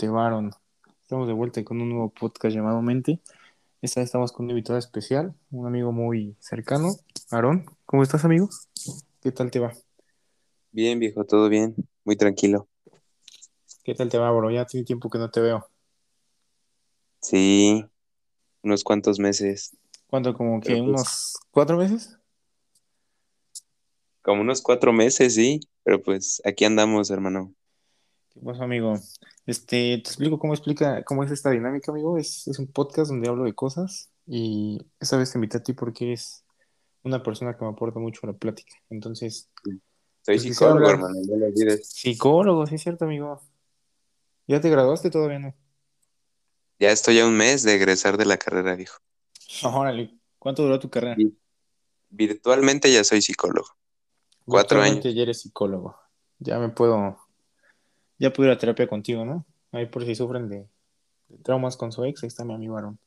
te 0.00 0.08
varon? 0.08 0.50
Estamos 1.02 1.28
de 1.28 1.34
vuelta 1.34 1.62
con 1.62 1.78
un 1.82 1.90
nuevo 1.90 2.08
podcast 2.08 2.56
llamado 2.56 2.80
Mente. 2.80 3.20
Esta 3.82 4.00
vez 4.00 4.06
estamos 4.06 4.32
con 4.32 4.46
un 4.46 4.50
invitado 4.52 4.78
especial, 4.78 5.34
un 5.50 5.66
amigo 5.66 5.92
muy 5.92 6.34
cercano, 6.40 6.88
Aarón. 7.30 7.66
¿Cómo 7.84 8.02
estás, 8.02 8.24
amigo? 8.24 8.48
¿Qué 9.20 9.30
tal 9.30 9.50
te 9.50 9.58
va? 9.58 9.74
Bien, 10.72 10.98
viejo, 10.98 11.26
todo 11.26 11.50
bien, 11.50 11.74
muy 12.06 12.16
tranquilo. 12.16 12.66
¿Qué 13.84 13.94
tal 13.94 14.08
te 14.08 14.16
va, 14.16 14.32
bro? 14.32 14.50
Ya 14.50 14.64
tiene 14.64 14.86
tiempo 14.86 15.10
que 15.10 15.18
no 15.18 15.30
te 15.30 15.42
veo. 15.42 15.68
Sí, 17.20 17.84
unos 18.62 18.82
cuantos 18.84 19.18
meses, 19.18 19.76
¿Cuánto? 20.06 20.32
¿Como 20.32 20.62
que 20.62 20.70
pues- 20.70 20.80
unos 20.80 21.38
cuatro 21.50 21.76
meses? 21.76 22.16
como 24.22 24.40
unos 24.40 24.62
cuatro 24.62 24.94
meses, 24.94 25.34
sí, 25.34 25.60
pero 25.82 26.00
pues 26.00 26.40
aquí 26.46 26.64
andamos, 26.64 27.10
hermano. 27.10 27.54
¿Qué 28.32 28.40
pasa, 28.40 28.64
amigo? 28.64 28.94
Este, 29.46 29.98
te 29.98 30.08
explico 30.08 30.38
cómo 30.38 30.54
explica, 30.54 31.02
cómo 31.04 31.24
es 31.24 31.30
esta 31.30 31.50
dinámica, 31.50 31.90
amigo. 31.90 32.16
Es, 32.16 32.46
es 32.48 32.58
un 32.58 32.68
podcast 32.68 33.10
donde 33.10 33.28
hablo 33.28 33.44
de 33.44 33.54
cosas 33.54 34.10
y 34.26 34.80
esta 35.00 35.16
vez 35.16 35.32
te 35.32 35.38
invité 35.38 35.58
a 35.58 35.62
ti 35.62 35.72
porque 35.72 36.06
eres 36.06 36.44
una 37.02 37.22
persona 37.22 37.56
que 37.56 37.64
me 37.64 37.70
aporta 37.70 37.98
mucho 37.98 38.20
a 38.24 38.28
la 38.28 38.32
plática. 38.32 38.74
Entonces, 38.90 39.48
Soy 39.64 39.80
Pues 40.36 40.42
quisiera 40.42 40.72
psicólogo, 40.74 40.76
hablar- 40.90 40.94
hermano, 40.94 41.20
no 41.26 41.36
lo 41.38 41.46
olvides. 41.46 41.88
psicólogo, 41.88 42.66
sí 42.66 42.74
es 42.76 42.82
cierto, 42.82 43.06
amigo. 43.06 43.40
¿Ya 44.46 44.60
te 44.60 44.68
graduaste 44.68 45.10
todavía 45.10 45.38
no? 45.38 45.54
Ya 46.78 46.90
estoy 46.92 47.18
a 47.20 47.26
un 47.26 47.36
mes 47.36 47.62
de 47.62 47.74
egresar 47.74 48.16
de 48.18 48.26
la 48.26 48.36
carrera, 48.36 48.74
viejo. 48.76 48.98
Órale, 49.64 50.14
¿cuánto 50.38 50.62
duró 50.62 50.78
tu 50.78 50.88
carrera? 50.90 51.16
Sí. 51.16 51.36
Virtualmente 52.10 52.92
ya 52.92 53.02
soy 53.02 53.22
psicólogo. 53.22 53.68
cuatro 54.44 54.78
Actualmente 54.80 55.14
ya 55.14 55.22
eres 55.22 55.40
psicólogo. 55.40 55.96
Ya 56.38 56.58
me 56.58 56.68
puedo, 56.68 57.18
ya 58.20 58.32
puedo 58.32 58.48
ir 58.50 58.54
a 58.56 58.58
terapia 58.58 58.86
contigo, 58.86 59.24
¿no? 59.24 59.46
Ahí 59.72 59.86
por 59.86 60.04
si 60.04 60.14
sufren 60.14 60.48
de, 60.48 60.68
de 61.28 61.38
traumas 61.38 61.76
con 61.76 61.90
su 61.90 62.04
ex, 62.04 62.22
ahí 62.22 62.28
está 62.28 62.44
mi 62.44 62.54
amigo 62.54 62.76
Aaron. 62.76 62.98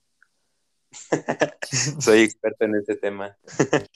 Soy 2.00 2.20
experto 2.22 2.66
en 2.66 2.76
ese 2.76 2.96
tema. 2.96 3.38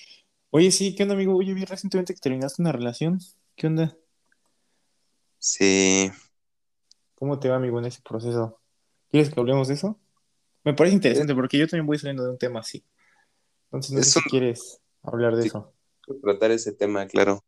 Oye, 0.51 0.71
sí, 0.71 0.95
¿qué 0.95 1.03
onda, 1.03 1.15
amigo? 1.15 1.35
Oye, 1.35 1.53
vi 1.53 1.65
recientemente 1.65 2.13
que 2.13 2.19
terminaste 2.21 2.61
una 2.61 2.71
relación. 2.71 3.19
¿Qué 3.55 3.67
onda? 3.67 3.97
Sí, 5.39 6.11
¿Cómo 7.15 7.39
te 7.39 7.49
va, 7.49 7.55
amigo, 7.55 7.79
en 7.79 7.85
ese 7.85 8.01
proceso? 8.01 8.59
¿Quieres 9.09 9.33
que 9.33 9.39
hablemos 9.39 9.67
de 9.67 9.73
eso? 9.73 9.99
Me 10.63 10.73
parece 10.73 10.95
interesante 10.95 11.33
porque 11.33 11.57
yo 11.57 11.67
también 11.67 11.87
voy 11.87 11.97
saliendo 11.97 12.23
de 12.23 12.29
un 12.29 12.37
tema 12.37 12.59
así. 12.59 12.83
Entonces, 13.65 13.91
no 13.91 13.99
Es 13.99 14.11
sé 14.11 14.19
si 14.21 14.29
quieres 14.29 14.81
hablar 15.01 15.35
de 15.35 15.43
Sí. 15.43 15.47
eso. 15.49 15.73
tratar 16.21 16.51
ese 16.51 16.73
tema, 16.73 17.07
claro. 17.07 17.43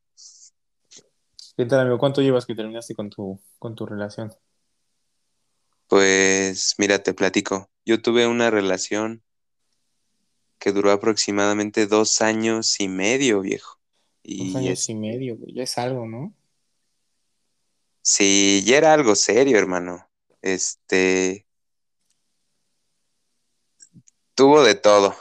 ¿Qué 1.59 1.65
tal, 1.65 1.81
amigo? 1.81 1.97
¿Cuánto 1.97 2.21
llevas 2.21 2.45
que 2.45 2.55
terminaste 2.55 2.95
con 2.95 3.09
tu, 3.09 3.37
con 3.59 3.75
tu 3.75 3.85
relación? 3.85 4.31
Pues 5.89 6.75
mira, 6.77 6.99
te 6.99 7.13
platico. 7.13 7.69
Yo 7.85 8.01
tuve 8.01 8.27
una 8.27 8.49
relación 8.49 9.21
que 10.57 10.71
duró 10.71 10.93
aproximadamente 10.93 11.85
dos 11.85 12.21
años 12.21 12.79
y 12.79 12.87
medio, 12.87 13.41
viejo. 13.41 13.77
Dos 14.23 14.55
años 14.55 14.79
es- 14.79 14.87
y 14.87 14.95
medio, 14.95 15.35
güey. 15.35 15.53
Ya 15.53 15.63
es 15.63 15.77
algo, 15.77 16.07
¿no? 16.07 16.33
Sí, 18.03 18.63
ya 18.65 18.77
era 18.77 18.93
algo 18.93 19.13
serio, 19.15 19.57
hermano. 19.57 20.09
Este, 20.41 21.45
tuvo 24.33 24.63
de 24.63 24.75
todo. 24.75 25.13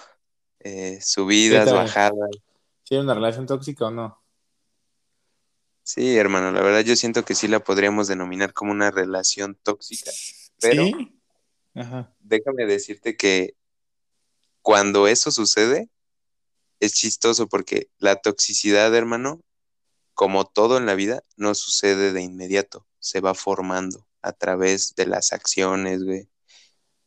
Eh, 0.61 1.01
subidas, 1.03 1.73
bajadas. 1.73 2.31
¿Si 2.85 2.95
era 2.95 3.03
una 3.03 3.15
relación 3.15 3.45
tóxica 3.47 3.87
o 3.87 3.91
no? 3.91 4.18
Sí, 5.89 6.19
hermano, 6.19 6.53
la 6.53 6.61
verdad 6.61 6.81
yo 6.81 6.97
siento 6.97 7.25
que 7.25 7.35
sí 7.35 7.49
la 7.49 7.61
podríamos 7.61 8.09
denominar 8.09 8.53
como 8.53 8.73
una 8.73 8.91
relación 8.91 9.59
tóxica. 9.63 10.11
Pero 10.61 10.85
¿Sí? 10.85 11.19
Ajá. 11.75 12.15
déjame 12.21 12.67
decirte 12.67 13.17
que 13.17 13.55
cuando 14.61 15.09
eso 15.09 15.31
sucede, 15.31 15.89
es 16.79 16.93
chistoso 16.93 17.49
porque 17.49 17.89
la 17.97 18.17
toxicidad, 18.17 18.95
hermano, 18.95 19.41
como 20.13 20.45
todo 20.45 20.77
en 20.77 20.85
la 20.85 20.95
vida, 20.95 21.25
no 21.39 21.55
sucede 21.55 22.13
de 22.13 22.21
inmediato, 22.21 22.87
se 22.99 23.23
va 23.23 23.33
formando 23.33 24.07
a 24.21 24.35
través 24.35 24.95
de 24.95 25.07
las 25.07 25.33
acciones, 25.33 26.05
güey, 26.05 26.29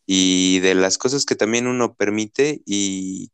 y 0.07 0.57
de 0.61 0.73
las 0.73 0.97
cosas 0.97 1.25
que 1.25 1.35
también 1.35 1.67
uno 1.67 1.93
permite 1.93 2.63
y 2.65 3.29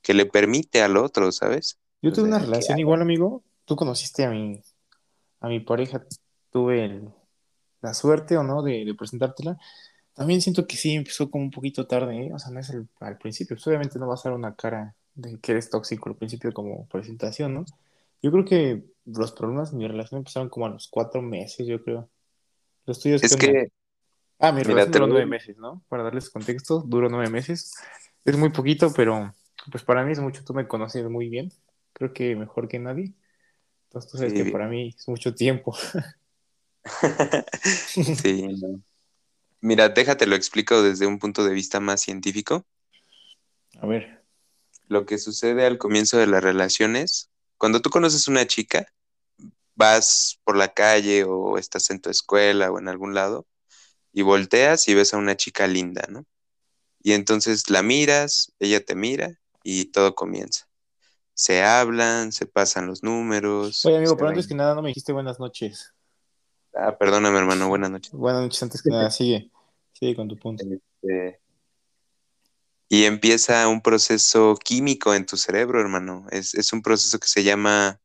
que 0.00 0.14
le 0.14 0.24
permite 0.24 0.80
al 0.80 0.96
otro, 0.96 1.32
¿sabes? 1.32 1.78
Yo 2.00 2.14
tuve 2.14 2.28
una 2.28 2.38
sea, 2.38 2.46
relación 2.46 2.78
igual, 2.78 3.02
amigo. 3.02 3.44
Tú 3.64 3.76
conociste 3.76 4.24
a 4.24 4.30
mi, 4.30 4.62
a 5.40 5.48
mi 5.48 5.60
pareja. 5.60 6.04
Tuve 6.50 6.84
el- 6.84 7.10
la 7.82 7.94
suerte 7.94 8.36
o 8.38 8.42
no 8.42 8.62
de, 8.62 8.84
de 8.84 8.94
presentártela. 8.94 9.58
También 10.14 10.40
siento 10.42 10.66
que 10.66 10.76
sí 10.76 10.94
empezó 10.94 11.30
como 11.30 11.44
un 11.44 11.50
poquito 11.50 11.86
tarde, 11.86 12.26
¿eh? 12.28 12.32
O 12.34 12.38
sea, 12.38 12.50
no 12.52 12.60
es 12.60 12.70
el- 12.70 12.88
al 13.00 13.18
principio. 13.18 13.56
Pues 13.56 13.66
obviamente 13.66 13.98
no 13.98 14.08
vas 14.08 14.24
a 14.26 14.30
dar 14.30 14.38
una 14.38 14.54
cara 14.56 14.94
de 15.14 15.38
que 15.40 15.52
eres 15.52 15.70
tóxico 15.70 16.08
al 16.08 16.16
principio 16.16 16.52
como 16.52 16.86
presentación, 16.88 17.54
¿no? 17.54 17.64
Yo 18.22 18.32
creo 18.32 18.44
que 18.44 18.84
los 19.06 19.32
problemas 19.32 19.72
en 19.72 19.78
mi 19.78 19.88
relación 19.88 20.18
empezaron 20.18 20.48
como 20.48 20.66
a 20.66 20.70
los 20.70 20.88
cuatro 20.88 21.22
meses, 21.22 21.66
yo 21.66 21.82
creo. 21.82 22.08
Los 22.86 23.00
tuyos, 23.00 23.22
Es 23.22 23.36
que, 23.36 23.68
Ah, 24.38 24.52
mi 24.52 24.58
mira, 24.58 24.70
relación 24.70 24.92
duró 24.92 25.06
nueve 25.06 25.26
meses, 25.26 25.56
¿no? 25.56 25.82
Para 25.88 26.02
darles 26.02 26.28
contexto, 26.30 26.82
duró 26.86 27.08
nueve 27.08 27.30
meses. 27.30 27.74
Es 28.24 28.36
muy 28.36 28.50
poquito, 28.50 28.92
pero 28.94 29.32
pues 29.70 29.84
para 29.84 30.04
mí 30.04 30.12
es 30.12 30.20
mucho. 30.20 30.44
Tú 30.44 30.54
me 30.54 30.66
conoces 30.66 31.08
muy 31.08 31.28
bien. 31.28 31.52
Creo 31.92 32.12
que 32.12 32.34
mejor 32.36 32.68
que 32.68 32.78
nadie. 32.78 33.12
Entonces 33.94 34.10
tú 34.10 34.18
sabes 34.18 34.32
Sí, 34.32 34.42
que 34.42 34.44
para 34.46 34.68
mí 34.68 34.94
es 34.96 35.08
mucho 35.08 35.34
tiempo. 35.34 35.76
sí, 38.22 38.42
no. 38.60 38.82
Mira, 39.60 39.88
déjate 39.90 40.26
lo 40.26 40.36
explico 40.36 40.82
desde 40.82 41.06
un 41.06 41.18
punto 41.18 41.44
de 41.44 41.54
vista 41.54 41.80
más 41.80 42.02
científico. 42.02 42.66
A 43.80 43.86
ver, 43.86 44.24
Lo 44.88 45.04
que 45.04 45.18
sucede 45.18 45.66
al 45.66 45.76
comienzo 45.78 46.16
de 46.18 46.26
las 46.26 46.42
relaciones, 46.42 47.30
cuando 47.58 47.80
tú 47.82 47.90
conoces 47.90 48.28
una 48.28 48.46
chica, 48.46 48.86
vas 49.76 50.40
por 50.44 50.56
la 50.56 50.74
calle 50.74 51.24
o 51.24 51.58
estás 51.58 51.90
en 51.90 52.00
tu 52.00 52.10
escuela 52.10 52.70
o 52.72 52.78
en 52.78 52.88
algún 52.88 53.14
lado 53.14 53.46
y 54.12 54.22
volteas 54.22 54.88
y 54.88 54.94
ves 54.94 55.14
a 55.14 55.18
una 55.18 55.36
chica 55.36 55.66
linda, 55.68 56.04
¿no? 56.10 56.26
Y 57.02 57.12
entonces 57.14 57.70
la 57.70 57.82
miras, 57.82 58.52
ella 58.60 58.84
te 58.84 58.94
mira 58.96 59.40
y 59.64 59.86
todo 59.86 60.14
comienza. 60.14 60.68
Se 61.34 61.62
hablan, 61.62 62.30
se 62.32 62.46
pasan 62.46 62.86
los 62.86 63.02
números. 63.02 63.84
oye 63.84 63.96
amigo, 63.96 64.16
pero 64.16 64.28
antes 64.28 64.44
ven- 64.44 64.48
que 64.50 64.54
nada 64.54 64.74
no 64.74 64.82
me 64.82 64.88
dijiste 64.88 65.12
buenas 65.12 65.38
noches. 65.40 65.92
Ah, 66.74 66.96
perdóname, 66.96 67.38
hermano, 67.38 67.68
buenas 67.68 67.90
noches. 67.90 68.12
Buenas 68.12 68.42
noches 68.42 68.62
antes 68.62 68.82
que 68.82 68.90
nada, 68.90 69.10
sigue. 69.10 69.50
Sigue 69.92 70.14
con 70.16 70.28
tu 70.28 70.36
punto. 70.36 70.64
Este, 70.64 71.40
y 72.88 73.04
empieza 73.04 73.66
un 73.68 73.80
proceso 73.80 74.56
químico 74.62 75.14
en 75.14 75.26
tu 75.26 75.36
cerebro, 75.36 75.80
hermano. 75.80 76.26
Es, 76.30 76.54
es 76.54 76.72
un 76.72 76.82
proceso 76.82 77.18
que 77.18 77.26
se 77.28 77.42
llama 77.42 78.00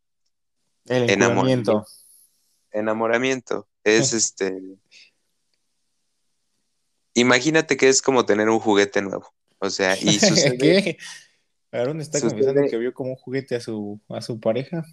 El 0.86 1.10
enamoramiento. 1.10 1.86
enamoramiento. 2.72 3.68
Es 3.84 4.14
este. 4.14 4.60
Imagínate 7.14 7.76
que 7.78 7.90
es 7.90 8.02
como 8.02 8.26
tener 8.26 8.50
un 8.50 8.60
juguete 8.60 9.02
nuevo. 9.02 9.34
O 9.60 9.70
sea, 9.70 9.98
y 10.00 10.20
sucede. 10.20 10.58
¿Qué? 10.58 10.98
Aaron 11.72 12.02
está 12.02 12.20
confesando 12.20 12.62
que 12.70 12.78
vio 12.78 12.94
como 12.94 13.12
un 13.12 13.16
juguete 13.16 13.56
a 13.56 13.60
su, 13.60 14.00
a 14.10 14.22
su 14.22 14.40
pareja. 14.40 14.86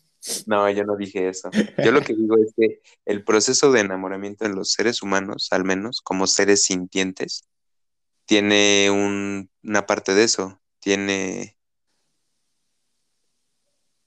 No, 0.47 0.69
yo 0.71 0.85
no 0.85 0.97
dije 0.97 1.29
eso. 1.29 1.51
Yo 1.83 1.93
lo 1.93 2.01
que 2.03 2.15
digo 2.15 2.37
es 2.39 2.53
que 2.57 2.81
el 3.05 3.25
proceso 3.25 3.73
de 3.73 3.81
enamoramiento 3.81 4.45
en 4.45 4.55
los 4.55 4.73
seres 4.73 5.03
humanos, 5.03 5.49
al 5.53 5.65
menos 5.65 6.01
como 6.01 6.27
seres 6.27 6.65
sintientes, 6.65 7.45
tiene 8.27 8.91
un- 8.91 9.49
una 9.63 9.87
parte 9.87 10.15
de 10.15 10.25
eso. 10.25 10.61
Tiene. 10.81 11.57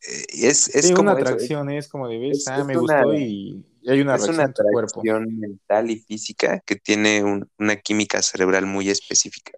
eh, 0.08 0.26
Es, 0.34 0.74
es 0.76 0.88
Sí, 0.88 0.94
como 0.94 1.12
una 1.12 1.20
eso, 1.20 1.30
es- 1.30 1.34
atracción, 1.36 1.70
es 1.72 1.88
como 1.88 2.08
de 2.08 2.20
ves, 2.20 2.38
es- 2.40 2.48
ah, 2.48 2.64
me 2.64 2.78
una- 2.78 3.04
gustó 3.04 3.14
y, 3.18 3.66
y 3.82 3.90
hay 3.90 4.02
una 4.02 4.16
es 4.16 4.28
una 4.28 4.52
tu 4.54 4.64
cuerpo. 4.64 5.02
atracción 5.02 5.40
mental 5.40 5.90
y 5.90 6.00
física 6.00 6.60
que 6.66 6.76
tiene 6.76 7.24
un- 7.24 7.50
una 7.58 7.76
química 7.78 8.22
cerebral 8.22 8.66
muy 8.66 8.90
específica. 8.90 9.54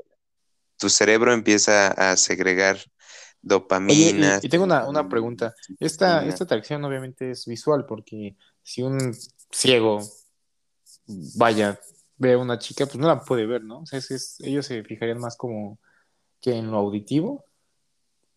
Tu 0.77 0.89
cerebro 0.89 1.31
empieza 1.33 1.89
a 1.89 2.17
segregar 2.17 2.77
dopamina. 3.41 4.39
y, 4.41 4.45
y 4.45 4.49
tengo 4.49 4.63
una, 4.65 4.87
una 4.87 5.07
pregunta. 5.09 5.53
Esta, 5.79 6.25
esta 6.25 6.43
atracción 6.43 6.83
obviamente 6.85 7.31
es 7.31 7.45
visual, 7.45 7.85
porque 7.85 8.35
si 8.63 8.81
un 8.83 9.15
ciego, 9.51 9.99
vaya, 11.35 11.79
ve 12.17 12.33
a 12.33 12.37
una 12.37 12.59
chica, 12.59 12.85
pues 12.85 12.97
no 12.97 13.07
la 13.07 13.19
puede 13.21 13.45
ver, 13.45 13.63
¿no? 13.63 13.79
O 13.79 13.85
sea, 13.85 13.99
es- 13.99 14.11
es- 14.11 14.39
ellos 14.41 14.65
se 14.65 14.83
fijarían 14.83 15.19
más 15.19 15.35
como 15.35 15.79
que 16.39 16.55
en 16.55 16.71
lo 16.71 16.77
auditivo. 16.77 17.45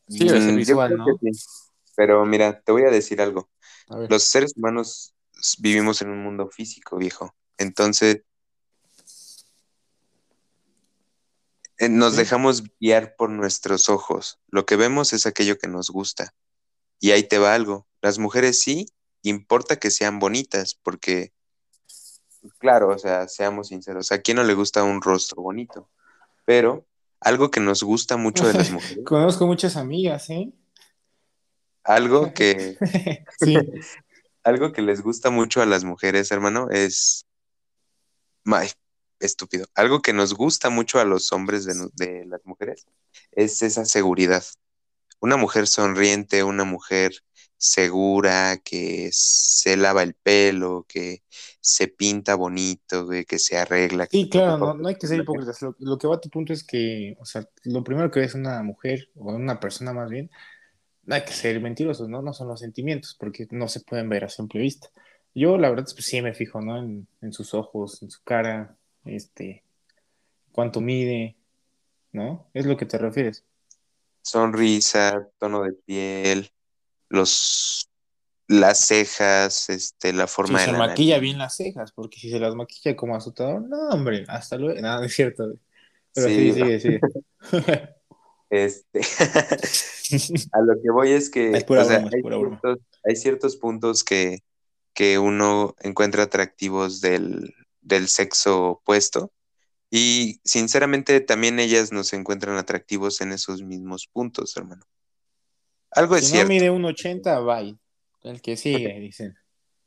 Sí, 0.09 0.29
ser 0.29 0.53
Mm, 0.53 0.57
visual, 0.57 0.97
¿no? 0.97 1.07
sí. 1.21 1.31
Pero 1.97 2.25
mira, 2.27 2.61
te 2.61 2.73
voy 2.73 2.83
a 2.83 2.91
decir 2.91 3.21
algo. 3.21 3.49
A. 3.89 3.99
Los 4.09 4.25
seres 4.25 4.53
humanos 4.57 5.15
vivimos 5.59 6.03
en 6.03 6.11
un 6.11 6.23
mundo 6.23 6.49
físico, 6.49 6.97
viejo. 6.97 7.35
Entonces, 7.57 8.17
eh, 8.17 8.25
nos 11.81 12.13
Sí. 12.13 12.19
dejamos 12.19 12.63
guiar 12.81 13.17
por 13.17 13.31
nuestros 13.31 13.89
ojos. 13.89 14.39
Lo 14.49 14.65
que 14.67 14.77
vemos 14.77 15.13
es 15.13 15.27
aquello 15.27 15.59
que 15.59 15.69
nos 15.69 15.91
gusta. 15.91 16.35
Y 17.01 17.11
ahí 17.11 17.23
te 17.25 17.39
va 17.39 17.55
algo. 17.55 17.87
Las 18.01 18.19
mujeres 18.19 18.61
sí, 18.61 18.87
importa 19.23 19.77
que 19.77 19.91
sean 19.91 20.19
bonitas, 20.19 20.75
porque 20.83 21.33
claro, 22.59 22.89
o 22.91 22.99
sea, 22.99 23.27
seamos 23.29 23.69
sinceros, 23.69 24.13
¿a 24.13 24.19
quién 24.21 24.37
no 24.37 24.45
le 24.45 24.55
gusta 24.55 24.85
un 24.85 25.01
rostro 25.03 25.43
bonito? 25.43 25.89
Pero 26.45 26.87
algo 27.21 27.51
que 27.51 27.61
nos 27.61 27.83
gusta 27.83 28.17
mucho 28.19 28.47
de 28.47 28.53
las 28.53 28.71
mujeres, 28.71 29.05
Conozco 29.05 29.47
muchas 29.47 29.77
amigas, 29.77 30.29
¿eh? 30.31 30.53
algo 31.83 32.33
que, 32.35 32.77
Sí. 33.41 33.57
algo 34.45 34.73
que 34.73 34.83
les 34.83 35.01
gusta 35.03 35.31
mucho 35.31 35.63
a 35.63 35.67
las 35.67 35.85
mujeres, 35.85 36.31
hermano, 36.31 36.69
es, 36.71 37.25
ay, 38.45 38.69
estúpido, 39.21 39.67
algo 39.75 40.03
que 40.03 40.13
nos 40.13 40.35
gusta 40.35 40.71
mucho 40.71 41.01
a 41.01 41.05
los 41.05 41.33
hombres 41.33 41.65
de, 41.65 42.27
las 42.27 42.45
mujeres 42.45 42.87
es 43.33 43.63
esa 43.63 43.85
seguridad. 43.85 44.45
Una 45.21 45.37
mujer 45.37 45.67
sonriente, 45.67 46.45
una 46.45 46.65
mujer 46.65 47.13
segura, 47.57 48.59
que 48.63 49.09
se 49.13 49.77
lava 49.77 50.03
el 50.03 50.15
pelo, 50.15 50.85
que 50.89 51.23
se 51.61 51.89
pinta 51.89 52.35
bonito, 52.35 53.09
que 53.27 53.39
se 53.39 53.57
arregla. 53.57 54.07
Sí, 54.11 54.29
claro, 54.29 54.59
no, 54.59 54.75
no 54.75 54.89
hay 54.89 54.97
que 54.97 55.07
ser 55.07 55.21
hipócritas. 55.21 55.63
Lo, 55.63 55.75
lo 55.79 55.97
que 55.97 56.07
va 56.07 56.17
a 56.17 56.21
tu 56.21 56.29
punto 56.29 56.53
es 56.53 56.63
que, 56.63 57.17
o 57.21 57.25
sea, 57.25 57.49
lo 57.65 57.83
primero 57.83 58.11
que 58.11 58.21
ves 58.21 58.35
una 58.35 58.63
mujer 58.63 59.09
o 59.15 59.33
una 59.33 59.61
persona 59.61 59.95
más 59.95 60.11
bien, 60.11 60.31
no 61.07 61.15
hay 61.15 61.25
que 61.25 61.33
ser 61.33 61.61
mentirosos, 61.61 62.09
¿no? 62.09 62.23
No 62.23 62.33
son 62.33 62.49
los 62.49 62.61
sentimientos, 62.61 63.17
porque 63.19 63.47
no 63.51 63.69
se 63.69 63.81
pueden 63.81 64.09
ver 64.09 64.25
a 64.25 64.29
simple 64.29 64.61
vista. 64.61 64.89
Yo, 65.35 65.59
la 65.59 65.71
verdad, 65.71 65.87
pues 65.93 66.07
sí 66.07 66.21
me 66.23 66.35
fijo, 66.35 66.61
¿no? 66.61 66.79
En, 66.79 67.07
en 67.21 67.33
sus 67.33 67.55
ojos, 67.55 68.03
en 68.03 68.11
su 68.11 68.23
cara, 68.23 68.77
este, 69.05 69.65
cuánto 70.53 70.81
mide, 70.81 71.37
¿no? 72.13 72.49
Es 72.55 72.67
lo 72.67 72.77
que 72.77 72.87
te 72.87 72.99
refieres. 72.99 73.45
sonrisa, 74.23 75.29
tono 75.39 75.63
de 75.63 75.73
piel, 75.73 76.51
los, 77.09 77.91
las 78.49 78.87
cejas, 78.87 79.69
este, 79.71 80.13
la 80.13 80.27
Si 80.35 80.35
forma 80.35 80.61
de 80.63 80.67
se 80.67 80.73
la 80.73 80.79
maquilla 80.79 81.17
nariz. 81.17 81.23
bien 81.23 81.39
las 81.39 81.57
cejas, 81.57 81.93
porque 81.93 82.19
si 82.19 82.31
se 82.31 82.39
las 82.41 82.55
maquilla 82.55 82.97
como 82.97 83.17
azotador, 83.17 83.63
no, 83.63 83.89
hombre, 83.91 84.25
hasta 84.29 84.57
luego. 84.57 84.81
No, 84.81 84.99
no 84.99 85.05
es 85.05 85.15
cierto. 85.15 85.55
Pero 86.13 86.29
Sí, 86.29 86.53
sí, 86.53 86.53
sigue, 86.53 86.81
sigue. 86.81 87.01
este, 88.51 89.01
a 90.53 90.61
lo 90.61 90.81
que 90.83 90.91
voy 90.91 91.13
es 91.13 91.31
que, 91.31 91.53
Es 91.57 91.65
pura 91.65 91.83
o 91.83 91.85
sea, 91.85 91.99
broma, 91.99 92.09
es 92.09 92.15
hay 92.15 92.23
pura 92.23 92.37
broma. 92.39 92.61
ciertos, 92.61 92.79
hay 93.05 93.17
ciertos 93.17 93.57
puntos 93.57 94.05
que, 94.05 94.41
que 94.95 95.19
uno 95.19 95.75
encuentra 95.81 96.25
atractivos 96.25 97.01
del, 97.01 97.55
del 97.85 98.09
sexo 98.09 98.65
opuesto 98.73 99.33
y 99.91 100.41
sinceramente 100.45 101.21
también 101.21 101.61
ellas 101.61 101.93
nos 101.93 102.13
encuentran 102.15 102.57
atractivos 102.59 103.21
en 103.23 103.33
esos 103.33 103.63
mismos 103.63 104.09
puntos, 104.09 104.57
hermano. 104.57 104.85
Algo 105.93 106.17
es 106.17 106.25
Si 106.25 106.27
no 106.27 106.33
cierto. 106.33 106.49
mide 106.49 106.71
un 106.71 106.85
80, 106.85 107.39
bye. 107.41 107.79
El 108.23 108.41
que 108.43 108.57
sigue, 108.57 108.99
dicen. 109.01 109.37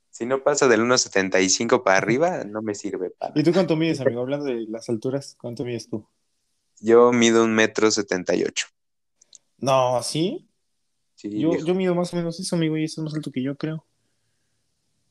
Si 0.09 0.25
no 0.25 0.43
pasa 0.43 0.67
del 0.67 0.81
1.75 0.81 1.83
para 1.83 1.97
arriba, 1.97 2.43
no 2.43 2.61
me 2.61 2.75
sirve 2.75 3.11
para 3.11 3.33
¿Y 3.35 3.43
tú 3.43 3.53
cuánto 3.53 3.75
mides, 3.77 4.01
amigo? 4.01 4.19
Hablando 4.21 4.45
de 4.45 4.65
las 4.67 4.89
alturas, 4.89 5.35
¿cuánto 5.39 5.63
mides 5.63 5.89
tú? 5.89 6.05
Yo 6.79 7.11
mido 7.11 7.43
un 7.43 7.53
metro 7.53 7.91
setenta 7.91 8.33
y 8.33 8.43
ocho. 8.43 8.65
No, 9.59 10.01
¿sí? 10.03 10.49
Sí, 11.15 11.41
Yo, 11.41 11.53
yo 11.65 11.75
mido 11.75 11.95
más 11.95 12.13
o 12.13 12.17
menos 12.17 12.39
eso, 12.41 12.57
amigo, 12.57 12.77
y 12.77 12.85
estás 12.85 13.05
más 13.05 13.15
alto 13.15 13.31
que 13.31 13.43
yo, 13.43 13.57
creo. 13.57 13.86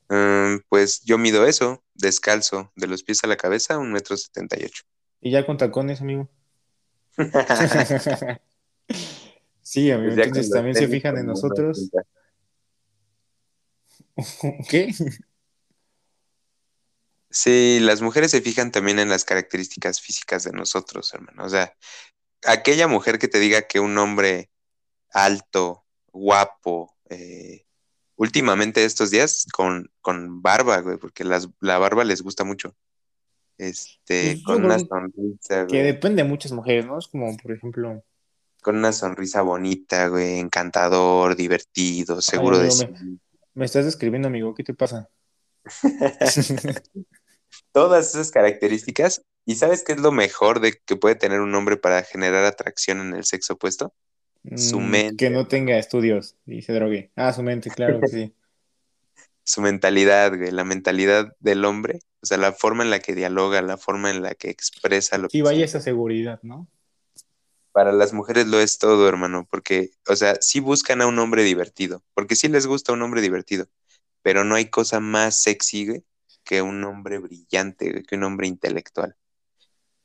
Mm, 0.08 0.58
pues 0.68 1.02
yo 1.04 1.18
mido 1.18 1.46
eso, 1.46 1.82
descalzo, 1.94 2.72
de 2.76 2.86
los 2.86 3.02
pies 3.02 3.24
a 3.24 3.26
la 3.26 3.36
cabeza, 3.36 3.78
un 3.78 3.92
metro 3.92 4.16
setenta 4.16 4.58
y 4.58 4.64
ocho. 4.64 4.84
Y 5.20 5.30
ya 5.32 5.44
con 5.44 5.56
tacones, 5.56 6.00
amigo. 6.00 6.28
sí, 9.62 9.90
amigo, 9.90 10.14
Pues 10.14 10.26
entonces 10.26 10.50
también 10.50 10.76
se 10.76 10.88
fijan 10.88 11.16
en 11.16 11.26
nosotros. 11.26 11.90
1.80. 11.92 12.06
¿Qué? 14.68 14.92
Sí, 17.30 17.80
las 17.80 18.00
mujeres 18.00 18.30
se 18.30 18.40
fijan 18.40 18.70
también 18.70 18.98
en 18.98 19.10
las 19.10 19.24
características 19.24 20.00
físicas 20.00 20.44
de 20.44 20.52
nosotros, 20.52 21.12
hermano. 21.12 21.44
O 21.44 21.48
sea, 21.48 21.76
aquella 22.46 22.88
mujer 22.88 23.18
que 23.18 23.28
te 23.28 23.38
diga 23.38 23.62
que 23.62 23.80
un 23.80 23.98
hombre 23.98 24.50
alto, 25.10 25.84
guapo, 26.12 26.96
eh, 27.10 27.65
últimamente 28.16 28.84
estos 28.84 29.10
días 29.10 29.46
con, 29.52 29.90
con 30.00 30.42
barba, 30.42 30.80
güey, 30.80 30.96
porque 30.98 31.24
las, 31.24 31.48
la 31.60 31.78
barba 31.78 32.04
les 32.04 32.22
gusta 32.22 32.44
mucho. 32.44 32.74
Este, 33.58 34.40
con 34.44 34.64
una 34.64 34.78
sonrisa, 34.78 35.62
Que 35.64 35.68
güey, 35.68 35.82
depende 35.84 36.22
de 36.22 36.28
muchas 36.28 36.52
mujeres, 36.52 36.86
¿no? 36.86 36.98
Es 36.98 37.08
como, 37.08 37.34
por 37.36 37.52
ejemplo, 37.52 38.02
con 38.62 38.76
una 38.76 38.92
sonrisa 38.92 39.42
bonita, 39.42 40.08
güey, 40.08 40.38
encantador, 40.38 41.36
divertido, 41.36 42.20
seguro 42.20 42.58
de 42.58 42.68
amigo, 42.68 42.86
sí. 42.86 42.86
me- 42.92 43.18
me 43.54 43.64
estás 43.64 43.84
describiendo, 43.86 44.28
amigo, 44.28 44.54
¿qué 44.54 44.62
te 44.64 44.74
pasa? 44.74 45.08
Todas 47.72 48.10
esas 48.10 48.30
características. 48.30 49.22
¿Y 49.44 49.54
sabes 49.56 49.84
qué 49.84 49.92
es 49.92 50.00
lo 50.00 50.10
mejor 50.12 50.60
de 50.60 50.72
que 50.84 50.96
puede 50.96 51.14
tener 51.14 51.40
un 51.40 51.54
hombre 51.54 51.76
para 51.76 52.02
generar 52.02 52.44
atracción 52.44 53.00
en 53.00 53.14
el 53.14 53.24
sexo 53.24 53.54
opuesto? 53.54 53.94
Su 54.54 54.80
Mm, 54.80 54.80
mente. 54.80 55.16
Que 55.16 55.30
no 55.30 55.46
tenga 55.48 55.78
estudios 55.78 56.36
y 56.46 56.62
se 56.62 56.72
drogue. 56.72 57.10
Ah, 57.16 57.32
su 57.32 57.42
mente, 57.42 57.70
claro 57.70 58.00
que 58.00 58.06
sí. 58.08 58.32
Su 59.44 59.62
mentalidad, 59.62 60.36
güey, 60.36 60.50
la 60.50 60.64
mentalidad 60.64 61.34
del 61.40 61.64
hombre, 61.64 62.00
o 62.20 62.26
sea, 62.26 62.36
la 62.36 62.52
forma 62.52 62.82
en 62.84 62.90
la 62.90 62.98
que 63.00 63.14
dialoga, 63.14 63.62
la 63.62 63.78
forma 63.78 64.10
en 64.10 64.22
la 64.22 64.34
que 64.34 64.50
expresa 64.50 65.16
lo 65.18 65.28
Sí, 65.28 65.38
que 65.38 65.42
vaya 65.42 65.58
siente. 65.58 65.64
esa 65.64 65.80
seguridad, 65.80 66.40
¿no? 66.42 66.68
Para 67.72 67.92
las 67.92 68.12
mujeres 68.14 68.46
lo 68.46 68.58
es 68.60 68.78
todo, 68.78 69.06
hermano, 69.08 69.46
porque, 69.50 69.90
o 70.08 70.16
sea, 70.16 70.36
sí 70.40 70.60
buscan 70.60 71.02
a 71.02 71.06
un 71.06 71.18
hombre 71.18 71.42
divertido, 71.44 72.02
porque 72.14 72.34
sí 72.34 72.48
les 72.48 72.66
gusta 72.66 72.92
un 72.92 73.02
hombre 73.02 73.20
divertido, 73.20 73.66
pero 74.22 74.44
no 74.44 74.54
hay 74.54 74.70
cosa 74.70 75.00
más 75.00 75.42
sexy, 75.42 75.86
güey, 75.88 76.04
que 76.44 76.62
un 76.62 76.82
hombre 76.84 77.18
brillante, 77.18 77.90
güey, 77.92 78.02
que 78.04 78.16
un 78.16 78.24
hombre 78.24 78.46
intelectual. 78.48 79.16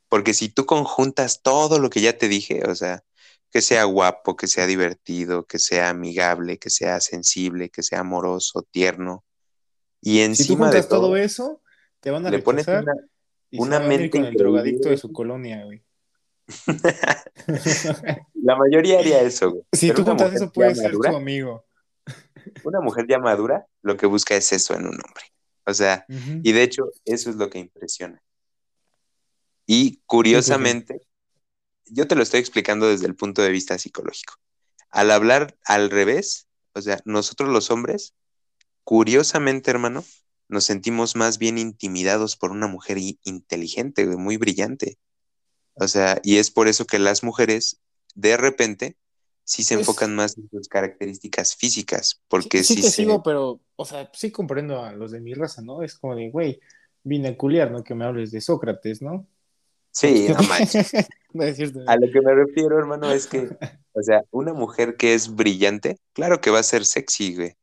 Porque 0.08 0.34
si 0.34 0.48
tú 0.50 0.66
conjuntas 0.66 1.42
todo 1.42 1.78
lo 1.78 1.90
que 1.90 2.00
ya 2.02 2.18
te 2.18 2.28
dije, 2.28 2.62
o 2.68 2.74
sea, 2.74 3.04
que 3.52 3.60
sea 3.60 3.84
guapo, 3.84 4.34
que 4.34 4.48
sea 4.48 4.66
divertido, 4.66 5.44
que 5.44 5.58
sea 5.58 5.90
amigable, 5.90 6.58
que 6.58 6.70
sea 6.70 7.00
sensible, 7.00 7.68
que 7.68 7.82
sea 7.82 8.00
amoroso, 8.00 8.62
tierno, 8.62 9.24
y 10.00 10.16
Si 10.16 10.18
tú 10.18 10.24
encima 10.24 10.70
de 10.70 10.82
todo 10.82 11.00
todo, 11.00 11.16
eso, 11.16 11.62
te 12.00 12.10
van 12.10 12.26
a 12.26 12.30
le 12.30 12.40
pones 12.40 12.66
una, 12.66 12.94
y 13.50 13.58
se 13.58 13.62
una 13.62 13.78
venir 13.78 14.00
mente 14.00 14.18
con 14.18 14.24
el 14.24 14.34
drogadicto 14.34 14.88
de 14.88 14.96
su 14.96 15.12
colonia, 15.12 15.64
güey. 15.64 15.84
La 18.42 18.56
mayoría 18.56 18.98
haría 18.98 19.20
eso, 19.20 19.50
güey. 19.50 19.64
Si 19.72 19.88
Pero 19.88 19.98
tú 19.98 20.10
juntas 20.10 20.32
eso, 20.34 20.46
ya 20.46 20.50
puede 20.50 20.74
ser 20.74 20.90
madura, 20.90 21.10
tu 21.10 21.16
amigo. 21.16 21.64
una 22.64 22.80
mujer 22.80 23.06
ya 23.06 23.18
madura, 23.20 23.66
lo 23.82 23.96
que 23.96 24.06
busca 24.06 24.34
es 24.34 24.50
eso 24.52 24.74
en 24.74 24.86
un 24.86 24.94
hombre. 24.94 25.24
O 25.64 25.74
sea, 25.74 26.04
y 26.08 26.50
de 26.50 26.62
hecho, 26.62 26.90
eso 27.04 27.30
es 27.30 27.36
lo 27.36 27.48
que 27.48 27.60
impresiona. 27.60 28.20
Y 29.66 30.00
curiosamente, 30.06 31.02
yo 31.92 32.08
te 32.08 32.14
lo 32.14 32.22
estoy 32.22 32.40
explicando 32.40 32.88
desde 32.88 33.06
el 33.06 33.14
punto 33.14 33.42
de 33.42 33.50
vista 33.50 33.78
psicológico. 33.78 34.34
Al 34.90 35.10
hablar 35.10 35.56
al 35.64 35.90
revés, 35.90 36.48
o 36.74 36.80
sea, 36.80 37.00
nosotros 37.04 37.50
los 37.50 37.70
hombres, 37.70 38.14
curiosamente, 38.84 39.70
hermano, 39.70 40.04
nos 40.48 40.64
sentimos 40.64 41.16
más 41.16 41.38
bien 41.38 41.58
intimidados 41.58 42.36
por 42.36 42.50
una 42.50 42.66
mujer 42.66 42.98
inteligente, 42.98 44.06
muy 44.06 44.36
brillante. 44.36 44.98
O 45.74 45.88
sea, 45.88 46.20
y 46.22 46.36
es 46.36 46.50
por 46.50 46.68
eso 46.68 46.86
que 46.86 46.98
las 46.98 47.22
mujeres, 47.22 47.80
de 48.14 48.36
repente, 48.36 48.96
sí 49.44 49.62
se 49.62 49.74
enfocan 49.74 50.14
más 50.14 50.36
en 50.36 50.48
sus 50.50 50.68
características 50.68 51.56
físicas, 51.56 52.08
sí, 52.08 52.16
porque 52.28 52.64
sí 52.64 52.74
sí 52.74 52.82
te 52.82 52.90
se... 52.90 52.96
sigo, 52.96 53.22
pero, 53.22 53.60
o 53.76 53.84
sea, 53.84 54.10
sí 54.12 54.30
comprendo 54.30 54.82
a 54.82 54.92
los 54.92 55.10
de 55.10 55.20
mi 55.20 55.34
raza, 55.34 55.62
¿no? 55.62 55.82
Es 55.82 55.96
como 55.96 56.14
de, 56.14 56.30
güey, 56.30 56.60
vine 57.02 57.28
a 57.28 57.36
culiar, 57.36 57.70
¿no? 57.70 57.82
Que 57.82 57.94
me 57.94 58.04
hables 58.04 58.30
de 58.30 58.40
Sócrates, 58.40 59.02
¿no? 59.02 59.26
Sí, 59.92 60.26
no 60.36 60.42
manches. 60.48 60.92
No 61.32 61.44
es 61.44 61.56
cierto. 61.56 61.80
A 61.86 61.96
lo 61.96 62.10
que 62.10 62.20
me 62.20 62.34
refiero, 62.34 62.78
hermano, 62.78 63.10
es 63.10 63.26
que, 63.26 63.48
o 63.92 64.02
sea, 64.02 64.22
una 64.30 64.52
mujer 64.52 64.96
que 64.96 65.14
es 65.14 65.34
brillante, 65.34 65.98
claro 66.12 66.40
que 66.40 66.50
va 66.50 66.58
a 66.58 66.64
ser 66.64 66.84
sexy, 66.84 67.36
güey, 67.36 67.56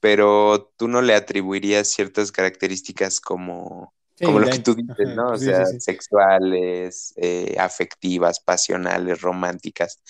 pero 0.00 0.72
tú 0.76 0.88
no 0.88 1.00
le 1.02 1.14
atribuirías 1.14 1.88
ciertas 1.88 2.30
características 2.30 3.20
como, 3.20 3.92
Sí, 4.18 4.24
como 4.24 4.40
lo 4.40 4.48
que 4.48 4.58
tú 4.58 4.74
dices, 4.74 4.96
ajá, 4.98 5.14
¿no? 5.14 5.28
O 5.30 5.36
sí, 5.36 5.44
sea, 5.44 5.64
sí. 5.66 5.80
sexuales, 5.80 7.14
eh, 7.16 7.54
afectivas, 7.58 8.40
pasionales, 8.40 9.20
románticas. 9.20 10.02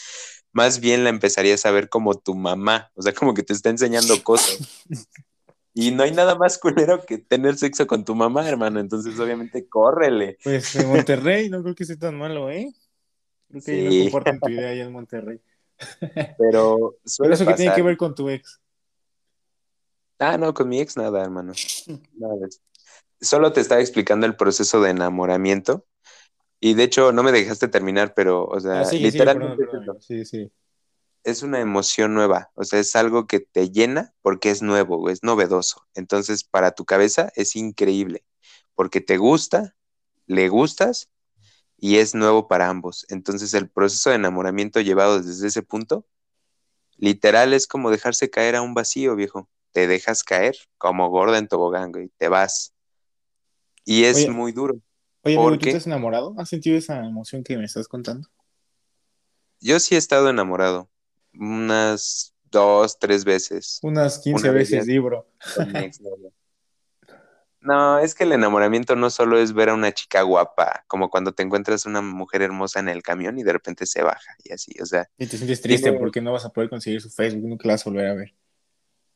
Más 0.53 0.81
bien 0.81 1.05
la 1.05 1.11
empezarías 1.11 1.67
a 1.67 1.71
ver 1.71 1.91
como 1.91 2.15
tu 2.15 2.35
mamá, 2.35 2.91
o 2.95 3.03
sea, 3.03 3.13
como 3.13 3.35
que 3.35 3.43
te 3.43 3.53
está 3.53 3.69
enseñando 3.69 4.23
cosas. 4.23 4.59
Y 5.81 5.93
no 5.93 6.03
hay 6.03 6.11
nada 6.13 6.35
más 6.35 6.59
culero 6.59 7.05
que 7.07 7.19
tener 7.19 7.57
sexo 7.57 7.87
con 7.87 8.05
tu 8.05 8.15
mamá, 8.17 8.49
hermano, 8.49 8.81
entonces 8.81 9.19
obviamente 9.21 9.69
córrele. 9.69 10.39
Pues 10.43 10.75
en 10.75 10.89
Monterrey 10.89 11.49
no 11.49 11.63
creo 11.63 11.75
que 11.77 11.85
sea 11.85 11.97
tan 11.97 12.19
malo, 12.19 12.51
¿eh? 12.51 12.75
Creo 13.49 13.63
que 13.63 13.71
ahí 13.71 13.85
no 13.85 13.91
Sí. 13.93 14.03
comparten 14.11 14.41
tu 14.41 14.49
idea 14.51 14.71
allá 14.71 14.85
en 14.85 14.93
Monterrey. 14.93 15.41
Pero 15.79 16.37
Pero 16.39 16.97
suele 17.05 17.35
eso 17.35 17.47
que 17.47 17.55
tiene 17.55 17.71
pasar. 17.71 17.77
que 17.77 17.83
ver 17.83 17.97
con 17.97 18.15
tu 18.15 18.29
ex. 18.29 18.61
Ah, 20.19 20.37
no, 20.37 20.53
con 20.53 20.69
mi 20.69 20.81
ex 20.81 20.97
nada, 20.97 21.23
hermano. 21.23 21.53
Nada 22.15 22.35
de 22.37 22.47
eso. 22.49 22.59
Solo 23.21 23.53
te 23.53 23.61
estaba 23.61 23.81
explicando 23.81 24.27
el 24.27 24.35
proceso 24.37 24.81
de 24.81 24.91
enamoramiento. 24.91 25.85
Y 26.61 26.75
de 26.75 26.83
hecho, 26.85 27.13
no 27.13 27.23
me 27.23 27.31
dejaste 27.31 27.69
terminar, 27.69 28.15
pero, 28.15 28.45
o 28.45 28.59
sea, 28.59 28.81
Ah, 28.81 28.83
perdón, 28.83 29.03
literalmente 29.03 29.57
perdón, 29.65 29.77
amigo. 29.77 30.01
Sí, 30.01 30.25
sí. 30.25 30.51
Es 31.29 31.43
una 31.43 31.61
emoción 31.61 32.15
nueva. 32.15 32.51
O 32.55 32.65
sea, 32.65 32.81
es 32.81 32.97
algo 32.97 33.27
que 33.27 33.41
te 33.41 33.71
llena 33.71 34.15
porque 34.23 34.49
es 34.51 34.63
nuevo, 34.63 35.11
es 35.11 35.23
novedoso. 35.23 35.87
Entonces, 35.95 36.43
para 36.43 36.71
tu 36.71 36.87
cabeza 36.87 37.31
es 37.37 37.55
increíble. 37.55 38.25
porque 38.75 39.01
te 39.01 39.17
gusta, 39.19 39.75
le 40.27 40.49
gustas 40.49 41.11
y 41.77 41.97
es 41.97 42.15
nuevo 42.15 42.47
para 42.49 42.69
ambos. 42.69 43.05
Entonces 43.09 43.53
el 43.53 43.69
proceso 43.69 44.11
de 44.11 44.17
enamoramiento 44.17 44.81
llevado 44.81 45.21
desde 45.21 45.49
ese 45.49 45.63
punto, 45.63 46.07
literal 46.97 47.53
es 47.53 47.67
como 47.67 47.91
dejarse 47.91 48.31
caer 48.31 48.55
a 48.55 48.63
un 48.63 48.75
vacío, 48.75 49.17
viejo. 49.17 49.49
Te 49.73 49.89
dejas 49.89 50.23
caer 50.23 50.57
como 50.79 51.09
gorda 51.11 51.39
en 51.39 51.49
tobogán, 51.49 51.93
y 52.01 52.09
te 52.19 52.29
vas. 52.29 52.73
Y 53.85 54.05
es 54.05 54.17
Oye, 54.17 54.31
muy 54.31 54.53
duro. 54.53 54.81
Oye, 55.25 55.35
¿tú 55.35 55.43
Porque- 55.43 55.73
te 55.73 55.77
has 55.77 55.87
enamorado? 55.89 56.35
¿Has 56.39 56.49
sentido 56.49 56.79
esa 56.79 57.05
emoción 57.05 57.43
que 57.43 57.59
me 57.59 57.65
estás 57.65 57.89
contando? 57.89 58.29
Yo 59.61 59.81
sí 59.81 59.97
he 59.97 59.99
estado 59.99 60.31
enamorado 60.31 60.89
unas 61.35 62.35
dos, 62.51 62.99
tres 62.99 63.25
veces 63.25 63.79
Unas 63.83 64.19
15 64.19 64.45
Una 64.49 64.53
de 64.53 64.59
veces, 64.59 64.87
libro. 64.87 65.27
No, 67.61 67.99
es 67.99 68.15
que 68.15 68.23
el 68.25 68.33
enamoramiento 68.33 68.95
no 68.95 69.11
solo 69.11 69.39
es 69.39 69.53
ver 69.53 69.69
a 69.71 69.75
una 69.75 69.93
chica 69.93 70.23
guapa, 70.23 70.85
como 70.87 71.11
cuando 71.11 71.33
te 71.33 71.43
encuentras 71.43 71.87
una 71.87 72.01
mujer 72.01 72.43
hermosa 72.43 72.79
en 72.79 72.89
el 72.89 73.03
camión 73.03 73.37
y 73.39 73.43
de 73.43 73.53
repente 73.53 73.85
se 73.85 74.03
baja 74.03 74.33
y 74.45 74.53
así, 74.53 74.73
o 74.81 74.87
sea, 74.87 75.09
Y 75.19 75.27
te 75.27 75.37
sientes 75.37 75.61
triste 75.61 75.85
Tiene- 75.91 75.99
porque 75.99 76.21
no 76.21 76.33
vas 76.33 76.45
a 76.45 76.51
poder 76.51 76.71
conseguir 76.71 77.01
su 77.01 77.11
Facebook, 77.11 77.49
nunca 77.49 77.67
la 77.67 77.75
vas 77.75 77.87
a 77.87 77.91
volver 77.91 78.07
a 78.07 78.15
ver. 78.15 78.35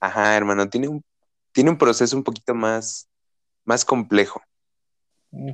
ajá, 0.01 0.37
hermano, 0.37 0.69
tiene 0.69 0.89
un, 0.89 1.05
tiene 1.53 1.71
un 1.71 1.79
proceso 1.79 2.17
un 2.17 2.25
poquito 2.25 2.55
más, 2.55 3.09
más 3.65 3.85
complejo. 3.85 4.43
Mm. 5.31 5.53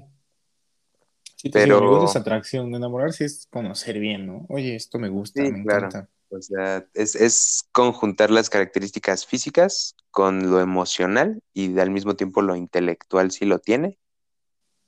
Sí, 1.40 1.50
Pero- 1.50 1.80
me 1.80 1.88
gusta 1.88 2.04
esa 2.10 2.18
atracción. 2.18 2.74
Enamorarse 2.74 3.24
es 3.24 3.46
conocer 3.50 3.98
bien, 4.00 4.26
¿no? 4.26 4.44
Oye, 4.48 4.74
esto 4.74 4.98
me 4.98 5.08
gusta, 5.08 5.40
Sí, 5.44 5.52
me 5.52 5.62
claro. 5.62 5.86
encanta. 5.86 6.08
O 6.30 6.42
sea, 6.42 6.84
es, 6.94 7.14
es 7.14 7.64
conjuntar 7.72 8.30
las 8.30 8.50
características 8.50 9.24
físicas 9.24 9.94
con 10.10 10.50
lo 10.50 10.60
emocional 10.60 11.40
y 11.54 11.78
al 11.78 11.90
mismo 11.90 12.16
tiempo 12.16 12.42
lo 12.42 12.56
intelectual 12.56 13.30
si 13.30 13.44
lo 13.46 13.60
tiene. 13.60 13.98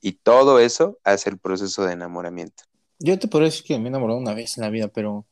Y 0.01 0.11
todo 0.13 0.59
eso 0.59 0.99
hace 1.03 1.29
el 1.29 1.37
proceso 1.39 1.83
de 1.85 1.93
enamoramiento. 1.93 2.63
Yo 2.99 3.17
te 3.17 3.27
podría 3.27 3.47
decir 3.47 3.63
que 3.63 3.79
me 3.79 3.85
he 3.85 3.87
enamorado 3.87 4.19
una 4.19 4.33
vez 4.33 4.57
en 4.57 4.63
la 4.63 4.69
vida, 4.69 4.89
pero 4.89 5.25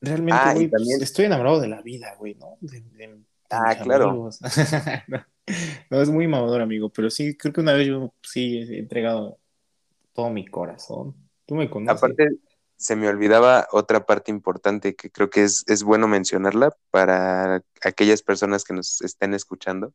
realmente, 0.00 0.40
Ah, 0.42 0.52
güey, 0.54 0.68
pues, 0.68 0.82
también- 0.82 1.02
estoy 1.02 1.24
enamorado 1.26 1.60
de 1.60 1.68
la 1.68 1.80
vida, 1.82 2.14
güey, 2.18 2.34
¿no? 2.34 2.56
De, 2.60 2.80
de- 2.80 3.20
Ah, 3.48 3.76
claro. 3.82 4.30
no, 5.90 6.02
es 6.02 6.08
muy 6.10 6.26
mamador, 6.26 6.60
amigo, 6.62 6.88
pero 6.90 7.10
sí, 7.10 7.36
creo 7.36 7.52
que 7.52 7.60
una 7.60 7.72
vez 7.74 7.86
yo 7.86 8.12
sí 8.22 8.58
he 8.58 8.78
entregado 8.78 9.38
todo 10.12 10.30
mi 10.30 10.46
corazón. 10.46 11.14
Tú 11.46 11.54
me 11.54 11.70
conoces. 11.70 11.96
Aparte, 11.96 12.28
se 12.76 12.96
me 12.96 13.08
olvidaba 13.08 13.68
otra 13.70 14.06
parte 14.06 14.30
importante 14.30 14.96
que 14.96 15.10
creo 15.10 15.30
que 15.30 15.44
es, 15.44 15.64
es 15.68 15.82
bueno 15.82 16.08
mencionarla 16.08 16.76
para 16.90 17.62
aquellas 17.82 18.22
personas 18.22 18.64
que 18.64 18.74
nos 18.74 19.00
estén 19.02 19.34
escuchando, 19.34 19.94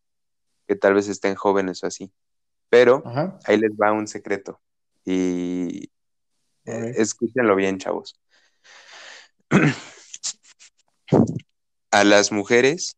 que 0.67 0.75
tal 0.75 0.93
vez 0.93 1.09
estén 1.09 1.35
jóvenes 1.35 1.83
o 1.83 1.87
así. 1.87 2.11
Pero 2.69 3.03
Ajá. 3.05 3.39
ahí 3.45 3.57
les 3.57 3.71
va 3.71 3.91
un 3.91 4.07
secreto. 4.07 4.61
Y 5.03 5.89
eh, 6.65 6.93
escúchenlo 6.97 7.55
bien, 7.55 7.77
chavos. 7.77 8.19
A 11.91 12.03
las 12.03 12.31
mujeres 12.31 12.97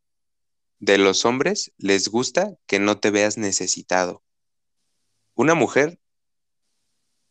de 0.79 0.97
los 0.97 1.25
hombres 1.25 1.71
les 1.77 2.09
gusta 2.09 2.55
que 2.65 2.79
no 2.79 2.99
te 2.99 3.11
veas 3.11 3.37
necesitado. 3.37 4.23
Una 5.35 5.53
mujer 5.53 5.99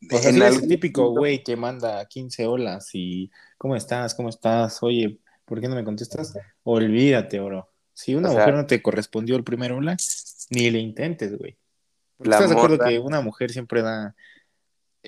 En 0.01 0.37
eres 0.43 0.63
el 0.63 0.69
típico 0.69 1.11
güey 1.11 1.43
que 1.43 1.57
manda 1.57 2.05
15 2.07 2.47
olas 2.47 2.91
y 2.95 3.31
¿cómo 3.57 3.75
estás? 3.77 4.15
¿Cómo 4.15 4.29
estás? 4.29 4.83
Oye, 4.83 5.19
¿por 5.45 5.61
qué 5.61 5.69
no 5.69 5.75
me 5.75 5.85
contestas? 5.85 6.35
Olvídate, 6.63 7.41
bro. 7.41 7.69
Si 7.95 8.15
una 8.15 8.29
O 8.29 8.33
sea- 8.33 8.41
mujer 8.43 8.55
no 8.55 8.67
te 8.67 8.81
correspondió 8.81 9.37
el 9.37 9.45
primer 9.45 9.73
hola, 9.73 9.97
ni 10.51 10.71
le 10.71 10.79
intentes, 10.79 11.37
güey. 11.37 11.57
¿Estás 12.21 12.51
de 12.51 12.57
acuerdo 12.57 12.79
que 12.79 12.99
una 12.99 13.21
mujer 13.21 13.51
siempre 13.51 13.83
da 13.83 14.15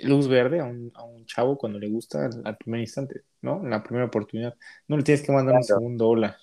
luz 0.02 0.28
verde 0.28 0.61
a 0.61 0.64
un, 0.64 0.90
a 0.94 1.02
un 1.04 1.25
chavo 1.26 1.59
cuando 1.59 1.78
le 1.78 1.88
gusta 1.88 2.26
al, 2.26 2.42
al 2.44 2.56
primer 2.56 2.80
instante, 2.80 3.23
¿no? 3.42 3.62
En 3.62 3.70
la 3.70 3.82
primera 3.82 4.06
oportunidad. 4.06 4.56
No 4.88 4.97
le 4.97 5.02
tienes 5.02 5.23
que 5.23 5.32
mandar 5.32 5.56
un 5.56 5.64
segundo 5.64 6.09
hola. 6.09 6.37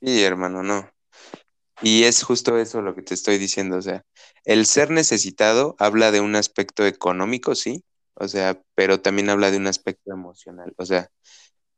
Sí, 0.00 0.22
hermano, 0.22 0.62
no. 0.62 0.90
Y 1.82 2.04
es 2.04 2.22
justo 2.22 2.58
eso 2.58 2.82
lo 2.82 2.94
que 2.94 3.02
te 3.02 3.14
estoy 3.14 3.38
diciendo, 3.38 3.76
o 3.76 3.82
sea, 3.82 4.04
el 4.44 4.66
ser 4.66 4.90
necesitado 4.90 5.76
habla 5.78 6.10
de 6.10 6.20
un 6.20 6.34
aspecto 6.36 6.86
económico, 6.86 7.54
sí, 7.54 7.84
o 8.14 8.26
sea, 8.28 8.60
pero 8.74 9.00
también 9.00 9.30
habla 9.30 9.50
de 9.50 9.58
un 9.58 9.66
aspecto 9.68 10.12
emocional, 10.12 10.74
o 10.76 10.84
sea, 10.84 11.10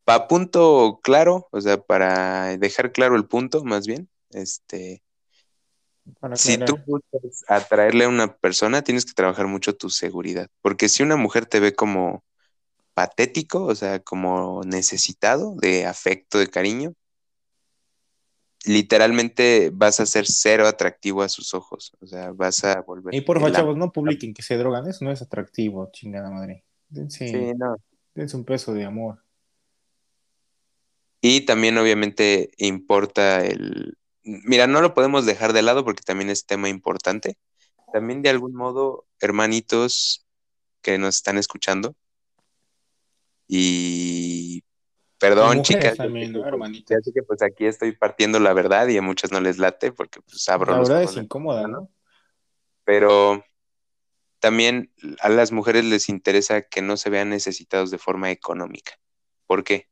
para 0.05 0.27
punto 0.29 1.01
claro, 1.03 1.49
o 1.53 1.61
sea, 1.61 1.79
para 1.83 2.57
dejar 2.57 2.93
claro 2.93 3.17
el 3.17 3.27
punto, 3.27 3.63
más 3.65 3.87
bien, 3.87 4.09
este, 4.31 5.03
si 6.35 6.59
tú 6.59 6.79
buscas 6.87 7.45
atraerle 7.49 8.05
a 8.05 8.09
una 8.09 8.37
persona, 8.37 8.83
tienes 8.83 9.05
que 9.05 9.13
trabajar 9.13 9.47
mucho 9.47 9.77
tu 9.77 9.91
seguridad, 9.91 10.49
porque 10.63 10.89
si 10.89 11.03
una 11.03 11.17
mujer 11.17 11.47
te 11.47 11.61
ve 11.61 11.75
como 11.75 12.25
patético, 12.95 13.65
o 13.65 13.75
sea, 13.75 14.01
como 14.01 14.63
necesitado 14.65 15.55
de 15.61 15.87
afecto, 15.87 16.39
de 16.39 16.49
cariño, 16.49 16.95
literalmente 18.65 19.71
vas 19.73 20.01
a 20.01 20.07
ser 20.07 20.27
cero 20.27 20.67
atractivo 20.67 21.23
a 21.23 21.29
sus 21.29 21.55
ojos, 21.55 21.93
o 22.01 22.07
sea, 22.07 22.33
vas 22.33 22.63
a 22.65 22.81
volver. 22.83 23.15
Y 23.15 23.23
porfa, 23.23 23.47
el 23.47 23.55
chavos, 23.55 23.77
no 23.77 23.93
publiquen 23.93 24.35
que 24.35 24.43
se 24.43 24.57
drogan, 24.57 24.87
eso 24.89 25.05
no 25.05 25.11
es 25.11 25.23
atractivo, 25.23 25.91
chingada 25.93 26.31
madre. 26.31 26.65
Dense, 26.89 27.29
Sí, 27.29 27.53
no. 27.57 27.77
dense 28.15 28.37
un 28.37 28.45
peso 28.45 28.75
de 28.75 28.85
amor. 28.85 29.23
Y 31.23 31.43
también 31.43 31.77
obviamente 31.79 32.51
importa 32.57 33.45
el... 33.45 33.97
Mira, 34.23 34.67
no 34.67 34.81
lo 34.81 34.95
podemos 34.95 35.27
dejar 35.27 35.53
de 35.53 35.63
lado 35.63 35.85
porque 35.85 36.03
también 36.03 36.31
es 36.31 36.47
tema 36.47 36.69
importante. 36.69 37.37
También 37.93 38.23
de 38.23 38.31
algún 38.31 38.55
modo, 38.55 39.07
hermanitos 39.21 40.27
que 40.83 40.99
nos 40.99 41.17
están 41.17 41.37
escuchando. 41.39 41.95
Y 43.49 44.63
perdón, 45.21 45.63
chicas, 45.63 45.97
también, 45.97 46.33
que, 46.33 46.39
¿no, 46.39 46.59
pues, 46.59 46.83
sé 46.87 47.13
que 47.13 47.23
pues 47.23 47.43
aquí 47.43 47.67
estoy 47.67 47.93
partiendo 47.93 48.41
la 48.41 48.53
verdad 48.53 48.89
y 48.89 48.97
a 48.97 49.03
muchas 49.03 49.31
no 49.31 49.41
les 49.41 49.59
late 49.59 49.93
porque 49.93 50.21
pues 50.23 50.49
abro 50.49 50.73
La 50.73 50.79
los 50.79 50.89
verdad 50.89 51.05
es 51.05 51.17
incómoda. 51.17 51.69
¿no? 51.69 51.89
pero 52.91 53.45
también 54.41 54.93
a 55.21 55.29
las 55.29 55.53
mujeres 55.53 55.85
les 55.85 56.09
interesa 56.09 56.63
que 56.63 56.83
no 56.83 56.97
se 56.97 57.09
vean 57.09 57.31
necesitados 57.31 57.93
de 57.93 57.99
forma 57.99 58.33
económica. 58.33 58.99
¿Por 59.47 59.63
qué? 59.63 59.89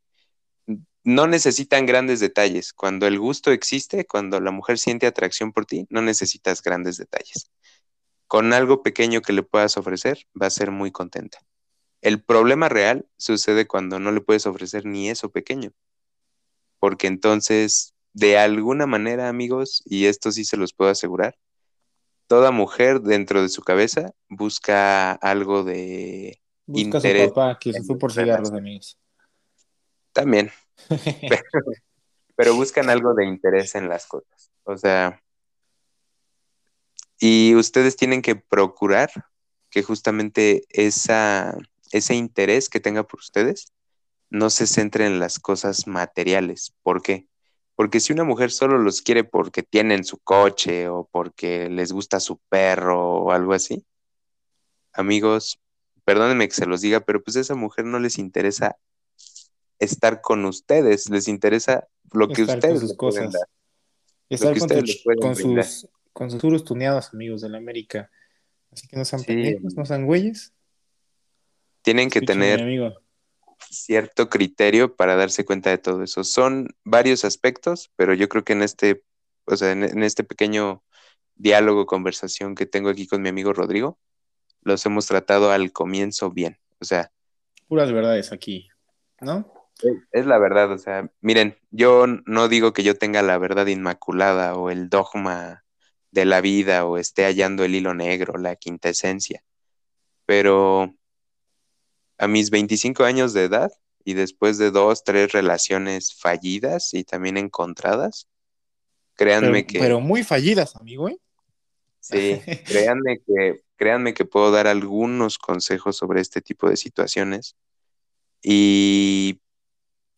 No 1.04 1.28
necesitan 1.28 1.86
grandes 1.86 2.18
detalles. 2.18 2.72
Cuando 2.72 3.06
el 3.06 3.20
gusto 3.20 3.52
existe, 3.52 4.04
cuando 4.04 4.40
la 4.40 4.50
mujer 4.50 4.78
siente 4.78 5.06
atracción 5.06 5.52
por 5.52 5.64
ti, 5.64 5.86
no 5.90 6.02
necesitas 6.02 6.60
grandes 6.60 6.96
detalles. 6.96 7.52
Con 8.26 8.52
algo 8.52 8.82
pequeño 8.82 9.22
que 9.22 9.32
le 9.32 9.44
puedas 9.44 9.76
ofrecer, 9.76 10.26
va 10.34 10.48
a 10.48 10.50
ser 10.50 10.72
muy 10.72 10.90
contenta. 10.90 11.38
El 12.00 12.22
problema 12.22 12.68
real 12.68 13.06
sucede 13.16 13.66
cuando 13.66 13.98
no 13.98 14.12
le 14.12 14.20
puedes 14.20 14.46
ofrecer 14.46 14.84
ni 14.84 15.10
eso 15.10 15.30
pequeño. 15.30 15.72
Porque 16.78 17.06
entonces, 17.06 17.94
de 18.12 18.38
alguna 18.38 18.86
manera, 18.86 19.28
amigos, 19.28 19.82
y 19.84 20.06
esto 20.06 20.30
sí 20.30 20.44
se 20.44 20.56
los 20.56 20.72
puedo 20.72 20.90
asegurar, 20.90 21.36
toda 22.28 22.52
mujer 22.52 23.00
dentro 23.00 23.42
de 23.42 23.48
su 23.48 23.62
cabeza 23.62 24.12
busca 24.28 25.12
algo 25.12 25.64
de 25.64 26.40
Busca 26.66 26.98
a 26.98 27.00
su 27.00 27.06
interés 27.06 27.28
papá 27.30 27.58
que 27.58 27.72
se 27.72 27.82
fue 27.82 27.98
por 27.98 28.12
cigarros, 28.12 28.52
amigos. 28.52 28.98
también, 30.12 30.50
pero 32.36 32.54
buscan 32.54 32.90
algo 32.90 33.14
de 33.14 33.24
interés 33.24 33.74
en 33.74 33.88
las 33.88 34.06
cosas. 34.06 34.52
O 34.64 34.76
sea, 34.76 35.22
y 37.18 37.54
ustedes 37.54 37.96
tienen 37.96 38.20
que 38.20 38.36
procurar 38.36 39.10
que 39.70 39.82
justamente 39.82 40.64
esa, 40.68 41.56
ese 41.92 42.14
interés 42.14 42.68
que 42.68 42.80
tenga 42.80 43.02
por 43.04 43.20
ustedes 43.20 43.72
no 44.30 44.50
se 44.50 44.66
centre 44.66 45.06
en 45.06 45.20
las 45.20 45.38
cosas 45.38 45.86
materiales. 45.86 46.74
¿Por 46.82 47.02
qué? 47.02 47.26
Porque 47.74 48.00
si 48.00 48.12
una 48.12 48.24
mujer 48.24 48.50
solo 48.50 48.78
los 48.78 49.02
quiere 49.02 49.24
porque 49.24 49.62
tienen 49.62 50.04
su 50.04 50.18
coche 50.18 50.88
o 50.88 51.08
porque 51.10 51.68
les 51.70 51.92
gusta 51.92 52.20
su 52.20 52.38
perro 52.48 53.20
o 53.20 53.30
algo 53.30 53.52
así, 53.52 53.86
amigos, 54.92 55.60
perdónenme 56.04 56.48
que 56.48 56.54
se 56.54 56.66
los 56.66 56.80
diga, 56.80 57.00
pero 57.00 57.22
pues 57.22 57.36
a 57.36 57.40
esa 57.40 57.54
mujer 57.54 57.84
no 57.84 58.00
les 58.00 58.18
interesa 58.18 58.76
estar 59.78 60.20
con 60.20 60.44
ustedes, 60.44 61.08
les 61.08 61.28
interesa 61.28 61.88
lo 62.12 62.28
que 62.28 62.42
Estar 62.42 62.60
con 62.60 62.72
ustedes 62.72 62.80
sus 62.80 62.96
cosas. 62.96 63.32
dar. 63.32 63.48
Estar 64.28 64.54
que 64.54 64.60
con, 64.60 64.70
ustedes 64.70 65.04
con 65.20 65.36
sus 65.36 65.88
con 66.12 66.30
sus 66.32 66.64
tuneados, 66.64 67.14
amigos 67.14 67.42
de 67.42 67.48
la 67.48 67.58
América. 67.58 68.10
Así 68.72 68.88
que 68.88 68.96
no 68.96 69.04
sean 69.04 69.20
Sí, 69.20 69.26
pendejos, 69.26 69.74
no 69.74 69.86
sean 69.86 70.04
güeyes. 70.04 70.52
Tienen 71.88 72.10
que 72.10 72.20
tener 72.20 72.94
cierto 73.70 74.28
criterio 74.28 74.94
para 74.94 75.16
darse 75.16 75.44
cuenta 75.44 75.70
de 75.70 75.78
todo 75.78 76.02
eso. 76.02 76.24
Son 76.24 76.68
varios 76.84 77.24
aspectos, 77.24 77.90
pero 77.96 78.14
yo 78.14 78.28
creo 78.28 78.44
que 78.44 78.52
en 78.52 78.62
este, 78.62 79.02
o 79.46 79.56
sea, 79.56 79.72
en, 79.72 79.84
en 79.84 80.02
este 80.02 80.24
pequeño 80.24 80.82
diálogo, 81.34 81.86
conversación 81.86 82.54
que 82.54 82.66
tengo 82.66 82.90
aquí 82.90 83.06
con 83.06 83.22
mi 83.22 83.28
amigo 83.28 83.52
Rodrigo, 83.52 83.98
los 84.62 84.84
hemos 84.86 85.06
tratado 85.06 85.50
al 85.50 85.72
comienzo 85.72 86.30
bien. 86.30 86.58
O 86.80 86.84
sea, 86.84 87.10
Puras 87.68 87.92
verdades 87.92 88.32
aquí, 88.32 88.68
¿no? 89.20 89.52
es, 90.12 90.26
la 90.26 90.38
verdad. 90.38 90.72
O 90.72 90.78
sea, 90.78 91.10
miren, 91.20 91.56
yo 91.70 92.06
no 92.06 92.48
digo 92.48 92.72
que 92.72 92.82
yo 92.82 92.96
tenga 92.96 93.22
la 93.22 93.38
verdad 93.38 93.66
inmaculada 93.66 94.54
o 94.54 94.70
el 94.70 94.88
dogma 94.88 95.64
de 96.10 96.24
la 96.24 96.40
vida 96.40 96.86
o 96.86 96.98
esté 96.98 97.24
hallando 97.24 97.64
el 97.64 97.74
hilo 97.74 97.94
negro, 97.94 98.38
la 98.38 98.56
quinta 98.56 98.88
esencia. 98.88 99.42
Pero 100.26 100.94
a 102.18 102.28
mis 102.28 102.50
25 102.50 103.04
años 103.04 103.32
de 103.32 103.44
edad 103.44 103.70
y 104.04 104.14
después 104.14 104.58
de 104.58 104.70
dos, 104.70 105.04
tres 105.04 105.32
relaciones 105.32 106.14
fallidas 106.14 106.94
y 106.94 107.04
también 107.04 107.36
encontradas, 107.36 108.28
créanme 109.14 109.66
que... 109.66 109.78
Pero 109.78 110.00
muy 110.00 110.24
fallidas, 110.24 110.76
amigo, 110.76 111.08
¿eh? 111.08 111.18
Sí, 112.00 112.40
créanme 112.66 113.18
que, 113.26 113.62
créanme 113.76 114.14
que 114.14 114.24
puedo 114.24 114.50
dar 114.50 114.66
algunos 114.66 115.38
consejos 115.38 115.96
sobre 115.96 116.20
este 116.20 116.40
tipo 116.40 116.68
de 116.68 116.76
situaciones. 116.76 117.56
Y 118.42 119.40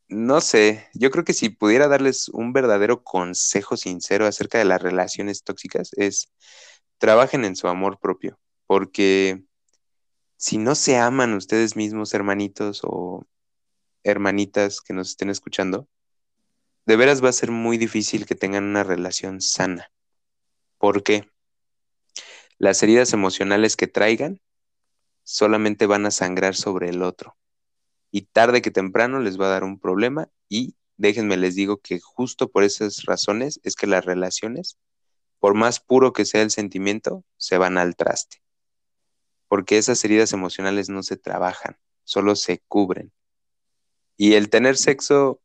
no 0.09 0.41
sé, 0.41 0.89
yo 0.95 1.11
creo 1.11 1.25
que 1.25 1.33
si 1.33 1.51
pudiera 1.51 1.89
darles 1.89 2.29
un 2.29 2.53
verdadero 2.53 3.03
consejo 3.03 3.77
sincero 3.77 4.27
acerca 4.27 4.59
de 4.59 4.65
las 4.65 4.83
relaciones 4.83 5.43
tóxicas 5.45 5.91
es 5.97 6.33
trabajen 6.99 7.45
en 7.45 7.57
su 7.57 7.69
amor 7.69 7.99
propio, 7.99 8.39
porque 8.67 9.43
si 10.41 10.57
no 10.57 10.75
se 10.75 10.97
aman 10.97 11.35
ustedes 11.35 11.77
mismos, 11.77 12.15
hermanitos 12.15 12.81
o 12.83 13.27
hermanitas 14.05 14.81
que 14.81 14.95
nos 14.95 15.11
estén 15.11 15.29
escuchando, 15.29 15.87
de 16.87 16.97
veras 16.97 17.23
va 17.23 17.29
a 17.29 17.35
ser 17.35 17.51
muy 17.51 17.77
difícil 17.77 18.25
que 18.25 18.35
tengan 18.35 18.65
una 18.65 18.83
relación 18.83 19.43
sana. 19.43 19.93
¿Por 20.79 21.03
qué? 21.03 21.29
Las 22.57 22.83
heridas 22.83 23.13
emocionales 23.13 23.77
que 23.77 23.87
traigan 23.87 24.41
solamente 25.25 25.85
van 25.85 26.07
a 26.07 26.11
sangrar 26.11 26.57
sobre 26.57 26.89
el 26.89 27.03
otro 27.03 27.37
y 28.11 28.23
tarde 28.23 28.63
que 28.63 28.71
temprano 28.71 29.21
les 29.21 29.39
va 29.39 29.45
a 29.45 29.51
dar 29.51 29.63
un 29.63 29.79
problema 29.79 30.31
y 30.49 30.75
déjenme 30.97 31.37
les 31.37 31.55
digo 31.55 31.83
que 31.83 32.01
justo 32.01 32.51
por 32.51 32.65
esas 32.65 33.03
razones 33.03 33.61
es 33.63 33.77
que 33.77 33.87
las 33.87 34.07
relaciones, 34.07 34.79
por 35.39 35.53
más 35.53 35.81
puro 35.81 36.15
que 36.15 36.25
sea 36.25 36.41
el 36.41 36.51
sentimiento, 36.51 37.25
se 37.37 37.59
van 37.59 37.77
al 37.77 37.95
traste. 37.95 38.41
Porque 39.51 39.79
esas 39.79 40.05
heridas 40.05 40.33
emocionales 40.33 40.89
no 40.89 41.03
se 41.03 41.17
trabajan, 41.17 41.77
solo 42.05 42.37
se 42.37 42.63
cubren. 42.69 43.11
Y 44.17 44.35
el 44.35 44.49
tener 44.49 44.77
sexo 44.77 45.41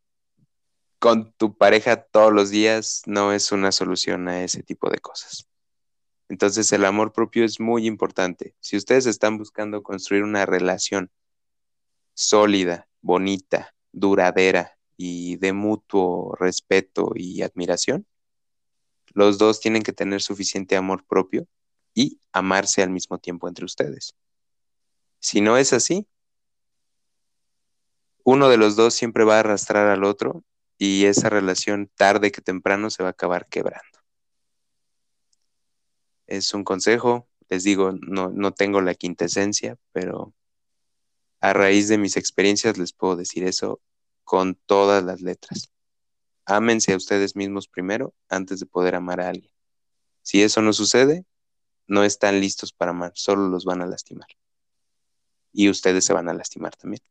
con 0.99 1.33
tu 1.33 1.57
pareja 1.57 2.03
todos 2.03 2.31
los 2.31 2.51
días 2.51 3.01
no 3.07 3.33
es 3.33 3.51
una 3.51 3.71
solución 3.71 4.27
a 4.27 4.43
ese 4.43 4.61
tipo 4.61 4.91
de 4.91 4.99
cosas. 4.99 5.47
Entonces 6.29 6.71
el 6.71 6.85
amor 6.85 7.13
propio 7.13 7.45
es 7.45 7.59
muy 7.59 7.87
importante. 7.87 8.53
Si 8.59 8.77
ustedes 8.77 9.07
están 9.07 9.39
buscando 9.39 9.81
construir 9.81 10.21
una 10.21 10.45
relación 10.45 11.09
sólida, 12.13 12.87
bonita, 13.01 13.73
duradera 13.91 14.77
y 14.97 15.37
de 15.37 15.51
mutuo 15.51 16.35
respeto 16.39 17.13
y 17.15 17.41
admiración, 17.41 18.05
los 19.15 19.39
dos 19.39 19.59
tienen 19.61 19.81
que 19.81 19.93
tener 19.93 20.21
suficiente 20.21 20.75
amor 20.75 21.03
propio 21.07 21.47
y 21.95 22.19
amarse 22.31 22.83
al 22.83 22.91
mismo 22.91 23.17
tiempo 23.17 23.47
entre 23.47 23.65
ustedes. 23.65 24.13
Si 25.19 25.41
no 25.41 25.57
es 25.57 25.73
así, 25.73 26.05
uno 28.23 28.49
de 28.49 28.57
los 28.57 28.75
dos 28.75 28.93
siempre 28.93 29.23
va 29.23 29.37
a 29.37 29.39
arrastrar 29.39 29.87
al 29.87 30.03
otro 30.03 30.43
y 30.77 31.05
esa 31.05 31.29
relación 31.29 31.89
tarde 31.95 32.31
que 32.31 32.41
temprano 32.41 32.89
se 32.89 33.01
va 33.01 33.09
a 33.09 33.11
acabar 33.13 33.47
quebrando. 33.47 33.99
Es 36.27 36.53
un 36.53 36.63
consejo, 36.63 37.27
les 37.49 37.63
digo, 37.63 37.93
no, 37.93 38.29
no 38.29 38.51
tengo 38.51 38.81
la 38.81 38.95
quintesencia, 38.95 39.77
pero 39.91 40.33
a 41.39 41.53
raíz 41.53 41.87
de 41.87 41.97
mis 41.97 42.17
experiencias 42.17 42.77
les 42.77 42.93
puedo 42.93 43.15
decir 43.15 43.45
eso 43.45 43.79
con 44.23 44.55
todas 44.55 45.03
las 45.03 45.21
letras. 45.21 45.71
Ámense 46.45 46.93
a 46.93 46.97
ustedes 46.97 47.35
mismos 47.35 47.67
primero 47.67 48.13
antes 48.27 48.59
de 48.59 48.65
poder 48.65 48.95
amar 48.95 49.21
a 49.21 49.29
alguien. 49.29 49.51
Si 50.23 50.41
eso 50.41 50.61
no 50.61 50.73
sucede, 50.73 51.25
no 51.87 52.03
están 52.03 52.39
listos 52.39 52.73
para 52.73 52.91
amar, 52.91 53.11
solo 53.15 53.47
los 53.47 53.65
van 53.65 53.81
a 53.81 53.87
lastimar. 53.87 54.27
Y 55.51 55.69
ustedes 55.69 56.05
se 56.05 56.13
van 56.13 56.29
a 56.29 56.33
lastimar 56.33 56.75
también. 56.75 57.01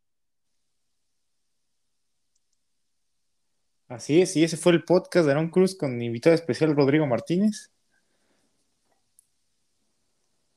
Así 3.89 4.21
es, 4.21 4.35
y 4.37 4.45
ese 4.45 4.57
fue 4.57 4.73
el 4.73 4.85
podcast 4.85 5.27
de 5.27 5.33
Aaron 5.33 5.51
Cruz 5.51 5.77
con 5.77 6.01
invitado 6.01 6.35
especial 6.35 6.75
Rodrigo 6.75 7.07
Martínez. 7.07 7.71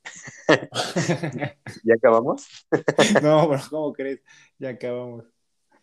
¿Ya 1.84 1.94
acabamos? 1.94 2.48
no, 3.22 3.48
pero 3.50 3.62
¿cómo 3.70 3.92
crees? 3.92 4.20
Ya 4.58 4.70
acabamos. 4.70 5.24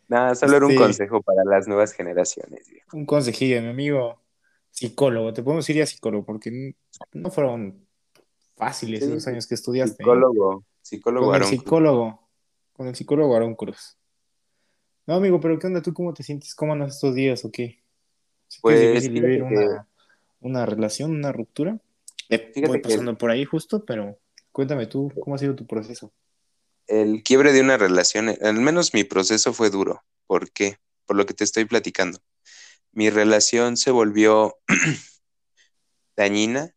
Nada, 0.07 0.35
solo 0.35 0.57
era 0.57 0.65
un 0.65 0.71
este, 0.71 0.83
consejo 0.83 1.21
para 1.21 1.43
las 1.45 1.67
nuevas 1.67 1.93
generaciones. 1.93 2.67
Un 2.93 3.05
consejillo, 3.05 3.61
mi 3.61 3.69
amigo 3.69 4.21
psicólogo. 4.71 5.33
Te 5.33 5.41
podemos 5.41 5.67
ir 5.69 5.81
a 5.81 5.85
psicólogo 5.85 6.25
porque 6.25 6.75
no 7.13 7.31
fueron 7.31 7.84
fáciles 8.55 9.03
esos 9.03 9.27
años 9.27 9.47
que 9.47 9.55
estudiaste. 9.55 9.93
¿eh? 9.93 10.05
Psicólogo, 10.05 10.63
psicólogo 10.81 11.25
Con 11.27 11.35
el 11.35 11.43
psicólogo, 11.43 12.29
con 12.73 12.87
el 12.87 12.95
psicólogo 12.95 13.35
Aaron 13.35 13.55
Cruz. 13.55 13.97
No, 15.07 15.15
amigo, 15.15 15.39
pero 15.39 15.59
¿qué 15.59 15.67
onda? 15.67 15.81
¿Tú 15.81 15.93
cómo 15.93 16.13
te 16.13 16.23
sientes? 16.23 16.55
¿Cómo 16.55 16.73
andas 16.73 16.95
estos 16.95 17.13
días 17.13 17.45
o 17.45 17.51
qué? 17.51 17.83
pues, 18.61 18.79
es 18.79 19.03
difícil 19.03 19.13
vivir 19.13 19.43
una, 19.43 19.87
una, 20.39 20.65
relación, 20.65 21.11
una 21.11 21.31
ruptura. 21.31 21.79
Eh, 22.29 22.51
voy 22.65 22.79
pasando 22.79 23.17
por 23.17 23.29
ahí 23.29 23.45
justo, 23.45 23.85
pero 23.85 24.17
Cuéntame 24.55 24.85
tú, 24.85 25.11
¿cómo 25.19 25.35
ha 25.35 25.37
sido 25.37 25.53
tu 25.53 25.67
proceso? 25.67 26.13
El 26.87 27.23
quiebre 27.23 27.51
de 27.51 27.59
una 27.59 27.77
relación, 27.77 28.29
al 28.41 28.55
menos 28.55 28.93
mi 28.93 29.03
proceso 29.03 29.51
fue 29.51 29.69
duro. 29.69 30.05
¿Por 30.27 30.49
qué? 30.49 30.77
Por 31.05 31.17
lo 31.17 31.25
que 31.25 31.33
te 31.33 31.43
estoy 31.43 31.65
platicando. 31.65 32.21
Mi 32.93 33.09
relación 33.09 33.75
se 33.75 33.91
volvió 33.91 34.55
dañina, 36.15 36.73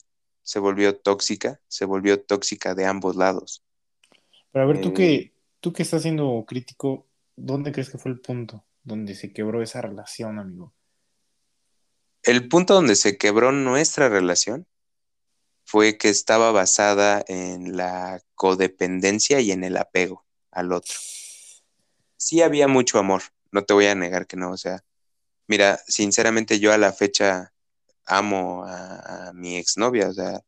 se 0.49 0.61
volvió 0.61 0.97
tóxica, 0.97 1.61
se 1.69 1.85
volvió 1.85 2.23
tóxica 2.23 2.75
de 2.75 2.87
ambos 2.87 3.17
lados. 3.17 3.63
Pero 4.51 4.65
a 4.65 4.67
ver, 4.67 4.81
tú 4.81 4.95
que 4.95 5.15
eh, 5.15 5.33
tú 5.61 5.75
que 5.75 5.83
estás 5.83 6.01
siendo 6.01 6.43
crítico, 6.49 7.07
¿dónde 7.37 7.71
crees 7.71 7.91
que 7.91 7.99
fue 7.99 8.13
el 8.13 8.21
punto 8.21 8.65
donde 8.83 9.15
se 9.15 9.31
quebró 9.31 9.63
esa 9.63 9.83
relación, 9.83 10.39
amigo? 10.39 10.73
El 12.23 12.49
punto 12.49 12.73
donde 12.73 12.97
se 12.97 13.19
quebró 13.19 13.53
nuestra 13.53 14.09
relación 14.09 14.67
fue 15.67 15.99
que 15.99 16.09
estaba 16.09 16.51
basada 16.51 17.23
en 17.29 17.77
la 17.77 18.23
codependencia 18.35 19.41
y 19.41 19.51
en 19.51 19.65
el 19.65 19.77
apego 19.77 20.25
al 20.51 20.73
otro. 20.73 20.95
Sí 22.17 22.41
había 22.41 22.69
mucho 22.69 22.99
amor, 22.99 23.21
no 23.53 23.65
te 23.65 23.75
voy 23.75 23.85
a 23.85 23.95
negar 23.95 24.27
que 24.27 24.39
no, 24.39 24.53
o 24.53 24.57
sea, 24.57 24.83
mira, 25.47 25.79
sinceramente 25.87 26.59
yo 26.59 26.73
a 26.73 26.79
la 26.79 26.95
fecha 26.95 27.53
amo 28.09 28.65
a, 28.67 29.33
mi 29.35 29.57
exnovia, 29.57 30.09
o 30.09 30.13
sea, 30.13 30.41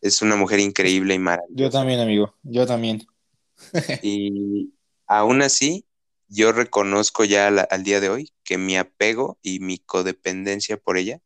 es 0.00 0.22
una 0.22 0.36
mujer 0.36 0.60
increíble 0.60 1.14
y 1.14 1.18
maravillosa. 1.18 1.62
Yo 1.62 1.70
también, 1.70 2.00
amigo, 2.00 2.34
yo 2.42 2.66
también. 2.66 3.06
y 4.02 4.72
aún 5.06 5.42
así, 5.42 5.84
yo 6.28 6.52
reconozco 6.52 7.24
ya 7.24 7.48
al 7.48 7.82
día 7.82 8.00
de 8.00 8.08
hoy 8.08 8.32
que 8.44 8.56
mi 8.56 8.76
apego 8.76 9.38
y 9.42 9.60
mi 9.60 9.78
codependencia 9.78 10.76
por 10.76 10.96
ella 10.96 11.20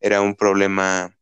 era 0.00 0.20
un 0.20 0.36
problema 0.36 1.16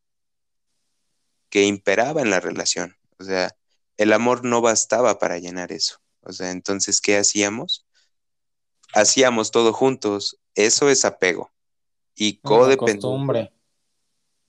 que 1.48 1.64
imperaba 1.64 2.20
en 2.20 2.30
la 2.30 2.40
relación. 2.40 2.96
O 3.18 3.24
sea, 3.24 3.54
el 3.96 4.12
amor 4.12 4.44
no 4.44 4.60
bastaba 4.60 5.18
para 5.18 5.38
llenar 5.38 5.70
eso. 5.70 5.98
O 6.20 6.32
sea, 6.32 6.50
entonces, 6.50 7.00
¿qué 7.00 7.16
hacíamos? 7.16 7.86
Hacíamos 8.92 9.52
todo 9.52 9.72
juntos. 9.72 10.40
Eso 10.54 10.90
es 10.90 11.04
apego. 11.04 11.52
Y 12.16 12.38
codependencia. 12.38 13.52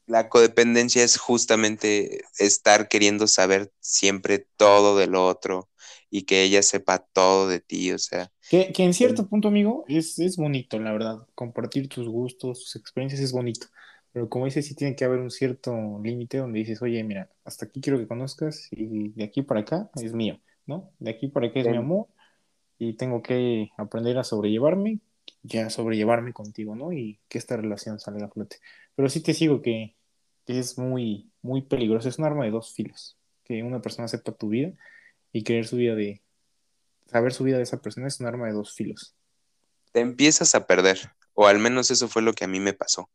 La 0.07 0.29
codependencia 0.29 1.03
es 1.03 1.17
justamente 1.17 2.23
estar 2.37 2.87
queriendo 2.87 3.27
saber 3.27 3.71
siempre 3.79 4.47
todo 4.57 4.97
del 4.97 5.15
otro 5.15 5.69
y 6.09 6.23
que 6.23 6.43
ella 6.43 6.61
sepa 6.61 6.99
todo 6.99 7.47
de 7.47 7.59
ti, 7.59 7.91
o 7.91 7.97
sea. 7.97 8.31
Que, 8.47 8.71
que 8.73 8.83
en 8.83 8.93
cierto 8.93 9.27
punto, 9.27 9.47
amigo, 9.47 9.85
es, 9.87 10.19
es 10.19 10.37
bonito, 10.37 10.79
la 10.79 10.91
verdad. 10.91 11.27
Compartir 11.33 11.89
tus 11.89 12.07
gustos, 12.07 12.59
tus 12.63 12.75
experiencias 12.75 13.21
es 13.21 13.31
bonito. 13.31 13.67
Pero 14.11 14.29
como 14.29 14.45
dices, 14.45 14.65
sí 14.67 14.75
tiene 14.75 14.95
que 14.95 15.03
haber 15.03 15.19
un 15.19 15.31
cierto 15.31 15.73
límite 16.03 16.37
donde 16.37 16.59
dices, 16.59 16.81
oye, 16.81 17.03
mira, 17.03 17.29
hasta 17.43 17.65
aquí 17.65 17.81
quiero 17.81 17.97
que 17.97 18.07
conozcas 18.07 18.67
y 18.71 19.09
de 19.13 19.23
aquí 19.25 19.41
para 19.41 19.61
acá 19.61 19.89
es 19.95 20.13
mío, 20.13 20.39
¿no? 20.65 20.93
De 20.99 21.11
aquí 21.11 21.27
para 21.27 21.47
acá 21.47 21.59
es 21.59 21.67
mi 21.67 21.77
amor 21.77 22.07
y 22.77 22.93
tengo 22.95 23.21
que 23.21 23.69
aprender 23.77 24.17
a 24.17 24.23
sobrellevarme, 24.23 24.99
ya 25.43 25.69
sobrellevarme 25.69 26.33
contigo, 26.33 26.75
¿no? 26.75 26.93
Y 26.93 27.19
que 27.29 27.37
esta 27.37 27.57
relación 27.57 27.99
salga 27.99 28.25
a 28.27 28.29
flote. 28.29 28.57
Pero 28.95 29.09
sí 29.09 29.21
te 29.21 29.33
sigo 29.33 29.61
que, 29.61 29.95
es 30.47 30.77
muy, 30.77 31.31
muy 31.41 31.63
peligroso, 31.63 32.07
es 32.07 32.19
un 32.19 32.25
arma 32.25 32.45
de 32.45 32.51
dos 32.51 32.73
filos, 32.73 33.17
que 33.43 33.63
una 33.63 33.81
persona 33.81 34.07
sepa 34.07 34.31
tu 34.31 34.49
vida 34.49 34.73
y 35.31 35.43
querer 35.43 35.67
su 35.67 35.77
vida 35.77 35.95
de, 35.95 36.21
saber 37.07 37.33
su 37.33 37.43
vida 37.43 37.57
de 37.57 37.63
esa 37.63 37.81
persona 37.81 38.07
es 38.07 38.19
un 38.19 38.27
arma 38.27 38.47
de 38.47 38.53
dos 38.53 38.73
filos. 38.73 39.15
Te 39.91 40.01
empiezas 40.01 40.53
a 40.55 40.67
perder, 40.67 40.99
o 41.33 41.47
al 41.47 41.59
menos 41.59 41.89
eso 41.89 42.07
fue 42.07 42.21
lo 42.21 42.33
que 42.33 42.45
a 42.45 42.47
mí 42.47 42.59
me 42.59 42.73
pasó 42.73 43.09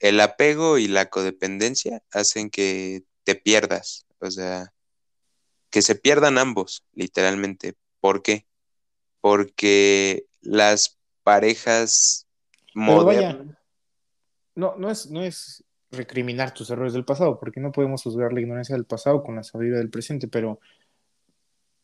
el 0.00 0.20
apego 0.20 0.78
y 0.78 0.88
la 0.88 1.06
codependencia 1.06 2.02
hacen 2.12 2.50
que 2.50 3.04
te 3.24 3.34
pierdas, 3.34 4.06
o 4.20 4.30
sea, 4.30 4.72
que 5.70 5.82
se 5.82 5.94
pierdan 5.94 6.38
ambos, 6.38 6.84
literalmente. 6.92 7.74
¿Por 8.00 8.22
qué? 8.22 8.46
Porque 9.20 10.26
las 10.40 10.98
parejas 11.22 12.26
modernas... 12.74 13.56
no, 14.56 14.74
no 14.76 14.90
es, 14.90 15.10
no 15.10 15.22
es 15.22 15.64
recriminar 15.90 16.52
tus 16.52 16.70
errores 16.70 16.92
del 16.92 17.04
pasado, 17.04 17.38
porque 17.38 17.60
no 17.60 17.72
podemos 17.72 18.02
juzgar 18.02 18.32
la 18.32 18.40
ignorancia 18.40 18.74
del 18.74 18.84
pasado 18.84 19.22
con 19.22 19.36
la 19.36 19.44
sabiduría 19.44 19.78
del 19.78 19.90
presente, 19.90 20.26
pero 20.26 20.58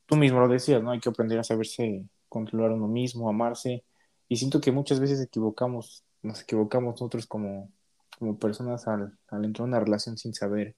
tú 0.06 0.16
mismo 0.16 0.40
lo 0.40 0.48
decías, 0.48 0.82
¿no? 0.82 0.90
Hay 0.90 1.00
que 1.00 1.08
aprender 1.08 1.38
a 1.38 1.44
saberse 1.44 2.04
controlar 2.28 2.72
a 2.72 2.74
uno 2.74 2.88
mismo, 2.88 3.28
amarse, 3.28 3.84
y 4.28 4.36
siento 4.36 4.60
que 4.60 4.72
muchas 4.72 4.98
veces 4.98 5.20
equivocamos, 5.20 6.04
nos 6.22 6.42
equivocamos 6.42 6.94
nosotros 6.94 7.26
como, 7.26 7.70
como 8.18 8.38
personas 8.38 8.88
al, 8.88 9.16
al 9.28 9.44
entrar 9.44 9.66
en 9.66 9.74
una 9.74 9.80
relación 9.80 10.16
sin 10.16 10.34
saber 10.34 10.74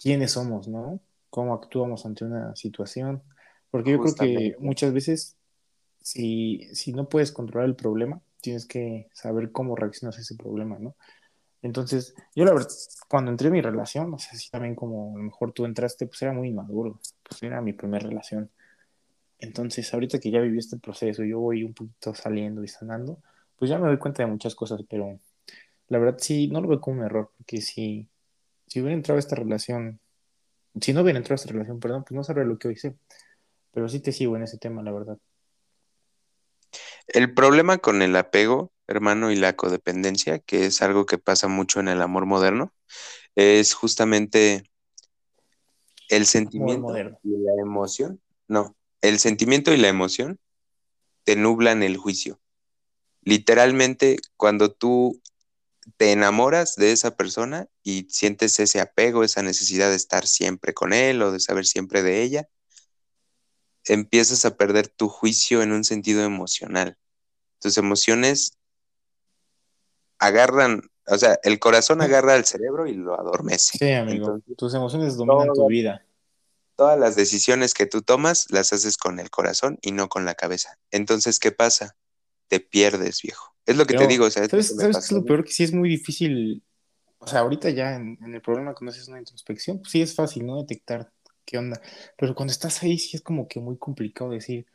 quiénes 0.00 0.32
somos, 0.32 0.66
¿no? 0.66 1.00
Cómo 1.28 1.54
actuamos 1.54 2.06
ante 2.06 2.24
una 2.24 2.56
situación, 2.56 3.22
porque 3.70 3.92
yo 3.92 4.00
creo 4.00 4.14
que 4.14 4.56
muchas 4.58 4.92
veces 4.92 5.36
si, 6.00 6.68
si 6.72 6.92
no 6.92 7.08
puedes 7.08 7.30
controlar 7.30 7.68
el 7.68 7.76
problema, 7.76 8.20
tienes 8.40 8.66
que 8.66 9.08
saber 9.12 9.52
cómo 9.52 9.76
reaccionas 9.76 10.18
a 10.18 10.20
ese 10.20 10.36
problema, 10.36 10.78
¿no? 10.78 10.96
Entonces, 11.62 12.14
yo 12.34 12.44
la 12.44 12.52
verdad, 12.52 12.68
cuando 13.08 13.30
entré 13.30 13.48
en 13.48 13.54
mi 13.54 13.60
relación, 13.60 14.10
no 14.10 14.18
sé 14.18 14.36
si 14.36 14.50
también 14.50 14.74
como 14.74 15.14
a 15.14 15.18
lo 15.18 15.24
mejor 15.24 15.52
tú 15.52 15.64
entraste, 15.66 16.06
pues 16.06 16.22
era 16.22 16.32
muy 16.32 16.48
inmaduro, 16.48 16.98
pues 17.22 17.42
era 17.42 17.60
mi 17.60 17.72
primera 17.72 18.08
relación. 18.08 18.50
Entonces, 19.38 19.92
ahorita 19.92 20.18
que 20.20 20.30
ya 20.30 20.40
viví 20.40 20.58
este 20.58 20.78
proceso, 20.78 21.24
yo 21.24 21.40
voy 21.40 21.64
un 21.64 21.74
poquito 21.74 22.14
saliendo 22.14 22.64
y 22.64 22.68
sanando, 22.68 23.18
pues 23.56 23.70
ya 23.70 23.78
me 23.78 23.88
doy 23.88 23.98
cuenta 23.98 24.22
de 24.22 24.30
muchas 24.30 24.54
cosas, 24.54 24.82
pero 24.88 25.18
la 25.88 25.98
verdad 25.98 26.18
sí, 26.18 26.48
no 26.48 26.60
lo 26.60 26.68
veo 26.68 26.80
como 26.80 27.00
un 27.00 27.06
error, 27.06 27.30
porque 27.36 27.60
si, 27.60 28.08
si 28.66 28.80
hubiera 28.80 28.94
entrado 28.94 29.16
a 29.16 29.20
esta 29.20 29.36
relación, 29.36 30.00
si 30.80 30.92
no 30.92 31.02
hubiera 31.02 31.18
entrado 31.18 31.34
a 31.34 31.42
esta 31.42 31.52
relación, 31.52 31.80
perdón, 31.80 32.04
pues 32.04 32.16
no 32.16 32.24
sabría 32.24 32.44
lo 32.44 32.58
que 32.58 32.68
hoy 32.68 32.76
sé, 32.76 32.96
pero 33.72 33.88
sí 33.88 34.00
te 34.00 34.12
sigo 34.12 34.36
en 34.36 34.44
ese 34.44 34.58
tema, 34.58 34.82
la 34.82 34.92
verdad. 34.92 35.18
El 37.12 37.34
problema 37.34 37.78
con 37.78 38.02
el 38.02 38.14
apego, 38.14 38.72
hermano, 38.86 39.32
y 39.32 39.36
la 39.36 39.56
codependencia, 39.56 40.38
que 40.38 40.66
es 40.66 40.80
algo 40.80 41.06
que 41.06 41.18
pasa 41.18 41.48
mucho 41.48 41.80
en 41.80 41.88
el 41.88 42.02
amor 42.02 42.24
moderno, 42.24 42.72
es 43.34 43.74
justamente 43.74 44.62
el 46.08 46.26
sentimiento 46.26 46.96
y 47.24 47.36
la 47.38 47.52
emoción. 47.60 48.20
No, 48.46 48.76
el 49.00 49.18
sentimiento 49.18 49.72
y 49.72 49.76
la 49.76 49.88
emoción 49.88 50.38
te 51.24 51.34
nublan 51.34 51.82
el 51.82 51.96
juicio. 51.96 52.40
Literalmente, 53.22 54.16
cuando 54.36 54.72
tú 54.72 55.20
te 55.96 56.12
enamoras 56.12 56.76
de 56.76 56.92
esa 56.92 57.16
persona 57.16 57.66
y 57.82 58.06
sientes 58.08 58.60
ese 58.60 58.80
apego, 58.80 59.24
esa 59.24 59.42
necesidad 59.42 59.90
de 59.90 59.96
estar 59.96 60.26
siempre 60.26 60.74
con 60.74 60.92
él 60.92 61.22
o 61.22 61.32
de 61.32 61.40
saber 61.40 61.66
siempre 61.66 62.02
de 62.02 62.22
ella, 62.22 62.48
empiezas 63.86 64.44
a 64.44 64.56
perder 64.56 64.88
tu 64.88 65.08
juicio 65.08 65.62
en 65.62 65.72
un 65.72 65.84
sentido 65.84 66.22
emocional. 66.22 66.96
Tus 67.60 67.78
emociones 67.78 68.58
agarran, 70.18 70.82
o 71.06 71.18
sea, 71.18 71.38
el 71.42 71.58
corazón 71.58 72.00
agarra 72.02 72.34
al 72.34 72.44
cerebro 72.44 72.86
y 72.86 72.94
lo 72.94 73.18
adormece. 73.18 73.78
Sí, 73.78 73.92
amigo. 73.92 74.40
Tus 74.56 74.74
emociones 74.74 75.16
dominan 75.16 75.52
tu 75.54 75.66
vida. 75.66 76.04
Todas 76.76 76.98
las 76.98 77.16
decisiones 77.16 77.74
que 77.74 77.86
tú 77.86 78.02
tomas 78.02 78.46
las 78.50 78.72
haces 78.72 78.96
con 78.96 79.18
el 79.18 79.30
corazón 79.30 79.78
y 79.82 79.92
no 79.92 80.08
con 80.08 80.24
la 80.24 80.34
cabeza. 80.34 80.78
Entonces, 80.90 81.38
¿qué 81.38 81.52
pasa? 81.52 81.96
Te 82.48 82.60
pierdes, 82.60 83.20
viejo. 83.22 83.54
Es 83.66 83.76
lo 83.76 83.86
que 83.86 83.94
te 83.94 84.06
digo. 84.06 84.24
O 84.26 84.30
sea, 84.30 84.48
¿Sabes, 84.48 84.74
qué 84.78 84.88
es 84.88 85.12
lo 85.12 85.24
peor? 85.24 85.44
Que 85.44 85.52
sí 85.52 85.64
es 85.64 85.72
muy 85.72 85.88
difícil. 85.88 86.62
O 87.18 87.26
sea, 87.26 87.40
ahorita 87.40 87.68
ya 87.70 87.96
en, 87.96 88.18
el 88.22 88.40
problema 88.40 88.74
cuando 88.74 88.92
haces 88.92 89.08
una 89.08 89.18
introspección, 89.18 89.78
pues 89.78 89.92
sí 89.92 90.00
es 90.00 90.14
fácil, 90.14 90.46
¿no? 90.46 90.56
Detectar 90.56 91.12
qué 91.50 91.58
onda. 91.58 91.80
Pero 92.16 92.34
cuando 92.34 92.52
estás 92.52 92.82
ahí 92.82 92.98
sí 92.98 93.16
es 93.16 93.22
como 93.22 93.48
que 93.48 93.58
muy 93.58 93.76
complicado 93.76 94.30
decir, 94.30 94.66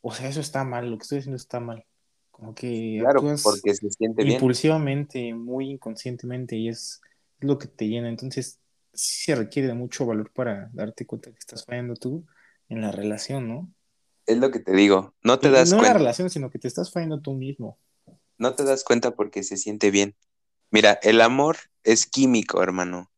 o 0.00 0.12
sea, 0.12 0.28
eso 0.28 0.40
está 0.40 0.64
mal, 0.64 0.90
lo 0.90 0.98
que 0.98 1.02
estoy 1.02 1.18
haciendo 1.18 1.36
está 1.36 1.60
mal. 1.60 1.86
Como 2.32 2.54
que 2.54 2.98
claro, 3.00 3.22
porque 3.42 3.74
se 3.74 3.90
siente 3.90 4.26
impulsivamente, 4.26 5.32
muy 5.34 5.70
inconscientemente 5.70 6.56
y 6.56 6.68
es, 6.68 7.00
lo 7.38 7.58
que 7.58 7.68
te 7.68 7.86
llena. 7.86 8.08
Entonces, 8.08 8.58
sí 8.92 9.24
se 9.24 9.34
requiere 9.34 9.68
de 9.68 9.74
mucho 9.74 10.04
valor 10.04 10.32
para 10.32 10.68
darte 10.72 11.06
cuenta 11.06 11.30
que 11.30 11.38
estás 11.38 11.64
fallando 11.64 11.94
tú 11.94 12.26
en 12.68 12.80
la 12.80 12.90
relación, 12.90 13.46
¿no? 13.46 13.72
Es 14.26 14.38
lo 14.38 14.50
que 14.50 14.58
te 14.58 14.72
digo, 14.72 15.14
no 15.22 15.38
te 15.38 15.50
das 15.50 15.68
cuenta. 15.68 15.76
No 15.76 15.82
en 15.86 15.92
la 15.92 15.98
relación, 15.98 16.30
sino 16.30 16.50
que 16.50 16.58
te 16.58 16.66
estás 16.66 16.90
fallando 16.90 17.20
tú 17.20 17.34
mismo. 17.34 17.78
No 18.38 18.54
te 18.54 18.64
das 18.64 18.84
cuenta 18.84 19.12
porque 19.12 19.42
se 19.42 19.56
siente 19.56 19.90
bien. 19.90 20.16
Mira, 20.70 20.98
el 21.02 21.20
amor 21.20 21.56
es 21.84 22.06
químico, 22.06 22.62
hermano. 22.62 23.10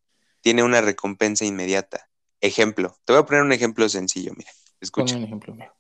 Tiene 0.43 0.63
una 0.63 0.81
recompensa 0.81 1.45
inmediata. 1.45 2.08
Ejemplo, 2.41 2.97
te 3.05 3.13
voy 3.13 3.23
a 3.23 3.27
poner 3.27 3.43
un 3.43 3.53
ejemplo 3.53 3.89
sencillo, 3.89 4.33
mira. 4.37 4.51
Escucha. 4.81 5.17
un 5.17 5.25
ejemplo, 5.25 5.55
mira 5.55 5.75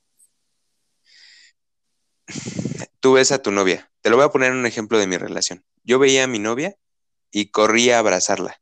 tú 3.00 3.14
ves 3.14 3.32
a 3.32 3.42
tu 3.42 3.50
novia. 3.50 3.90
Te 4.00 4.10
lo 4.10 4.16
voy 4.16 4.24
a 4.24 4.30
poner 4.30 4.52
un 4.52 4.66
ejemplo 4.66 4.98
de 4.98 5.06
mi 5.06 5.16
relación. 5.16 5.64
Yo 5.82 5.98
veía 5.98 6.24
a 6.24 6.26
mi 6.26 6.38
novia 6.38 6.76
y 7.30 7.50
corría 7.50 7.96
a 7.96 7.98
abrazarla. 8.00 8.60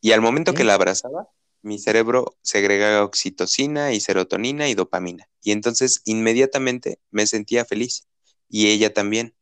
Y 0.00 0.12
al 0.12 0.20
momento 0.20 0.54
que 0.54 0.64
la 0.64 0.74
abrazaba, 0.74 1.28
mi 1.62 1.78
cerebro 1.78 2.36
segregaba 2.42 3.04
oxitocina 3.04 3.92
y 3.92 4.00
serotonina 4.00 4.68
y 4.68 4.74
dopamina. 4.74 5.28
Y 5.42 5.52
entonces 5.52 6.02
inmediatamente 6.04 7.00
me 7.10 7.26
sentía 7.26 7.64
feliz. 7.64 8.06
Y 8.48 8.68
ella 8.68 8.92
también. 8.92 9.34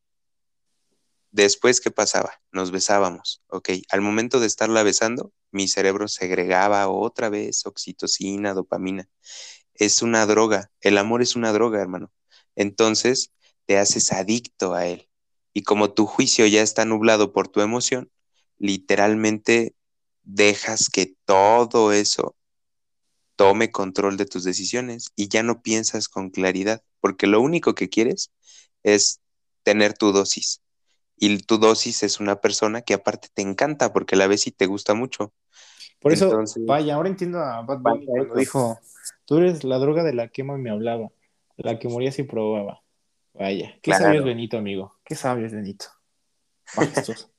Después, 1.31 1.81
¿qué 1.81 1.91
pasaba? 1.91 2.33
Nos 2.53 2.71
besábamos, 2.71 3.43
¿ok? 3.49 3.71
Al 3.91 4.01
momento 4.01 4.41
de 4.41 4.47
estarla 4.47 4.83
besando, 4.83 5.33
mi 5.51 5.69
cerebro 5.69 6.09
segregaba 6.09 6.89
otra 6.89 7.29
vez 7.29 7.67
oxitocina, 7.67 8.55
dopamina. 8.55 9.09
Es 9.75 10.03
una 10.03 10.27
droga. 10.27 10.71
El 10.81 10.99
amor 10.99 11.23
es 11.23 11.37
una 11.37 11.53
droga, 11.53 11.81
hermano. 11.81 12.11
Entonces, 12.55 13.33
te 13.67 13.79
haces 13.79 14.13
adicto 14.13 14.75
a 14.75 14.87
él. 14.87 15.09
Y 15.53 15.63
como 15.63 15.93
tu 15.93 16.07
juicio 16.07 16.47
ya 16.47 16.63
está 16.63 16.85
nublado 16.85 17.33
por 17.33 17.49
tu 17.49 17.61
emoción, 17.61 18.11
literalmente 18.59 19.75
dejas 20.23 20.89
que 20.91 21.15
todo 21.25 21.93
eso 21.93 22.37
tome 23.37 23.71
control 23.71 24.17
de 24.17 24.27
tus 24.27 24.45
decisiones 24.45 25.13
y 25.15 25.29
ya 25.29 25.43
no 25.43 25.63
piensas 25.63 26.09
con 26.09 26.31
claridad, 26.31 26.83
porque 27.01 27.27
lo 27.27 27.41
único 27.41 27.75
que 27.75 27.89
quieres 27.89 28.33
es 28.83 29.21
tener 29.63 29.95
tu 29.95 30.13
dosis. 30.13 30.63
Y 31.17 31.39
tu 31.39 31.59
dosis 31.59 32.03
es 32.03 32.21
una 32.21 32.41
persona 32.41 32.83
que 32.83 32.95
aparte 32.95 33.29
te 33.33 33.43
encanta 33.43 33.93
porque 33.93 34.17
la 34.17 34.27
ves 34.27 34.47
y 34.47 34.51
te 34.51 34.67
gusta 34.67 34.95
mucho. 34.95 35.33
Por 35.99 36.13
eso, 36.13 36.39
vaya, 36.67 36.95
ahora 36.95 37.09
entiendo 37.09 37.41
a 37.41 37.63
Bad 37.63 37.79
Bunny 37.79 38.07
cuando 38.07 38.35
dijo, 38.35 38.79
tú 39.25 39.39
eres 39.39 39.65
la 39.65 39.79
droga 39.79 40.05
de 40.05 40.13
la 40.13 40.29
que 40.29 40.45
me 40.45 40.71
hablaba, 40.71 41.09
la 41.57 41.79
que 41.79 42.13
si 42.13 42.23
probaba. 42.23 42.83
Vaya, 43.33 43.79
qué 43.83 43.93
sabio 43.93 44.21
es 44.21 44.25
Benito, 44.25 44.57
amigo. 44.59 44.95
Qué 45.05 45.15
sabio 45.15 45.47
es 45.47 45.53
Benito. 45.53 45.87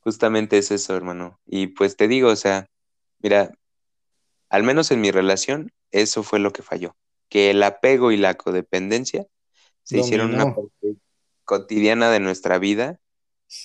Justamente 0.00 0.58
es 0.58 0.70
eso, 0.70 0.96
hermano. 0.96 1.40
Y 1.46 1.68
pues 1.68 1.96
te 1.96 2.08
digo, 2.08 2.28
o 2.28 2.36
sea, 2.36 2.68
mira, 3.18 3.52
al 4.48 4.62
menos 4.62 4.90
en 4.90 5.00
mi 5.00 5.10
relación, 5.10 5.72
eso 5.90 6.22
fue 6.22 6.38
lo 6.38 6.52
que 6.52 6.62
falló. 6.62 6.96
Que 7.28 7.50
el 7.50 7.62
apego 7.62 8.12
y 8.12 8.16
la 8.16 8.34
codependencia 8.34 9.26
se 9.82 9.98
hicieron 9.98 10.34
una 10.34 10.54
parte 10.54 10.96
cotidiana 11.50 12.12
de 12.12 12.20
nuestra 12.20 12.60
vida 12.60 13.00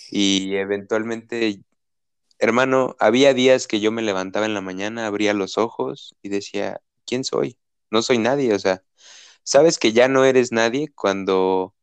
y 0.10 0.56
eventualmente, 0.56 1.62
hermano, 2.40 2.96
había 3.00 3.36
días 3.36 3.68
que 3.68 3.80
yo 3.80 3.92
me 3.92 4.02
levantaba 4.02 4.48
en 4.48 4.56
la 4.56 4.62
mañana, 4.62 5.06
abría 5.06 5.36
los 5.36 5.60
ojos 5.60 6.16
y 6.24 6.30
decía, 6.30 6.82
¿quién 7.06 7.24
soy? 7.24 7.60
No 7.92 8.02
soy 8.02 8.18
nadie, 8.18 8.56
o 8.56 8.58
sea, 8.58 8.82
sabes 9.44 9.78
que 9.78 9.94
ya 9.94 10.08
no 10.08 10.26
eres 10.26 10.52
nadie 10.52 10.88
cuando 10.96 11.76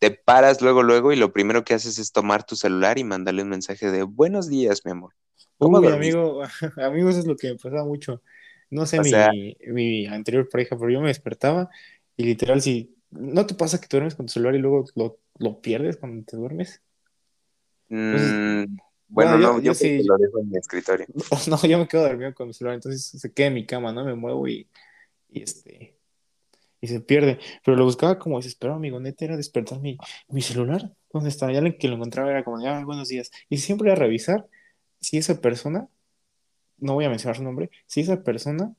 te 0.00 0.10
paras 0.10 0.60
luego, 0.60 0.82
luego 0.82 1.14
y 1.14 1.16
lo 1.16 1.32
primero 1.32 1.64
que 1.64 1.72
haces 1.72 1.98
es 1.98 2.12
tomar 2.12 2.44
tu 2.44 2.54
celular 2.54 2.98
y 2.98 3.04
mandarle 3.04 3.42
un 3.42 3.48
mensaje 3.48 3.90
de 3.90 4.02
buenos 4.02 4.50
días, 4.50 4.82
mi 4.84 4.90
amor. 4.90 5.14
¿Cómo 5.56 5.78
Uy, 5.78 5.88
amigo, 5.88 6.42
amigo, 6.76 7.08
eso 7.08 7.20
es 7.20 7.26
lo 7.26 7.36
que 7.36 7.52
me 7.52 7.56
pasaba 7.56 7.86
mucho. 7.86 8.22
No 8.68 8.84
sé 8.84 9.00
mi, 9.00 10.06
anterior 10.08 10.46
pareja, 10.50 10.76
pero 10.76 10.90
yo 10.90 11.00
me 11.00 11.08
despertaba 11.08 11.70
y 12.18 12.24
literal, 12.24 12.60
si 12.60 12.95
no 13.10 13.46
te 13.46 13.54
pasa 13.54 13.80
que 13.80 13.88
duermes 13.90 14.14
con 14.14 14.26
tu 14.26 14.32
celular 14.32 14.54
y 14.54 14.58
luego 14.58 14.84
lo, 14.94 15.60
pierdes 15.60 15.96
cuando 15.96 16.24
te 16.24 16.36
duermes. 16.36 16.82
Mm, 17.88 18.76
bueno, 19.08 19.38
no, 19.38 19.60
yo, 19.60 19.74
sí, 19.74 20.02
lo 20.02 20.16
dejo 20.16 20.40
en 20.40 20.50
mi 20.50 20.58
escritorio. 20.58 21.06
No, 21.48 21.60
yo 21.62 21.78
me 21.78 21.88
quedo 21.88 22.02
dormido 22.02 22.34
con 22.34 22.48
mi 22.48 22.54
celular, 22.54 22.74
entonces 22.74 23.20
se 23.20 23.32
queda 23.32 23.48
en 23.48 23.54
mi 23.54 23.66
cama, 23.66 23.92
¿no? 23.92 24.04
Me 24.04 24.14
muevo 24.14 24.48
y, 24.48 24.68
y 25.28 25.42
este 25.42 25.96
y 26.80 26.88
se 26.88 27.00
pierde. 27.00 27.38
Pero 27.64 27.76
lo 27.76 27.84
buscaba 27.84 28.18
como 28.18 28.36
desesperado, 28.36 28.76
amigo. 28.76 29.00
Neta 29.00 29.24
era 29.24 29.36
despertar 29.36 29.80
mi, 29.80 29.98
mi 30.28 30.42
celular. 30.42 30.94
¿Dónde 31.12 31.28
estaba? 31.28 31.52
Ya 31.52 31.62
que 31.76 31.88
lo 31.88 31.96
encontraba 31.96 32.30
era 32.30 32.44
como, 32.44 32.64
ah, 32.66 32.84
buenos 32.84 33.08
días. 33.08 33.30
Y 33.48 33.58
siempre 33.58 33.92
a 33.92 33.94
revisar 33.94 34.46
si 35.00 35.18
esa 35.18 35.40
persona, 35.40 35.88
no 36.78 36.94
voy 36.94 37.04
a 37.04 37.10
mencionar 37.10 37.36
su 37.36 37.42
nombre, 37.42 37.70
si 37.86 38.00
esa 38.00 38.22
persona 38.22 38.74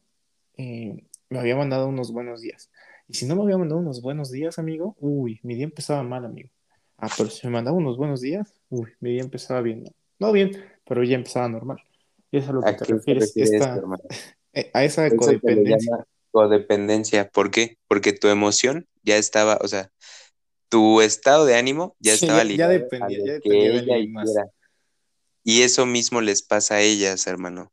eh, 0.58 1.04
me 1.30 1.40
había 1.40 1.56
mandado 1.56 1.88
unos 1.88 2.12
buenos 2.12 2.42
días. 2.42 2.70
Y 3.08 3.13
si 3.13 3.26
no 3.26 3.36
me 3.36 3.43
había 3.43 3.58
mandado 3.58 3.80
unos 3.80 4.02
buenos 4.02 4.32
días, 4.32 4.60
amigo, 4.60 4.96
uy, 5.00 5.39
mi 5.43 5.56
día 5.56 5.63
empezaba 5.63 6.04
mal, 6.04 6.26
amigo. 6.26 6.50
Ah, 6.98 7.10
pero 7.15 7.30
si 7.30 7.46
me 7.48 7.54
mandaba 7.54 7.78
unos 7.78 7.98
buenos 7.98 8.22
días, 8.22 8.60
uy, 8.70 8.89
mi 9.00 9.12
día 9.12 9.22
empezaba 9.22 9.62
bien. 9.62 9.84
No 10.20 10.32
bien, 10.32 10.52
pero 10.86 11.04
ya 11.04 11.15
empezaba 11.15 11.48
normal. 11.48 11.78
Y 12.32 12.38
eso 12.38 12.46
es 12.46 12.50
a 12.50 12.54
lo 12.54 12.62
que 12.62 12.74
te 12.74 12.86
refieres, 12.86 13.34
a 14.74 14.84
esa 14.84 15.15
codependencia 15.15 16.06
codependencia. 16.32 17.30
¿Por 17.30 17.52
qué? 17.52 17.78
Porque 17.88 18.13
tu 18.13 18.28
emoción 18.28 18.88
ya 19.04 19.17
estaba, 19.17 19.58
o 19.62 19.67
sea, 19.67 19.91
tu 20.70 21.02
estado 21.02 21.46
de 21.46 21.56
ánimo 21.56 21.96
ya 22.00 22.13
estaba 22.13 22.43
ligado 22.43 22.74
ya 22.74 22.80
dependía, 22.80 23.26
ya 23.26 23.34
dependía 23.34 23.72
de 23.72 23.80
ella 23.80 23.98
hiciera. 23.98 24.48
Y 25.43 25.62
eso 25.62 25.86
mismo 25.86 26.22
les 26.22 26.43
pasa 26.43 26.76
a 26.76 26.82
ellas, 26.82 27.26
hermano. 27.26 27.72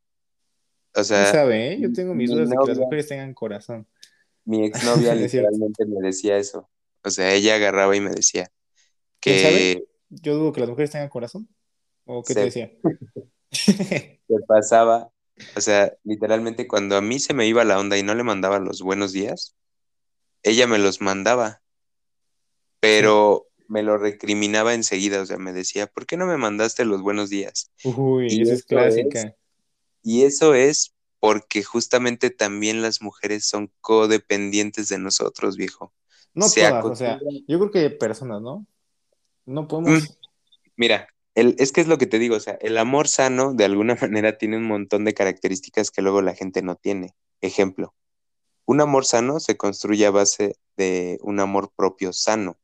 O 0.92 1.02
¿Quién 1.02 1.04
sea, 1.04 1.26
sabe, 1.26 1.72
eh? 1.72 1.80
Yo 1.80 1.92
tengo 1.92 2.14
mis 2.14 2.30
mi 2.30 2.36
dudas 2.36 2.50
de 2.50 2.56
que 2.56 2.68
las 2.68 2.78
mujeres 2.78 3.08
tengan 3.08 3.34
corazón. 3.34 3.86
Mi 4.44 4.64
exnovia 4.66 5.14
literalmente 5.14 5.86
me 5.86 6.06
decía 6.06 6.36
eso. 6.36 6.68
O 7.02 7.10
sea, 7.10 7.32
ella 7.34 7.56
agarraba 7.56 7.94
y 7.96 8.00
me 8.00 8.10
decía 8.10 8.50
que 9.20 9.84
Yo 10.08 10.34
dudo 10.36 10.52
que 10.52 10.60
las 10.60 10.70
mujeres 10.70 10.90
tengan 10.90 11.08
corazón. 11.08 11.48
¿O 12.06 12.22
qué 12.22 12.34
te 12.34 12.40
decía? 12.40 12.72
que 13.50 14.36
pasaba, 14.46 15.10
o 15.56 15.60
sea, 15.60 15.92
literalmente 16.04 16.66
cuando 16.66 16.96
a 16.96 17.00
mí 17.00 17.18
se 17.18 17.34
me 17.34 17.46
iba 17.46 17.64
la 17.64 17.78
onda 17.78 17.96
y 17.98 18.02
no 18.02 18.14
le 18.14 18.22
mandaba 18.22 18.58
los 18.58 18.82
buenos 18.82 19.12
días, 19.12 19.56
ella 20.42 20.66
me 20.66 20.78
los 20.78 21.00
mandaba, 21.00 21.62
pero 22.80 23.46
me 23.68 23.82
lo 23.82 23.96
recriminaba 23.96 24.74
enseguida, 24.74 25.22
o 25.22 25.26
sea, 25.26 25.38
me 25.38 25.52
decía, 25.52 25.86
¿por 25.86 26.06
qué 26.06 26.16
no 26.16 26.26
me 26.26 26.36
mandaste 26.36 26.84
los 26.84 27.02
buenos 27.02 27.30
días? 27.30 27.70
Uy, 27.84 28.28
Y 28.30 28.42
esa 28.42 28.54
es 28.54 28.58
eso 28.60 28.68
clásica. 28.68 29.36
Y 30.02 30.24
eso 30.24 30.54
es 30.54 30.93
porque 31.24 31.62
justamente 31.62 32.28
también 32.28 32.82
las 32.82 33.00
mujeres 33.00 33.46
son 33.46 33.72
codependientes 33.80 34.90
de 34.90 34.98
nosotros, 34.98 35.56
viejo. 35.56 35.90
No 36.34 36.50
Se 36.50 36.68
todas, 36.68 36.84
o 36.84 36.94
sea, 36.94 37.18
yo 37.48 37.58
creo 37.58 37.70
que 37.70 37.88
personas, 37.88 38.42
¿no? 38.42 38.66
No 39.46 39.66
podemos. 39.66 40.18
Mira, 40.76 41.08
el, 41.34 41.56
es 41.58 41.72
que 41.72 41.80
es 41.80 41.88
lo 41.88 41.96
que 41.96 42.04
te 42.04 42.18
digo, 42.18 42.36
o 42.36 42.40
sea, 42.40 42.58
el 42.60 42.76
amor 42.76 43.08
sano 43.08 43.54
de 43.54 43.64
alguna 43.64 43.94
manera 44.02 44.36
tiene 44.36 44.58
un 44.58 44.64
montón 44.64 45.06
de 45.06 45.14
características 45.14 45.90
que 45.90 46.02
luego 46.02 46.20
la 46.20 46.34
gente 46.34 46.60
no 46.60 46.76
tiene. 46.76 47.14
Ejemplo, 47.40 47.94
un 48.66 48.82
amor 48.82 49.06
sano 49.06 49.40
se 49.40 49.56
construye 49.56 50.04
a 50.04 50.10
base 50.10 50.58
de 50.76 51.16
un 51.22 51.40
amor 51.40 51.72
propio 51.74 52.12
sano. 52.12 52.58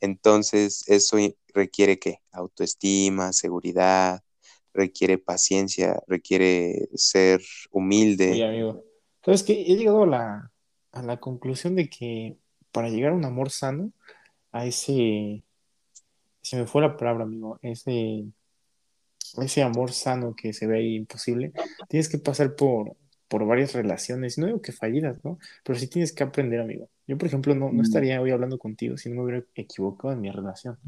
Entonces, 0.00 0.84
eso 0.86 1.18
requiere 1.52 1.98
qué? 1.98 2.22
Autoestima, 2.32 3.34
seguridad, 3.34 4.22
requiere 4.72 5.18
paciencia, 5.18 6.02
requiere 6.06 6.88
ser 6.94 7.40
humilde. 7.70 8.32
Oye, 8.32 8.44
amigo, 8.46 8.84
¿sabes 9.24 9.42
qué? 9.42 9.62
He 9.62 9.76
llegado 9.76 10.04
a 10.04 10.06
la, 10.06 10.52
a 10.92 11.02
la 11.02 11.18
conclusión 11.18 11.74
de 11.76 11.88
que 11.88 12.36
para 12.72 12.88
llegar 12.88 13.12
a 13.12 13.16
un 13.16 13.24
amor 13.24 13.50
sano, 13.50 13.92
a 14.52 14.66
ese, 14.66 15.44
se 16.42 16.56
me 16.56 16.66
fue 16.66 16.82
la 16.82 16.96
palabra, 16.96 17.24
amigo, 17.24 17.58
ese, 17.62 18.24
ese 19.38 19.62
amor 19.62 19.92
sano 19.92 20.34
que 20.34 20.52
se 20.52 20.66
ve 20.66 20.78
ahí 20.78 20.96
imposible, 20.96 21.52
tienes 21.88 22.08
que 22.08 22.18
pasar 22.18 22.54
por, 22.56 22.96
por 23.28 23.46
varias 23.46 23.74
relaciones, 23.74 24.38
no 24.38 24.46
digo 24.46 24.60
que 24.60 24.72
fallidas, 24.72 25.18
¿no? 25.24 25.38
Pero 25.64 25.78
sí 25.78 25.86
tienes 25.86 26.12
que 26.12 26.24
aprender, 26.24 26.60
amigo. 26.60 26.88
Yo, 27.06 27.18
por 27.18 27.26
ejemplo, 27.26 27.54
no, 27.54 27.72
no 27.72 27.82
estaría 27.82 28.20
hoy 28.20 28.30
hablando 28.30 28.58
contigo 28.58 28.96
si 28.96 29.08
no 29.08 29.16
me 29.16 29.22
hubiera 29.22 29.44
equivocado 29.54 30.14
en 30.14 30.20
mi 30.20 30.30
relación, 30.30 30.78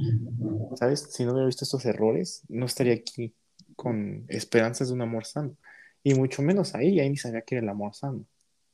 ¿sabes? 0.77 1.09
Si 1.11 1.25
no 1.25 1.33
hubiera 1.33 1.47
visto 1.47 1.65
estos 1.65 1.85
errores, 1.85 2.43
no 2.49 2.67
estaría 2.67 2.95
aquí 2.95 3.35
con 3.77 4.25
esperanzas 4.29 4.89
de 4.89 4.95
un 4.95 5.03
amor 5.03 5.25
sano. 5.25 5.57
Y 6.03 6.15
mucho 6.15 6.43
menos 6.43 6.75
ahí, 6.75 7.01
ahí 7.01 7.11
ni 7.11 7.17
sabía 7.17 7.43
que 7.43 7.57
era 7.57 7.65
el 7.65 7.69
amor 7.69 7.95
sano. 7.95 8.27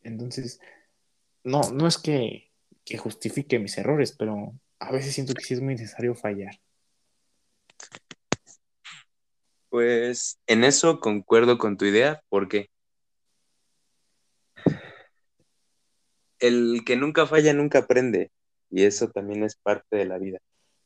Entonces, 0.03 0.61
no, 1.45 1.61
no 1.73 1.87
es 1.87 1.99
que, 1.99 2.51
que 2.85 2.99
justifique 2.99 3.59
mis 3.59 3.77
errores, 3.79 4.13
pero 4.13 4.55
a 4.79 4.93
veces 4.93 5.15
siento 5.15 5.35
que 5.35 5.45
sí 5.45 5.55
es 5.55 5.61
muy 5.61 5.75
necesario 5.75 6.15
fallar. 6.15 6.59
Pues 9.69 10.39
en 10.47 10.65
eso 10.65 11.01
concuerdo 11.01 11.59
con 11.59 11.77
tu 11.77 11.85
idea, 11.85 12.23
porque 12.31 12.71
el 16.39 16.83
que 16.87 16.97
nunca 16.97 17.27
falla 17.27 17.53
nunca 17.53 17.81
aprende, 17.81 18.31
y 18.71 18.85
eso 18.85 19.11
también 19.11 19.43
es 19.45 19.57
parte 19.57 19.97
de 19.97 20.07
la 20.07 20.19
vida. 20.19 20.39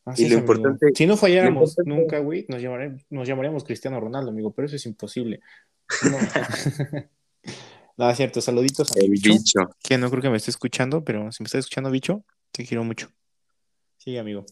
Así 0.05 0.25
Y 0.25 0.29
lo 0.29 0.35
es, 0.37 0.41
importante- 0.41 0.87
Si 0.95 1.07
no 1.07 1.17
falláramos 1.17 1.71
importante- 1.71 1.91
nunca, 2.03 2.19
güey, 2.19 2.45
nos, 2.49 2.61
llamaré- 2.61 3.05
nos 3.11 3.29
llamaríamos 3.29 3.63
Cristiano 3.65 4.01
Ronaldo, 4.01 4.31
amigo, 4.31 4.53
pero 4.53 4.67
eso 4.67 4.77
es 4.77 4.85
imposible. 4.87 5.41
No, 6.11 6.19
es 8.11 8.17
cierto. 8.17 8.41
Saluditos 8.41 8.91
a 8.97 9.01
El 9.01 9.11
bicho, 9.11 9.31
bicho. 9.31 9.61
que 9.83 9.99
no 9.99 10.11
creo 10.11 10.23
que 10.23 10.31
me 10.31 10.37
esté 10.39 10.51
escuchando, 10.51 11.05
pero 11.05 11.31
si 11.31 11.43
me 11.43 11.47
está 11.47 11.59
escuchando, 11.59 11.91
bicho, 11.91 12.25
te 12.51 12.67
quiero 12.67 12.83
mucho. 12.85 13.11
Sí, 13.99 14.17
amigo. 14.19 14.45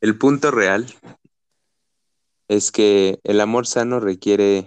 El 0.00 0.16
punto 0.16 0.50
real 0.50 0.86
es 2.48 2.70
que 2.72 3.18
el 3.24 3.40
amor 3.40 3.66
sano 3.66 4.00
requiere 4.00 4.66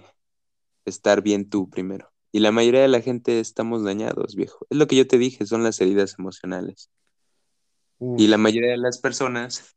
estar 0.86 1.22
bien 1.22 1.50
tú 1.50 1.70
primero. 1.70 2.12
Y 2.32 2.40
la 2.40 2.52
mayoría 2.52 2.82
de 2.82 2.88
la 2.88 3.02
gente 3.02 3.40
estamos 3.40 3.84
dañados, 3.84 4.36
viejo. 4.36 4.66
Es 4.70 4.78
lo 4.78 4.88
que 4.88 4.96
yo 4.96 5.08
te 5.08 5.18
dije, 5.18 5.46
son 5.46 5.64
las 5.64 5.80
heridas 5.82 6.16
emocionales. 6.18 6.90
Uf, 8.04 8.22
Y 8.22 8.28
la 8.28 8.38
mayoría 8.38 8.72
de 8.72 8.78
las 8.78 9.00
personas 9.00 9.76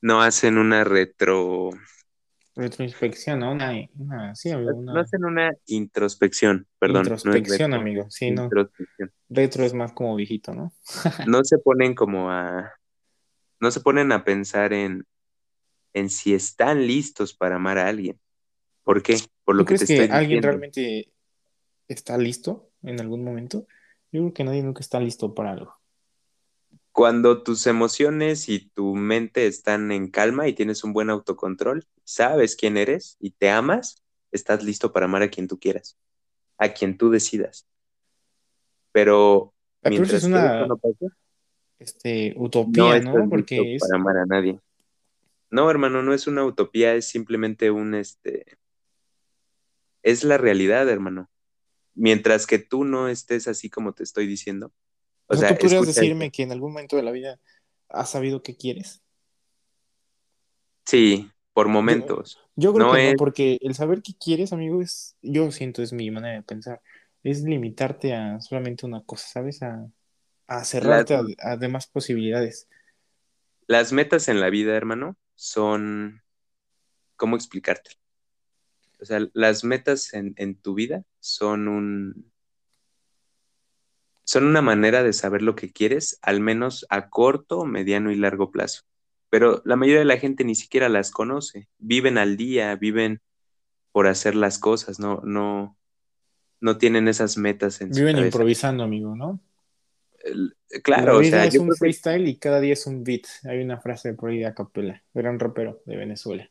no 0.00 0.20
hacen 0.22 0.58
una 0.58 0.84
retro, 0.84 1.70
retroinspección, 2.56 3.40
¿no? 3.40 3.52
Una, 3.52 3.72
una- 3.96 4.34
sí, 4.34 4.50
amigo, 4.50 4.72
no 4.92 5.00
hacen 5.00 5.24
una 5.24 5.52
introspección, 5.66 6.66
perdón. 6.78 7.04
no 7.24 7.32
introspección, 7.34 7.70
retro, 7.70 7.80
amigo. 7.80 8.06
Sí, 8.10 8.30
no. 8.30 8.50
Retro 9.30 9.64
es 9.64 9.74
más 9.74 9.92
como 9.92 10.16
viejito, 10.16 10.54
¿no? 10.54 10.72
No 11.26 11.44
se 11.44 11.58
ponen 11.58 11.94
como 11.94 12.30
a, 12.30 12.72
no 13.60 13.70
se 13.70 13.80
ponen 13.80 14.12
a 14.12 14.24
pensar 14.24 14.72
en, 14.72 15.06
en 15.94 16.10
si 16.10 16.34
están 16.34 16.86
listos 16.86 17.34
para 17.34 17.56
amar 17.56 17.78
a 17.78 17.88
alguien. 17.88 18.20
¿Por 18.84 19.02
qué? 19.02 19.18
Por 19.44 19.56
lo 19.56 19.64
¿Tú 19.64 19.66
que 19.66 19.74
crees 19.76 19.84
te 19.86 19.86
que 19.86 20.02
alguien 20.10 20.42
diciendo. 20.42 20.42
realmente 20.42 21.12
está 21.88 22.18
listo 22.18 22.70
en 22.82 23.00
algún 23.00 23.24
momento? 23.24 23.66
Yo 24.12 24.22
creo 24.22 24.34
que 24.34 24.44
nadie 24.44 24.62
nunca 24.64 24.80
está 24.80 25.00
listo 25.00 25.34
para 25.34 25.52
algo. 25.52 25.77
Cuando 26.98 27.44
tus 27.44 27.68
emociones 27.68 28.48
y 28.48 28.58
tu 28.58 28.96
mente 28.96 29.46
están 29.46 29.92
en 29.92 30.10
calma 30.10 30.48
y 30.48 30.52
tienes 30.52 30.82
un 30.82 30.92
buen 30.92 31.10
autocontrol, 31.10 31.86
sabes 32.02 32.56
quién 32.56 32.76
eres 32.76 33.16
y 33.20 33.30
te 33.30 33.50
amas, 33.50 34.02
estás 34.32 34.64
listo 34.64 34.92
para 34.92 35.06
amar 35.06 35.22
a 35.22 35.28
quien 35.28 35.46
tú 35.46 35.60
quieras, 35.60 35.96
a 36.56 36.70
quien 36.70 36.98
tú 36.98 37.08
decidas. 37.08 37.68
Pero 38.90 39.54
eso 39.80 39.90
mientras 39.90 40.12
es 40.14 40.20
que 40.22 40.26
una 40.26 40.66
no 40.66 40.76
pase, 40.76 41.06
este, 41.78 42.34
utopía, 42.36 42.98
¿no? 42.98 43.28
Porque 43.30 43.76
es, 43.76 43.80
para 43.80 43.94
amar 43.94 44.16
a 44.16 44.26
nadie. 44.26 44.58
No, 45.50 45.70
hermano, 45.70 46.02
no 46.02 46.12
es 46.12 46.26
una 46.26 46.44
utopía, 46.44 46.96
es 46.96 47.06
simplemente 47.06 47.70
un, 47.70 47.94
este, 47.94 48.58
es 50.02 50.24
la 50.24 50.36
realidad, 50.36 50.88
hermano. 50.88 51.30
Mientras 51.94 52.44
que 52.48 52.58
tú 52.58 52.82
no 52.82 53.06
estés 53.06 53.46
así 53.46 53.70
como 53.70 53.92
te 53.92 54.02
estoy 54.02 54.26
diciendo. 54.26 54.72
O 55.28 55.36
sea, 55.36 55.46
tú 55.46 55.56
podrías 55.56 55.86
decirme 55.86 56.30
que 56.30 56.42
en 56.42 56.52
algún 56.52 56.72
momento 56.72 56.96
de 56.96 57.02
la 57.02 57.12
vida 57.12 57.40
has 57.88 58.10
sabido 58.10 58.42
qué 58.42 58.56
quieres. 58.56 59.02
Sí, 60.84 61.30
por 61.52 61.68
momentos. 61.68 62.38
Yo 62.56 62.74
creo 62.74 62.86
No 62.86 62.88
que 62.88 62.98
no, 62.98 63.12
es- 63.12 63.16
porque 63.16 63.58
el 63.60 63.74
saber 63.74 64.02
qué 64.02 64.14
quieres, 64.18 64.52
amigo, 64.52 64.82
es, 64.82 65.16
yo 65.22 65.50
siento, 65.52 65.82
es 65.82 65.92
mi 65.92 66.10
manera 66.10 66.34
de 66.36 66.42
pensar, 66.42 66.80
es 67.22 67.42
limitarte 67.42 68.14
a 68.14 68.40
solamente 68.40 68.86
una 68.86 69.02
cosa, 69.04 69.28
¿sabes? 69.28 69.62
A, 69.62 69.88
a 70.48 70.64
cerrarte 70.64 71.14
a, 71.16 71.22
a 71.40 71.56
demás 71.56 71.86
posibilidades. 71.88 72.68
Las 73.68 73.92
metas 73.92 74.26
en 74.26 74.40
la 74.40 74.50
vida, 74.50 74.76
hermano, 74.76 75.16
son, 75.36 76.22
¿cómo 77.16 77.36
explicarte? 77.36 77.92
O 79.00 79.04
sea, 79.04 79.20
las 79.32 79.64
metas 79.64 80.12
en, 80.14 80.34
en 80.36 80.56
tu 80.60 80.74
vida 80.74 81.04
son 81.20 81.68
un, 81.68 82.32
son 84.28 84.44
una 84.44 84.60
manera 84.60 85.02
de 85.02 85.14
saber 85.14 85.40
lo 85.40 85.54
que 85.54 85.72
quieres, 85.72 86.18
al 86.20 86.40
menos 86.40 86.84
a 86.90 87.08
corto, 87.08 87.64
mediano 87.64 88.12
y 88.12 88.14
largo 88.14 88.50
plazo. 88.50 88.82
Pero 89.30 89.62
la 89.64 89.74
mayoría 89.74 90.00
de 90.00 90.04
la 90.04 90.18
gente 90.18 90.44
ni 90.44 90.54
siquiera 90.54 90.90
las 90.90 91.10
conoce. 91.10 91.66
Viven 91.78 92.18
al 92.18 92.36
día, 92.36 92.76
viven 92.76 93.22
por 93.90 94.06
hacer 94.06 94.34
las 94.34 94.58
cosas, 94.58 95.00
no, 95.00 95.22
no, 95.24 95.78
no 96.60 96.76
tienen 96.76 97.08
esas 97.08 97.38
metas 97.38 97.80
en 97.80 97.88
Viven 97.88 98.18
improvisando, 98.18 98.84
amigo, 98.84 99.16
¿no? 99.16 99.40
La 100.26 100.82
Claro, 100.82 101.16
o 101.16 101.20
vida 101.20 101.30
sea, 101.30 101.44
es 101.46 101.54
yo 101.54 101.62
un 101.62 101.70
que 101.70 101.76
freestyle 101.76 102.28
y 102.28 102.36
cada 102.36 102.60
día 102.60 102.74
es 102.74 102.86
un 102.86 103.04
beat. 103.04 103.22
Hay 103.44 103.62
una 103.62 103.80
frase 103.80 104.12
por 104.12 104.28
ahí 104.28 104.40
de 104.40 104.46
acapella, 104.46 105.02
gran 105.14 105.38
rapero 105.38 105.80
de 105.86 105.96
Venezuela. 105.96 106.50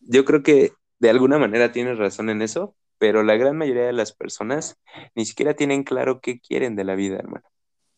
yo 0.00 0.26
creo 0.26 0.42
que 0.42 0.72
de 0.98 1.08
alguna 1.08 1.38
manera 1.38 1.72
tienes 1.72 1.96
razón 1.96 2.28
en 2.28 2.42
eso, 2.42 2.76
pero 2.98 3.22
la 3.22 3.36
gran 3.36 3.56
mayoría 3.56 3.84
de 3.84 3.92
las 3.92 4.12
personas 4.12 4.76
ni 5.14 5.24
siquiera 5.24 5.54
tienen 5.54 5.84
claro 5.84 6.20
qué 6.20 6.40
quieren 6.40 6.76
de 6.76 6.84
la 6.84 6.94
vida, 6.94 7.16
hermano. 7.16 7.44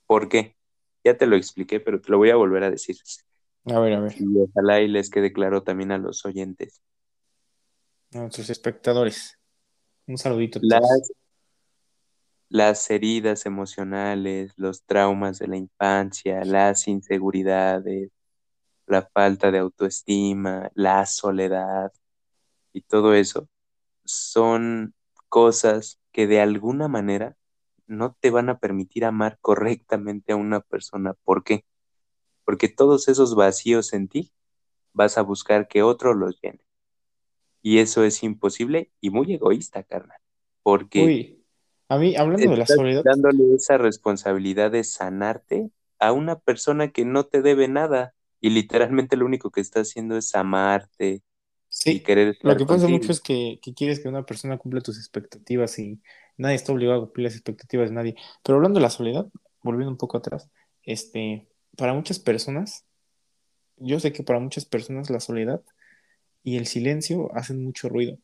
¿Por 0.07 0.29
qué? 0.29 0.57
Ya 1.05 1.17
te 1.17 1.27
lo 1.27 1.37
expliqué, 1.37 1.81
pero 1.81 2.01
te 2.01 2.11
lo 2.11 2.19
voy 2.19 2.31
a 2.31 2.37
volver 2.37 2.65
a 2.65 2.71
decir. 2.71 2.97
A 3.67 3.79
ver, 3.81 3.93
a 3.95 4.01
ver, 4.01 4.15
Y 4.19 4.27
ojalá 4.39 4.81
y 4.81 4.89
les 4.89 5.11
quede 5.11 5.33
claro 5.33 5.63
también 5.63 5.93
a 5.93 5.99
los 5.99 6.25
oyentes. 6.25 6.83
a 8.13 8.19
nuestros 8.19 8.51
espectadores. 8.51 9.39
Un 10.07 10.19
saludito. 10.19 10.61
Las, 10.63 11.13
las 12.49 12.91
heridas 12.91 13.45
emocionales, 13.47 14.53
los 14.57 14.85
traumas 14.85 15.39
de 15.39 15.49
la 15.49 15.57
infancia, 15.57 16.45
las 16.45 16.87
inseguridades, 16.87 18.11
la 18.87 19.03
falta 19.13 19.51
de 19.51 19.59
autoestima, 19.59 20.71
la 20.75 21.05
soledad 21.07 21.93
y 22.73 22.83
todo 22.83 23.15
eso 23.15 23.49
son 24.07 24.95
cosas 25.29 26.01
que 26.13 26.27
de 26.27 26.41
alguna 26.41 26.89
manera 26.89 27.37
no 27.87 28.17
te 28.21 28.31
van 28.31 28.49
a 28.49 28.59
permitir 28.59 29.05
amar 29.05 29.39
correctamente 29.41 30.33
a 30.33 30.37
una 30.37 30.61
persona. 30.61 31.15
¿Por 31.25 31.45
qué? 31.45 31.65
Porque 32.45 32.69
todos 32.69 33.09
esos 33.09 33.35
vacíos 33.35 33.93
en 33.93 34.09
ti 34.09 34.33
vas 34.93 35.19
a 35.19 35.23
buscar 35.23 35.69
que 35.69 35.83
otro 35.83 36.15
los 36.15 36.41
llene. 36.41 36.61
Y 37.63 37.79
eso 37.79 38.05
es 38.05 38.23
imposible 38.23 38.93
y 39.01 39.11
muy 39.11 39.35
egoísta, 39.35 39.83
carnal. 39.83 40.19
Porque 40.63 41.03
Uy, 41.05 41.45
a 41.89 41.99
mí, 41.99 42.17
hablando 42.17 42.51
de 42.51 42.57
la 42.57 42.67
soledad, 42.67 43.03
dándole 43.05 43.55
esa 43.55 43.79
responsabilidad 43.79 44.71
de 44.71 44.85
sanarte 44.85 45.71
a 45.99 46.13
una 46.13 46.39
persona 46.39 46.91
que 46.93 47.05
no 47.05 47.25
te 47.25 47.43
debe 47.43 47.69
nada. 47.69 48.15
Y 48.41 48.51
literalmente 48.51 49.17
lo 49.17 49.27
único 49.27 49.51
que 49.51 49.61
está 49.61 49.81
haciendo 49.81 50.17
es 50.17 50.35
amarte 50.35 51.23
y 51.85 52.01
sí, 52.01 52.01
querer 52.01 52.39
lo 52.43 52.57
que 52.57 52.67
pasa 52.67 52.89
contigo. 52.89 52.89
mucho 52.89 53.13
es 53.13 53.21
que, 53.21 53.59
que 53.63 53.75
quieres 53.75 54.01
que 54.01 54.09
una 54.09 54.25
persona 54.27 54.59
cumpla 54.59 54.81
tus 54.81 54.99
expectativas 54.99 55.79
y 55.79 56.01
nadie 56.37 56.57
está 56.57 56.73
obligado 56.73 56.99
a 56.99 57.05
cumplir 57.05 57.25
las 57.25 57.35
expectativas 57.35 57.89
de 57.91 57.95
nadie. 57.95 58.17
Pero 58.43 58.57
hablando 58.57 58.79
de 58.79 58.85
la 58.85 58.91
soledad, 58.91 59.27
volviendo 59.63 59.91
un 59.91 59.99
poco 59.99 60.19
atrás, 60.19 60.51
este, 60.83 61.49
para 61.77 61.95
muchas 61.95 62.19
personas, 62.19 62.85
yo 63.77 64.01
sé 64.01 64.13
que 64.13 64.23
para 64.23 64.41
muchas 64.41 64.65
personas 64.65 65.11
la 65.11 65.21
soledad 65.21 65.63
y 66.43 66.57
el 66.57 66.67
silencio 66.67 67.35
hacen 67.35 67.65
mucho 67.65 67.89
ruido, 67.89 68.19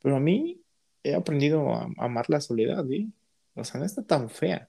pero 0.00 0.16
a 0.16 0.20
mí 0.20 0.62
he 1.02 1.14
aprendido 1.14 1.74
a, 1.74 1.84
a 1.84 2.04
amar 2.04 2.28
la 2.28 2.40
soledad, 2.40 2.84
¿eh? 2.90 3.08
O 3.54 3.64
sea, 3.64 3.80
no 3.80 3.86
está 3.86 4.02
tan 4.02 4.28
fea. 4.28 4.68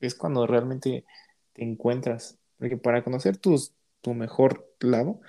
Es 0.00 0.14
cuando 0.14 0.46
realmente 0.46 1.04
te 1.52 1.62
encuentras. 1.62 2.38
Porque 2.58 2.76
para 2.76 3.04
conocer 3.04 3.36
tus, 3.36 3.72
tu 4.00 4.14
mejor 4.14 4.68
lado, 4.80 5.20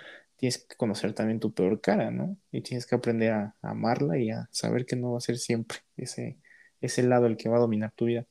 tienes 0.43 0.57
que 0.57 0.75
conocer 0.75 1.13
también 1.13 1.39
tu 1.39 1.53
peor 1.53 1.79
cara, 1.79 2.11
¿no? 2.11 2.35
Y 2.51 2.59
tienes 2.59 2.85
que 2.85 2.95
aprender 2.95 3.31
a, 3.31 3.55
a 3.61 3.69
amarla 3.69 4.17
y 4.17 4.29
a 4.29 4.49
saber 4.51 4.85
que 4.85 4.97
no 4.97 5.13
va 5.13 5.19
a 5.19 5.21
ser 5.21 5.37
siempre 5.37 5.77
ese, 5.95 6.37
ese 6.81 7.01
lado 7.03 7.27
el 7.27 7.37
que 7.37 7.47
va 7.47 7.55
a 7.55 7.61
dominar 7.61 7.93
tu 7.95 8.03
vida. 8.03 8.25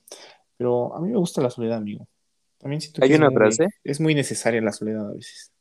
Pero 0.58 0.94
a 0.94 1.00
mí 1.00 1.08
me 1.08 1.16
gusta 1.16 1.40
la 1.40 1.48
soledad, 1.48 1.78
amigo. 1.78 2.06
También 2.58 2.82
siento 2.82 3.00
que 3.00 3.06
Hay 3.06 3.12
es 3.12 3.18
una 3.18 3.30
muy, 3.30 3.36
frase, 3.36 3.66
es 3.82 3.98
muy 3.98 4.14
necesaria 4.14 4.60
la 4.60 4.72
soledad 4.72 5.08
a 5.08 5.14
veces. 5.14 5.52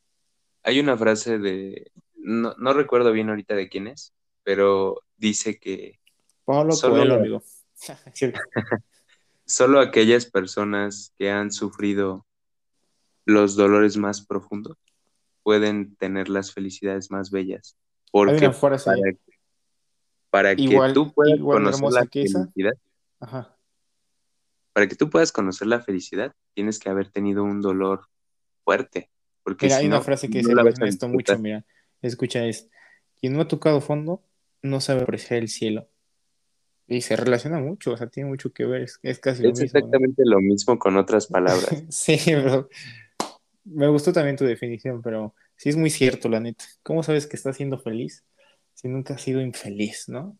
hay 0.62 0.78
una 0.78 0.94
frase 0.94 1.38
de, 1.38 1.90
no, 2.16 2.54
no 2.58 2.74
recuerdo 2.74 3.12
bien 3.12 3.30
ahorita 3.30 3.54
de 3.54 3.70
quién 3.70 3.86
es, 3.86 4.12
pero 4.42 5.00
dice 5.16 5.58
que 5.58 6.00
Pablo 6.44 6.72
solo, 6.72 6.96
Coelho, 6.96 7.14
amigo. 7.14 7.42
Sí. 8.12 8.30
solo 9.46 9.80
aquellas 9.80 10.26
personas 10.26 11.14
que 11.16 11.30
han 11.30 11.50
sufrido 11.50 12.26
los 13.24 13.56
dolores 13.56 13.96
más 13.96 14.20
profundos 14.26 14.76
pueden 15.42 15.96
tener 15.96 16.28
las 16.28 16.52
felicidades 16.52 17.10
más 17.10 17.30
bellas. 17.30 17.76
Porque 18.10 18.50
frase 18.52 18.90
para, 20.30 20.54
para 20.54 20.56
que 20.56 20.92
tú 20.94 21.12
puedas 21.12 21.40
conocer 21.40 21.92
la 21.92 22.06
felicidad, 22.06 22.72
Ajá. 23.20 23.56
para 24.72 24.86
que 24.86 24.96
tú 24.96 25.10
puedas 25.10 25.32
conocer 25.32 25.68
la 25.68 25.80
felicidad, 25.80 26.34
tienes 26.54 26.78
que 26.78 26.90
haber 26.90 27.10
tenido 27.10 27.42
un 27.42 27.60
dolor 27.60 28.06
fuerte. 28.64 29.10
Porque 29.42 29.66
Mira, 29.66 29.76
si 29.76 29.82
hay 29.82 29.88
una 29.88 30.00
frase 30.00 30.28
que 30.28 30.42
no 30.42 30.48
se 30.48 30.54
la 30.54 30.62
vas 30.62 30.74
relaciona 30.74 30.86
a 30.86 30.88
esto 30.88 31.08
mucho, 31.08 31.38
mira. 31.38 31.64
Escucha, 32.00 32.44
es, 32.46 32.68
quien 33.20 33.32
no 33.32 33.40
ha 33.40 33.48
tocado 33.48 33.80
fondo 33.80 34.22
no 34.60 34.80
sabe 34.80 35.02
apreciar 35.02 35.40
el 35.40 35.48
cielo. 35.48 35.88
Y 36.86 37.00
se 37.00 37.16
relaciona 37.16 37.58
mucho, 37.58 37.92
o 37.92 37.96
sea, 37.96 38.08
tiene 38.08 38.28
mucho 38.28 38.52
que 38.52 38.66
ver, 38.66 38.82
es, 38.82 38.98
es 39.02 39.18
casi 39.18 39.42
lo 39.42 39.50
Es 39.50 39.60
mismo, 39.60 39.78
¿no? 39.78 39.78
exactamente 39.78 40.22
lo 40.26 40.40
mismo 40.40 40.78
con 40.78 40.96
otras 40.96 41.26
palabras. 41.26 41.84
Sí, 41.88 42.18
pero 42.26 42.68
me 43.64 43.88
gustó 43.88 44.12
también 44.12 44.36
tu 44.36 44.44
definición, 44.44 45.02
pero 45.02 45.34
sí 45.56 45.68
es 45.70 45.76
muy 45.76 45.90
cierto, 45.90 46.28
la 46.28 46.40
neta. 46.40 46.64
¿Cómo 46.82 47.02
sabes 47.02 47.26
que 47.26 47.36
estás 47.36 47.56
siendo 47.56 47.78
feliz 47.78 48.24
si 48.74 48.88
nunca 48.88 49.14
has 49.14 49.22
sido 49.22 49.40
infeliz, 49.40 50.08
no? 50.08 50.38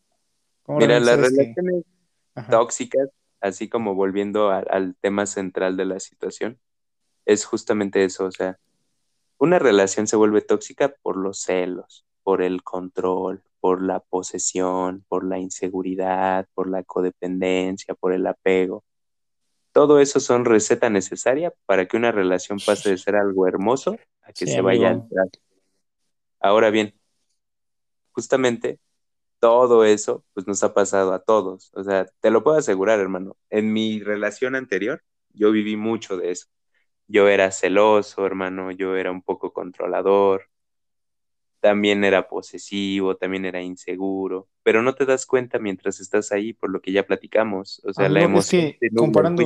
¿Cómo 0.64 0.80
Mira, 0.80 1.00
las 1.00 1.18
que... 1.18 1.20
relaciones 1.20 1.84
tóxicas, 2.48 3.08
así 3.40 3.68
como 3.68 3.94
volviendo 3.94 4.50
a- 4.50 4.60
al 4.60 4.96
tema 5.00 5.26
central 5.26 5.76
de 5.76 5.86
la 5.86 6.00
situación, 6.00 6.60
es 7.26 7.44
justamente 7.46 8.04
eso, 8.04 8.26
o 8.26 8.32
sea, 8.32 8.58
una 9.38 9.58
relación 9.58 10.06
se 10.06 10.16
vuelve 10.16 10.42
tóxica 10.42 10.94
por 11.02 11.16
los 11.16 11.40
celos, 11.42 12.06
por 12.22 12.42
el 12.42 12.62
control, 12.62 13.42
por 13.60 13.82
la 13.82 14.00
posesión, 14.00 15.04
por 15.08 15.24
la 15.24 15.38
inseguridad, 15.38 16.48
por 16.54 16.68
la 16.70 16.84
codependencia, 16.84 17.94
por 17.94 18.12
el 18.14 18.26
apego. 18.26 18.84
Todo 19.72 20.00
eso 20.00 20.20
son 20.20 20.44
receta 20.44 20.90
necesaria 20.90 21.52
para 21.66 21.86
que 21.86 21.96
una 21.96 22.12
relación 22.12 22.58
pase 22.60 22.90
de 22.90 22.98
ser 22.98 23.16
algo 23.16 23.46
hermoso 23.46 23.96
a 24.22 24.32
que 24.32 24.46
Sí, 24.46 24.52
se 24.52 24.60
vaya 24.60 24.90
al. 24.90 25.02
Ahora 26.40 26.70
bien, 26.70 26.94
justamente 28.12 28.78
todo 29.40 29.84
eso 29.84 30.24
pues 30.34 30.46
nos 30.48 30.62
ha 30.64 30.74
pasado 30.74 31.12
a 31.14 31.20
todos. 31.24 31.70
O 31.74 31.84
sea, 31.84 32.06
te 32.20 32.30
lo 32.30 32.44
puedo 32.44 32.58
asegurar, 32.58 33.00
hermano. 33.00 33.36
En 33.50 33.72
mi 33.72 34.00
relación 34.00 34.56
anterior, 34.56 35.02
yo 35.30 35.52
viví 35.52 35.76
mucho 35.76 36.16
de 36.16 36.32
eso. 36.32 36.48
Yo 37.08 37.28
era 37.28 37.52
celoso, 37.52 38.26
hermano, 38.26 38.72
yo 38.72 38.96
era 38.96 39.12
un 39.12 39.22
poco 39.22 39.52
controlador, 39.54 40.50
también 41.62 42.02
era 42.02 42.28
posesivo, 42.28 43.16
también 43.16 43.44
era 43.44 43.62
inseguro, 43.62 44.48
pero 44.64 44.82
no 44.82 44.96
te 44.96 45.06
das 45.06 45.26
cuenta 45.26 45.60
mientras 45.60 46.00
estás 46.00 46.32
ahí 46.32 46.52
por 46.52 46.70
lo 46.70 46.82
que 46.82 46.90
ya 46.90 47.06
platicamos. 47.06 47.80
O 47.84 47.92
sea, 47.92 48.08
la 48.08 48.24
Amigo, 48.24 48.40
es 48.40 48.52
emoción 48.52 48.72
que 48.80 48.88
nubla 48.90 48.98
el 48.98 49.00
comparando, 49.04 49.44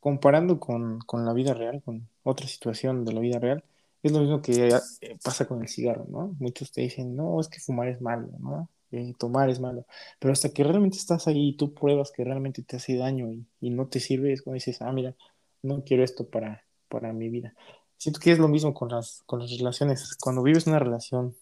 comparando 0.00 0.60
con, 0.60 0.98
con 1.06 1.24
la 1.24 1.32
vida 1.32 1.54
real, 1.54 1.80
con 1.84 2.08
otra 2.24 2.48
situación 2.48 3.04
de 3.04 3.12
la 3.12 3.20
vida 3.20 3.38
real, 3.38 3.62
es 4.02 4.10
lo 4.10 4.18
mismo 4.18 4.42
que 4.42 4.66
eh, 4.66 5.16
pasa 5.22 5.46
con 5.46 5.62
el 5.62 5.68
cigarro, 5.68 6.06
¿no? 6.08 6.34
Muchos 6.40 6.72
te 6.72 6.80
dicen, 6.80 7.14
no, 7.14 7.40
es 7.40 7.46
que 7.46 7.60
fumar 7.60 7.86
es 7.86 8.00
malo, 8.00 8.30
¿no? 8.40 8.68
Eh, 8.90 9.14
tomar 9.16 9.48
es 9.48 9.60
malo. 9.60 9.86
Pero 10.18 10.32
hasta 10.32 10.48
que 10.48 10.64
realmente 10.64 10.96
estás 10.96 11.28
ahí 11.28 11.50
y 11.50 11.56
tú 11.56 11.72
pruebas 11.72 12.10
que 12.10 12.24
realmente 12.24 12.62
te 12.62 12.76
hace 12.76 12.96
daño 12.96 13.30
y, 13.30 13.46
y 13.60 13.70
no 13.70 13.86
te 13.86 14.00
sirve, 14.00 14.32
es 14.32 14.42
cuando 14.42 14.56
dices, 14.56 14.82
ah, 14.82 14.90
mira, 14.90 15.14
no 15.62 15.84
quiero 15.84 16.02
esto 16.02 16.28
para, 16.28 16.64
para 16.88 17.12
mi 17.12 17.28
vida. 17.28 17.54
Siento 17.96 18.18
que 18.18 18.32
es 18.32 18.40
lo 18.40 18.48
mismo 18.48 18.74
con 18.74 18.88
las, 18.88 19.22
con 19.24 19.38
las 19.38 19.56
relaciones. 19.56 20.16
Cuando 20.20 20.42
vives 20.42 20.66
una 20.66 20.80
relación 20.80 21.36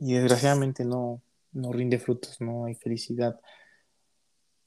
y 0.00 0.14
desgraciadamente 0.14 0.84
no, 0.84 1.22
no 1.52 1.72
rinde 1.72 1.98
frutos, 1.98 2.40
no 2.40 2.66
hay 2.66 2.74
felicidad 2.74 3.40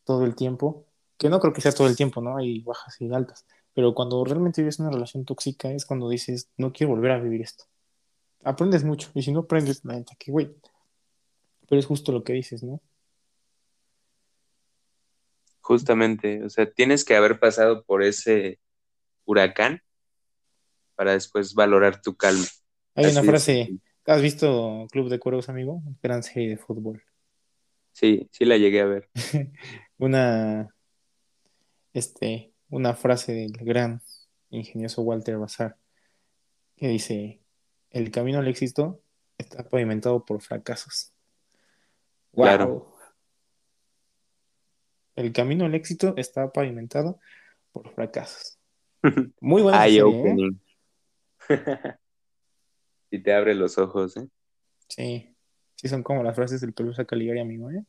todo 0.03 0.25
el 0.25 0.35
tiempo, 0.35 0.85
que 1.17 1.29
no 1.29 1.39
creo 1.39 1.53
que 1.53 1.61
sea 1.61 1.71
todo 1.71 1.87
el 1.87 1.95
tiempo, 1.95 2.21
¿no? 2.21 2.37
Hay 2.37 2.59
bajas 2.59 2.99
y 2.99 3.11
altas, 3.11 3.45
pero 3.73 3.93
cuando 3.93 4.23
realmente 4.25 4.61
vives 4.61 4.79
una 4.79 4.89
relación 4.89 5.23
tóxica 5.23 5.71
es 5.71 5.85
cuando 5.85 6.09
dices, 6.09 6.49
no 6.57 6.73
quiero 6.73 6.93
volver 6.93 7.11
a 7.11 7.19
vivir 7.19 7.41
esto. 7.41 7.65
Aprendes 8.43 8.83
mucho, 8.83 9.09
y 9.13 9.21
si 9.21 9.31
no 9.31 9.41
aprendes, 9.41 9.85
la 9.85 9.93
neta, 9.93 10.15
que 10.17 10.31
güey. 10.31 10.53
Pero 11.69 11.79
es 11.79 11.85
justo 11.85 12.11
lo 12.11 12.23
que 12.23 12.33
dices, 12.33 12.63
¿no? 12.63 12.81
Justamente, 15.61 16.43
o 16.43 16.49
sea, 16.49 16.69
tienes 16.69 17.05
que 17.05 17.15
haber 17.15 17.39
pasado 17.39 17.83
por 17.83 18.03
ese 18.03 18.59
huracán 19.25 19.81
para 20.95 21.13
después 21.13 21.53
valorar 21.53 22.01
tu 22.01 22.15
calma. 22.15 22.45
Hay 22.95 23.05
Así 23.05 23.17
una 23.17 23.23
frase. 23.23 23.79
¿Has 24.05 24.21
visto 24.21 24.87
Club 24.91 25.09
de 25.09 25.19
Cuervos, 25.19 25.49
amigo? 25.49 25.81
Gran 26.01 26.23
serie 26.23 26.49
de 26.49 26.57
fútbol. 26.57 27.03
Sí, 27.91 28.29
sí 28.31 28.45
la 28.45 28.57
llegué 28.57 28.81
a 28.81 28.85
ver. 28.85 29.09
Una, 29.97 30.73
este, 31.93 32.51
una 32.69 32.95
frase 32.95 33.33
del 33.33 33.51
gran 33.51 34.01
ingenioso 34.49 35.03
Walter 35.03 35.37
Bazar 35.37 35.77
que 36.81 36.87
dice, 36.87 37.39
el 37.91 38.09
camino 38.09 38.39
al 38.39 38.47
éxito 38.47 39.03
está 39.37 39.69
pavimentado 39.69 40.25
por 40.25 40.41
fracasos. 40.41 41.13
¡Wow! 42.31 42.45
Claro. 42.45 42.95
El 45.15 45.31
camino 45.31 45.65
al 45.65 45.75
éxito 45.75 46.15
está 46.17 46.51
pavimentado 46.51 47.19
por 47.71 47.93
fracasos. 47.93 48.57
Muy 49.41 49.61
buena 49.61 49.85
Eye 49.85 50.01
serie, 50.01 50.55
¿eh? 51.49 51.97
Y 53.11 53.19
te 53.19 53.33
abre 53.33 53.53
los 53.53 53.77
ojos, 53.77 54.15
¿eh? 54.17 54.27
Sí, 54.87 55.35
sí 55.75 55.87
son 55.87 56.01
como 56.01 56.23
las 56.23 56.35
frases 56.35 56.61
del 56.61 56.73
Pelusa 56.73 57.05
Caligari, 57.05 57.41
amigo, 57.41 57.69
¿eh? 57.69 57.85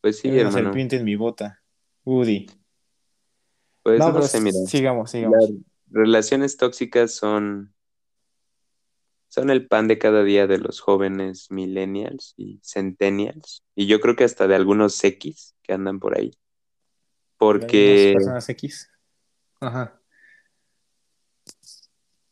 Pues 0.00 0.18
sí, 0.18 0.28
Hay 0.28 0.34
una 0.34 0.48
hermano. 0.48 0.64
serpiente 0.64 0.96
en 0.96 1.04
mi 1.04 1.16
bota. 1.16 1.62
Woody. 2.04 2.46
Pues 3.82 3.98
no, 3.98 4.12
no, 4.12 4.22
sé, 4.22 4.40
mira. 4.40 4.56
sigamos, 4.66 5.10
sigamos. 5.10 5.36
Las 5.38 5.50
relaciones 5.90 6.56
tóxicas 6.56 7.14
son, 7.14 7.74
son 9.28 9.50
el 9.50 9.68
pan 9.68 9.86
de 9.86 9.98
cada 9.98 10.24
día 10.24 10.46
de 10.46 10.58
los 10.58 10.80
jóvenes 10.80 11.50
millennials 11.50 12.34
y 12.36 12.58
centennials. 12.64 13.62
Y 13.74 13.86
yo 13.86 14.00
creo 14.00 14.16
que 14.16 14.24
hasta 14.24 14.48
de 14.48 14.54
algunos 14.54 15.02
X 15.04 15.54
que 15.62 15.72
andan 15.72 16.00
por 16.00 16.16
ahí. 16.16 16.32
Porque 17.36 18.14
personas 18.16 18.48
X. 18.48 18.90
Ajá. 19.60 20.00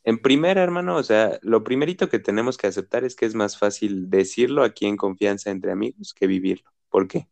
En 0.05 0.19
primera, 0.19 0.61
hermano, 0.61 0.97
o 0.97 1.03
sea, 1.03 1.39
lo 1.41 1.63
primerito 1.63 2.09
que 2.09 2.19
tenemos 2.19 2.57
que 2.57 2.67
aceptar 2.67 3.03
es 3.03 3.15
que 3.15 3.25
es 3.25 3.33
más 3.33 3.57
fácil 3.57 4.11
decirlo 4.11 4.63
aquí 4.63 4.85
en 4.85 4.97
confianza 4.97 5.49
entre 5.49 5.71
amigos 5.71 6.13
que 6.13 6.27
vivirlo. 6.27 6.71
¿Por 6.89 7.07
qué? 7.07 7.27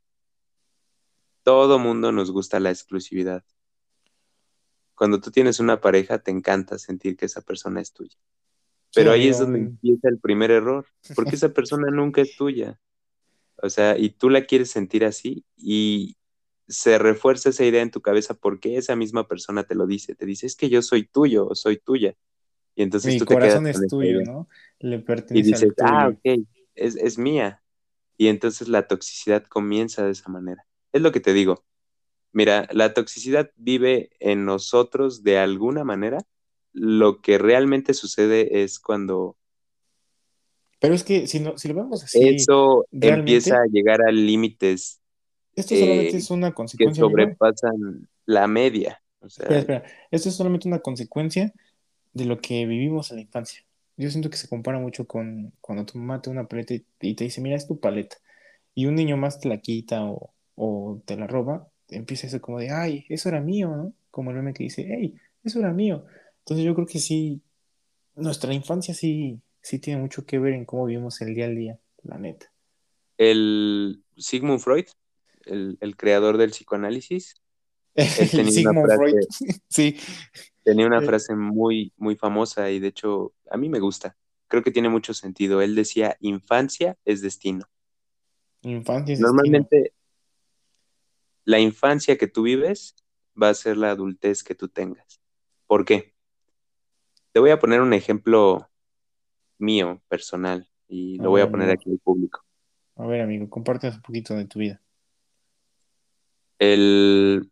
Todo 1.44 1.78
mundo 1.78 2.12
nos 2.12 2.32
gusta 2.32 2.60
la 2.60 2.72
exclusividad. 2.72 3.44
Cuando 4.96 5.22
tú 5.22 5.30
tienes 5.30 5.60
una 5.60 5.82
pareja, 5.82 6.18
te 6.18 6.32
encanta 6.32 6.80
sentir 6.80 7.16
que 7.16 7.28
esa 7.28 7.42
persona 7.42 7.80
es 7.80 7.94
tuya. 7.94 8.18
Pero 8.96 9.14
Sí, 9.14 9.20
ahí 9.20 9.28
es 9.28 9.38
donde 9.38 9.60
empieza 9.60 10.10
el 10.10 10.20
primer 10.20 10.50
error, 10.50 10.88
porque 11.14 11.36
esa 11.36 11.50
persona 11.54 11.92
nunca 11.92 12.22
es 12.22 12.36
tuya. 12.36 12.80
O 13.62 13.70
sea, 13.70 14.00
y 14.00 14.10
tú 14.10 14.32
la 14.32 14.46
quieres 14.46 14.72
sentir 14.72 15.06
así 15.06 15.46
y 15.56 16.18
se 16.68 16.98
refuerza 16.98 17.50
esa 17.50 17.66
idea 17.66 17.84
en 17.84 17.92
tu 17.92 18.02
cabeza 18.02 18.34
porque 18.34 18.78
esa 18.78 18.96
misma 18.96 19.28
persona 19.28 19.64
te 19.64 19.76
lo 19.76 19.86
dice, 19.86 20.16
te 20.16 20.26
dice, 20.26 20.48
es 20.48 20.56
que 20.56 20.70
yo 20.70 20.82
soy 20.82 21.06
tuyo 21.06 21.48
o 21.48 21.54
soy 21.54 21.78
tuya. 21.78 22.16
Y 22.76 22.84
entonces 22.84 23.16
Mi 23.16 23.18
tú 23.18 23.26
te 23.26 23.36
corazón 23.36 23.66
quedas 23.66 23.68
es 23.68 23.88
tuyo. 23.88 24.22
¿no? 24.22 24.48
Le 24.80 25.00
Y 25.32 25.42
pertenece 25.42 25.44
dices, 25.44 25.70
al 25.70 25.76
tuyo. 25.76 25.96
ah, 25.96 26.10
ok, 26.10 26.46
es, 26.76 26.96
es 26.96 27.18
mía. 27.18 27.62
Y 28.18 28.28
entonces 28.28 28.68
la 28.68 28.88
toxicidad 28.88 29.44
comienza 29.46 30.06
de 30.06 30.12
esa 30.12 30.30
manera. 30.30 30.66
Es 30.94 31.02
lo 31.02 31.12
que 31.12 31.20
te 31.20 31.34
digo. 31.34 31.66
Mira, 32.34 32.68
la 32.72 32.94
toxicidad 32.94 33.52
vive 33.58 34.12
en 34.20 34.46
nosotros 34.46 35.24
de 35.24 35.40
alguna 35.40 35.84
manera. 35.84 36.20
Lo 36.74 37.22
que 37.22 37.38
realmente 37.40 37.94
sucede 37.94 38.64
es 38.64 38.80
cuando 38.80 39.38
Pero 40.80 40.94
es 40.94 41.04
que 41.04 41.28
si, 41.28 41.40
no, 41.40 41.58
si 41.58 41.68
lo 41.70 41.76
vemos 41.76 42.04
así, 42.04 42.30
eso 42.30 42.88
empieza 43.00 43.58
a 43.58 43.66
llegar 43.72 44.02
a 44.02 44.12
límites 44.12 45.02
esto 45.56 45.76
solamente 45.76 46.18
eh, 46.18 46.18
es 46.18 46.30
una 46.32 46.54
que 46.78 46.90
consecuencia, 46.90 47.04
amigo. 47.04 47.38
sobrepasan 47.38 48.10
la 48.26 48.48
media. 48.48 49.02
O 49.20 49.30
sea, 49.30 49.48
Espera, 49.48 49.60
espera. 49.60 49.84
Esto 50.12 50.30
es 50.30 50.36
solamente 50.36 50.68
una 50.68 50.80
consecuencia 50.80 51.54
de 52.14 52.26
lo 52.26 52.40
que 52.40 52.66
vivimos 52.66 53.12
en 53.12 53.18
la 53.18 53.22
infancia. 53.24 53.64
Yo 53.98 54.10
siento 54.10 54.30
que 54.30 54.38
se 54.38 54.48
compara 54.50 54.80
mucho 54.80 55.06
con 55.08 55.54
cuando 55.62 55.86
tu 55.86 55.98
mamá 55.98 56.22
te 56.22 56.30
una 56.30 56.48
paleta 56.48 56.74
y 56.74 56.86
y 57.02 57.16
te 57.16 57.26
dice, 57.26 57.42
mira, 57.42 57.56
es 57.58 57.68
tu 57.68 57.80
paleta. 57.80 58.18
Y 58.76 58.86
un 58.88 58.96
niño 58.96 59.18
más 59.18 59.40
te 59.40 59.50
la 59.50 59.60
quita 59.62 60.06
o, 60.06 60.34
o 60.56 61.02
te 61.06 61.16
la 61.18 61.28
roba, 61.28 61.68
empieza 61.90 62.28
eso 62.28 62.42
como 62.42 62.60
de, 62.60 62.72
ay, 62.72 63.06
eso 63.10 63.30
era 63.30 63.42
mío, 63.42 63.70
¿no? 63.76 63.94
Como 64.12 64.32
el 64.32 64.38
meme 64.38 64.54
que 64.54 64.64
dice, 64.64 64.86
hey, 64.90 65.16
eso 65.44 65.60
era 65.60 65.72
mío. 65.74 66.06
Entonces 66.40 66.66
yo 66.66 66.74
creo 66.76 66.88
que 66.88 67.00
sí, 67.00 67.42
nuestra 68.16 68.54
infancia 68.54 68.94
sí, 68.94 69.40
sí 69.62 69.80
tiene 69.80 70.02
mucho 70.02 70.26
que 70.26 70.40
ver 70.40 70.54
en 70.54 70.66
cómo 70.66 70.86
vivimos 70.86 71.22
el 71.22 71.36
día 71.36 71.46
al 71.46 71.56
día, 71.56 71.80
la 72.04 72.18
neta. 72.18 72.52
el 73.18 74.04
Sigmund 74.18 74.60
Freud, 74.60 74.86
el, 75.46 75.78
el 75.82 75.96
creador 75.98 76.38
del 76.38 76.52
psicoanálisis, 76.52 77.36
El 77.96 78.50
Sigmund 78.52 78.86
frase- 78.88 78.96
Freud. 78.98 79.26
Sí, 79.70 79.98
tenía 80.64 80.88
una 80.88 81.02
frase 81.02 81.36
muy, 81.36 81.94
muy 81.98 82.16
famosa 82.16 82.70
y 82.72 82.80
de 82.80 82.88
hecho 82.88 83.34
a 83.50 83.58
mí 83.58 83.70
me 83.70 83.80
gusta. 83.80 84.18
Creo 84.48 84.64
que 84.64 84.72
tiene 84.72 84.90
mucho 84.90 85.14
sentido. 85.14 85.62
Él 85.62 85.76
decía, 85.76 86.18
infancia 86.20 86.98
es 87.06 87.22
destino. 87.22 87.66
infancia 88.62 89.14
es 89.14 89.20
destino. 89.20 89.28
Normalmente 89.28 89.94
la 91.46 91.60
infancia 91.60 92.18
que 92.18 92.28
tú 92.28 92.44
vives 92.44 92.96
va 93.42 93.50
a 93.50 93.54
ser 93.54 93.78
la 93.78 93.92
adultez 93.92 94.44
que 94.44 94.56
tú 94.56 94.70
tengas. 94.70 95.22
¿Por 95.68 95.86
qué? 95.86 96.14
Te 97.32 97.40
voy 97.40 97.50
a 97.50 97.60
poner 97.60 97.82
un 97.82 97.94
ejemplo 97.94 98.70
mío, 99.58 100.02
personal, 100.08 100.70
y 100.88 101.20
A 101.20 101.24
lo 101.24 101.32
voy 101.32 101.42
a 101.42 101.50
poner 101.50 101.70
amigo. 101.70 101.82
aquí 101.82 101.90
en 101.90 101.98
público. 101.98 102.46
A 102.96 103.08
ver, 103.08 103.22
amigo, 103.22 103.50
compártenos 103.50 103.96
un 103.98 104.04
poquito 104.04 104.36
de 104.36 104.46
tu 104.46 104.60
vida. 104.60 104.82
El... 106.60 107.52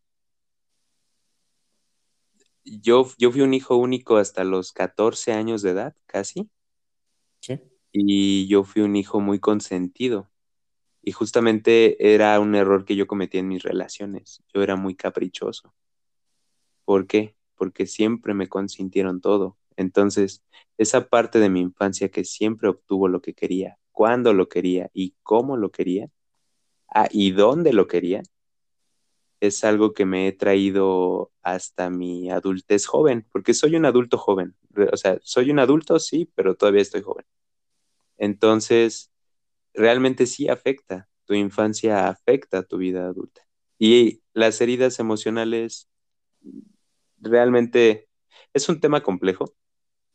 Yo, 2.64 3.07
yo 3.18 3.32
fui 3.32 3.41
un 3.41 3.53
hijo 3.53 3.76
único 3.76 4.18
hasta 4.18 4.43
los 4.43 4.72
14 4.72 5.34
años 5.34 5.62
de 5.62 5.72
edad, 5.72 5.95
casi, 6.05 6.49
¿Sí? 7.39 7.59
y 7.91 8.47
yo 8.47 8.64
fui 8.64 8.82
un 8.82 8.95
hijo 8.95 9.20
muy 9.20 9.39
consentido. 9.39 10.30
Y 11.03 11.14
justamente 11.14 12.14
era 12.14 12.39
un 12.39 12.55
error 12.55 12.86
que 12.86 12.95
yo 12.95 13.07
cometí 13.07 13.39
en 13.39 13.47
mis 13.47 13.64
relaciones. 13.64 14.43
Yo 14.53 14.62
era 14.62 14.76
muy 14.76 14.95
caprichoso. 14.95 15.74
¿Por 16.86 17.07
qué? 17.07 17.36
Porque 17.55 17.88
siempre 17.88 18.34
me 18.34 18.47
consintieron 18.47 19.22
todo. 19.22 19.57
Entonces, 19.78 20.43
esa 20.78 21.09
parte 21.09 21.39
de 21.39 21.49
mi 21.49 21.62
infancia 21.62 22.09
que 22.09 22.24
siempre 22.24 22.70
obtuvo 22.70 23.07
lo 23.07 23.22
que 23.22 23.34
quería, 23.34 23.78
cuándo 23.91 24.34
lo 24.34 24.49
quería 24.49 24.89
y 24.93 25.16
cómo 25.24 25.57
lo 25.57 25.72
quería, 25.72 26.09
ah, 26.93 27.07
y 27.12 27.32
dónde 27.32 27.74
lo 27.74 27.88
quería, 27.88 28.22
es 29.42 29.64
algo 29.64 29.94
que 29.94 30.06
me 30.06 30.28
he 30.28 30.32
traído 30.32 31.32
hasta 31.42 31.89
mi 31.89 32.30
adultez 32.30 32.86
joven, 32.86 33.28
porque 33.32 33.56
soy 33.56 33.76
un 33.76 33.86
adulto 33.86 34.18
joven. 34.18 34.56
O 34.94 34.98
sea, 34.98 35.20
soy 35.24 35.50
un 35.50 35.60
adulto, 35.60 36.00
sí, 36.00 36.32
pero 36.36 36.56
todavía 36.56 36.84
estoy 36.84 37.02
joven. 37.02 37.26
Entonces, 38.18 39.12
realmente 39.74 40.28
sí 40.28 40.48
afecta. 40.48 41.10
Tu 41.26 41.34
infancia 41.34 42.08
afecta 42.08 42.60
a 42.60 42.64
tu 42.64 42.78
vida 42.78 43.08
adulta. 43.08 43.42
Y 43.80 44.22
las 44.34 44.62
heridas 44.62 45.00
emocionales 45.00 45.89
realmente 47.18 48.08
es 48.54 48.70
un 48.70 48.80
tema 48.80 49.02
complejo, 49.02 49.56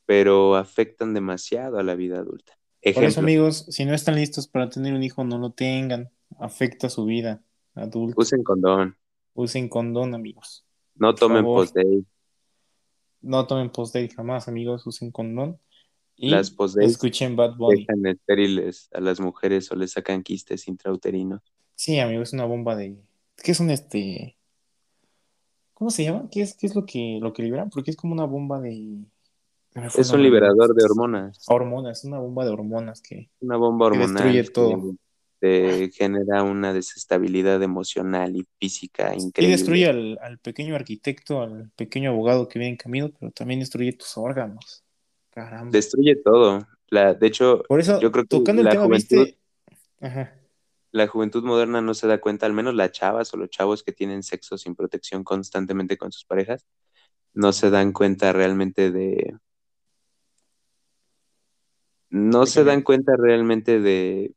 pero 0.04 0.54
afectan 0.54 1.14
demasiado 1.14 1.78
a 1.78 1.82
la 1.82 1.96
vida 1.96 2.20
adulta. 2.20 2.52
Por 2.80 2.90
eso, 2.90 3.00
Ejemplo, 3.00 3.22
amigos, 3.22 3.66
si 3.70 3.84
no 3.84 3.94
están 3.94 4.14
listos 4.14 4.46
para 4.46 4.70
tener 4.70 4.94
un 4.94 5.02
hijo, 5.02 5.24
no 5.24 5.38
lo 5.38 5.50
tengan. 5.50 6.12
Afecta 6.38 6.88
su 6.88 7.04
vida 7.06 7.42
adulta. 7.74 8.20
usen 8.20 8.44
condón, 8.44 8.96
Usen 9.36 9.68
condón, 9.68 10.14
amigos. 10.14 10.66
no 10.94 11.14
tomen 11.14 11.44
post-date. 11.44 12.04
No 13.20 13.46
tomen 13.46 13.70
post-date 13.70 14.14
jamás, 14.14 14.48
amigos. 14.48 14.86
Usen 14.86 15.10
condón. 15.10 15.60
Y 16.16 16.30
Las 16.30 16.54
escuchen 16.80 17.36
Bad 17.36 17.56
Bunny. 17.56 17.80
dejan 17.84 18.06
estériles 18.06 18.88
a 18.94 19.00
las 19.00 19.20
mujeres 19.20 19.70
o 19.70 19.76
les 19.76 19.92
sacan 19.92 20.22
quistes 20.22 20.66
intrauterinos. 20.66 21.42
Sí, 21.74 21.98
amigos, 22.00 22.28
es 22.28 22.32
una 22.32 22.46
bomba 22.46 22.74
de... 22.74 22.96
¿Qué 23.36 23.52
es 23.52 23.60
un 23.60 23.68
este... 23.70 24.38
¿Cómo 25.74 25.90
se 25.90 26.04
llama? 26.04 26.28
¿Qué 26.30 26.40
es, 26.40 26.56
qué 26.56 26.66
es 26.66 26.74
lo 26.74 26.86
que, 26.86 27.18
lo 27.20 27.34
que 27.34 27.42
libera? 27.42 27.66
Porque 27.66 27.90
es 27.90 27.96
como 27.98 28.14
una 28.14 28.24
bomba 28.24 28.58
de... 28.60 29.04
Es 29.94 30.10
un 30.10 30.22
liberador 30.22 30.74
de 30.74 30.82
hormonas, 30.84 31.44
Hormonas, 31.48 32.02
una 32.04 32.18
bomba 32.18 32.46
de 32.46 32.50
hormonas 32.50 33.02
que... 33.02 33.28
una 33.40 33.58
bomba 33.58 33.90
Que 33.90 33.98
hormonal 33.98 34.14
destruye 34.14 34.42
que 34.44 34.50
todo. 34.50 34.94
Te 35.38 35.90
genera 35.90 36.42
una 36.42 36.72
desestabilidad 36.72 37.62
emocional 37.62 38.34
y 38.36 38.46
física 38.58 39.14
Y 39.14 39.22
increíble. 39.22 39.56
destruye 39.56 39.86
al, 39.88 40.18
al 40.22 40.38
pequeño 40.38 40.74
arquitecto, 40.74 41.42
al 41.42 41.70
pequeño 41.76 42.10
abogado 42.10 42.48
que 42.48 42.58
viene 42.58 42.72
en 42.72 42.76
camino, 42.78 43.10
pero 43.18 43.30
también 43.32 43.60
destruye 43.60 43.92
tus 43.92 44.16
órganos. 44.16 44.82
Caramba. 45.30 45.70
Destruye 45.70 46.16
todo. 46.16 46.66
La, 46.88 47.14
de 47.14 47.26
hecho, 47.26 47.62
Por 47.68 47.80
eso, 47.80 48.00
yo 48.00 48.10
creo 48.12 48.24
que 48.24 48.36
tocando 48.38 48.62
el 48.62 48.68
tema, 48.68 48.84
juventud- 48.86 49.24
viste... 49.24 49.38
Ajá. 50.00 50.34
la 50.92 51.06
juventud 51.08 51.42
moderna 51.42 51.80
no 51.80 51.94
se 51.94 52.06
da 52.06 52.20
cuenta, 52.20 52.46
al 52.46 52.52
menos 52.52 52.74
las 52.74 52.92
chavas 52.92 53.32
o 53.34 53.36
los 53.36 53.50
chavos 53.50 53.82
que 53.82 53.92
tienen 53.92 54.22
sexo 54.22 54.56
sin 54.56 54.74
protección 54.74 55.24
constantemente 55.24 55.96
con 55.98 56.12
sus 56.12 56.24
parejas, 56.24 56.64
no 57.34 57.52
se 57.52 57.68
dan 57.70 57.92
cuenta 57.92 58.32
realmente 58.32 58.90
de... 58.90 59.36
No 62.08 62.40
¿De 62.42 62.46
se 62.46 62.64
dan 62.64 62.82
cuenta 62.82 63.16
realmente 63.18 63.80
de 63.80 64.32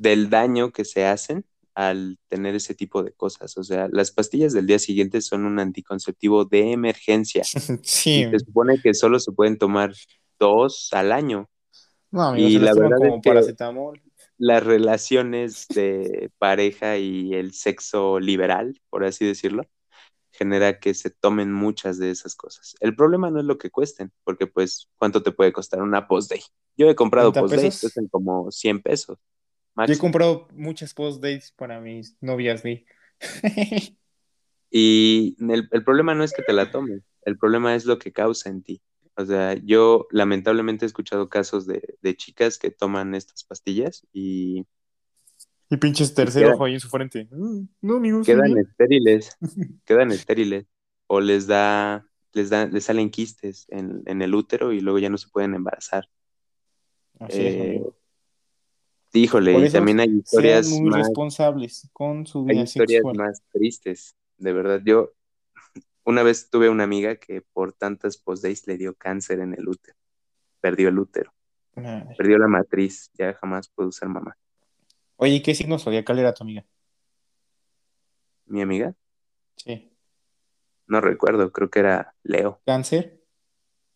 del 0.00 0.30
daño 0.30 0.72
que 0.72 0.84
se 0.86 1.04
hacen 1.04 1.44
al 1.74 2.18
tener 2.28 2.54
ese 2.54 2.74
tipo 2.74 3.02
de 3.02 3.12
cosas. 3.12 3.56
O 3.58 3.62
sea, 3.64 3.88
las 3.92 4.10
pastillas 4.10 4.52
del 4.54 4.66
día 4.66 4.78
siguiente 4.78 5.20
son 5.20 5.44
un 5.44 5.58
anticonceptivo 5.60 6.44
de 6.46 6.72
emergencia. 6.72 7.42
Sí. 7.84 8.22
Y 8.24 8.30
se 8.30 8.38
supone 8.40 8.80
que 8.82 8.94
solo 8.94 9.20
se 9.20 9.30
pueden 9.32 9.58
tomar 9.58 9.92
dos 10.38 10.88
al 10.92 11.12
año. 11.12 11.48
No, 12.10 12.22
amigos, 12.22 12.50
y 12.50 12.58
la 12.58 12.74
verdad 12.74 12.96
como 12.98 13.16
es 13.16 13.22
que- 13.22 13.30
paracetamol. 13.30 14.02
las 14.38 14.64
relaciones 14.64 15.66
de 15.68 16.30
pareja 16.38 16.96
y 16.96 17.34
el 17.34 17.52
sexo 17.52 18.18
liberal, 18.20 18.80
por 18.88 19.04
así 19.04 19.24
decirlo, 19.26 19.64
genera 20.32 20.80
que 20.80 20.94
se 20.94 21.10
tomen 21.10 21.52
muchas 21.52 21.98
de 21.98 22.10
esas 22.10 22.34
cosas. 22.34 22.74
El 22.80 22.96
problema 22.96 23.30
no 23.30 23.38
es 23.40 23.44
lo 23.44 23.58
que 23.58 23.70
cuesten, 23.70 24.10
porque 24.24 24.46
pues, 24.46 24.88
¿cuánto 24.96 25.22
te 25.22 25.30
puede 25.32 25.52
costar 25.52 25.82
una 25.82 26.08
post-day? 26.08 26.40
Yo 26.76 26.88
he 26.88 26.94
comprado 26.94 27.30
30 27.32 27.40
post-days, 27.42 27.64
pesos. 27.74 27.80
cuestan 27.82 28.08
como 28.08 28.50
100 28.50 28.80
pesos. 28.82 29.18
Yo 29.86 29.94
he 29.94 29.98
comprado 29.98 30.48
muchas 30.54 30.94
post-dates 30.94 31.52
para 31.52 31.80
mis 31.80 32.16
novias 32.20 32.62
gay. 32.62 32.84
Y 34.70 35.36
el, 35.52 35.68
el 35.72 35.84
problema 35.84 36.14
no 36.14 36.22
es 36.22 36.32
que 36.32 36.42
te 36.42 36.52
la 36.52 36.70
tomes, 36.70 37.02
el 37.22 37.36
problema 37.36 37.74
es 37.74 37.86
lo 37.86 37.98
que 37.98 38.12
causa 38.12 38.50
en 38.50 38.62
ti. 38.62 38.80
O 39.16 39.24
sea, 39.24 39.54
yo 39.54 40.06
lamentablemente 40.10 40.84
he 40.84 40.86
escuchado 40.86 41.28
casos 41.28 41.66
de, 41.66 41.96
de 42.00 42.16
chicas 42.16 42.56
que 42.58 42.70
toman 42.70 43.14
estas 43.14 43.44
pastillas 43.44 44.06
y 44.12 44.64
y 45.68 45.76
pinches 45.76 46.14
tercer 46.14 46.46
ojo 46.46 46.64
ahí 46.64 46.74
en 46.74 46.80
su 46.80 46.88
frente. 46.88 47.28
Mm, 47.30 47.68
No, 47.82 47.96
amigos. 47.96 48.26
quedan 48.26 48.58
estériles, 48.58 49.36
quedan 49.84 50.10
estériles, 50.10 50.66
o 51.06 51.20
les 51.20 51.46
da, 51.46 52.06
les 52.32 52.50
da, 52.50 52.66
les 52.66 52.84
salen 52.84 53.10
quistes 53.10 53.66
en, 53.68 54.02
en 54.06 54.22
el 54.22 54.34
útero 54.34 54.72
y 54.72 54.80
luego 54.80 54.98
ya 54.98 55.10
no 55.10 55.18
se 55.18 55.28
pueden 55.28 55.54
embarazar. 55.54 56.08
Así 57.20 57.46
es, 57.46 57.54
Eh, 57.54 57.60
amigo. 57.60 57.96
Híjole, 59.12 59.66
y 59.66 59.70
también 59.70 59.98
hay 60.00 60.06
Sean 60.06 60.18
historias 60.20 60.68
muy 60.68 60.90
más, 60.90 60.98
responsables 61.06 61.88
con 61.92 62.26
su 62.26 62.40
hay 62.46 62.54
vida 62.54 62.62
historias 62.64 62.90
sexual. 63.02 63.16
más 63.16 63.42
tristes, 63.52 64.16
de 64.38 64.52
verdad. 64.52 64.80
Yo 64.84 65.12
una 66.04 66.22
vez 66.22 66.48
tuve 66.48 66.68
una 66.68 66.84
amiga 66.84 67.16
que 67.16 67.42
por 67.42 67.72
tantas 67.72 68.16
post-days 68.16 68.66
le 68.66 68.76
dio 68.76 68.94
cáncer 68.94 69.40
en 69.40 69.52
el 69.54 69.68
útero, 69.68 69.96
perdió 70.60 70.88
el 70.88 70.98
útero, 70.98 71.32
Madre. 71.74 72.14
perdió 72.16 72.38
la 72.38 72.46
matriz, 72.48 73.10
ya 73.14 73.34
jamás 73.34 73.68
pudo 73.68 73.90
ser 73.92 74.08
mamá. 74.08 74.36
Oye, 75.16 75.34
¿y 75.34 75.42
¿qué 75.42 75.54
signo 75.54 75.78
zodiacal 75.78 76.18
era 76.18 76.32
tu 76.32 76.44
amiga? 76.44 76.64
Mi 78.46 78.62
amiga, 78.62 78.94
Sí. 79.56 79.92
no 80.86 81.00
recuerdo, 81.00 81.52
creo 81.52 81.68
que 81.70 81.80
era 81.80 82.14
Leo. 82.22 82.60
¿Cáncer? 82.64 83.20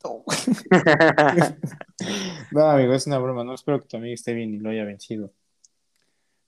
No, 2.55 2.71
amigo, 2.71 2.95
es 2.95 3.07
una 3.09 3.19
broma. 3.19 3.43
No 3.43 3.53
espero 3.53 3.81
que 3.81 3.89
tu 3.89 3.97
amiga 3.97 4.15
esté 4.15 4.33
bien 4.33 4.55
y 4.55 4.59
lo 4.59 4.71
haya 4.71 4.85
vencido. 4.85 5.33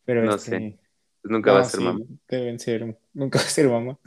Pero 0.05 0.25
No 0.25 0.37
este... 0.37 0.51
sé. 0.51 0.79
Nunca 1.25 1.53
va 1.53 1.61
a 1.61 1.65
ser 1.65 1.81
sí, 1.81 1.85
mamá. 1.85 2.05
Deben 2.29 2.61
ser. 2.61 2.97
Nunca 3.13 3.39
va 3.41 3.45
a 3.45 3.49
ser 3.49 3.69
mamá. 3.69 3.99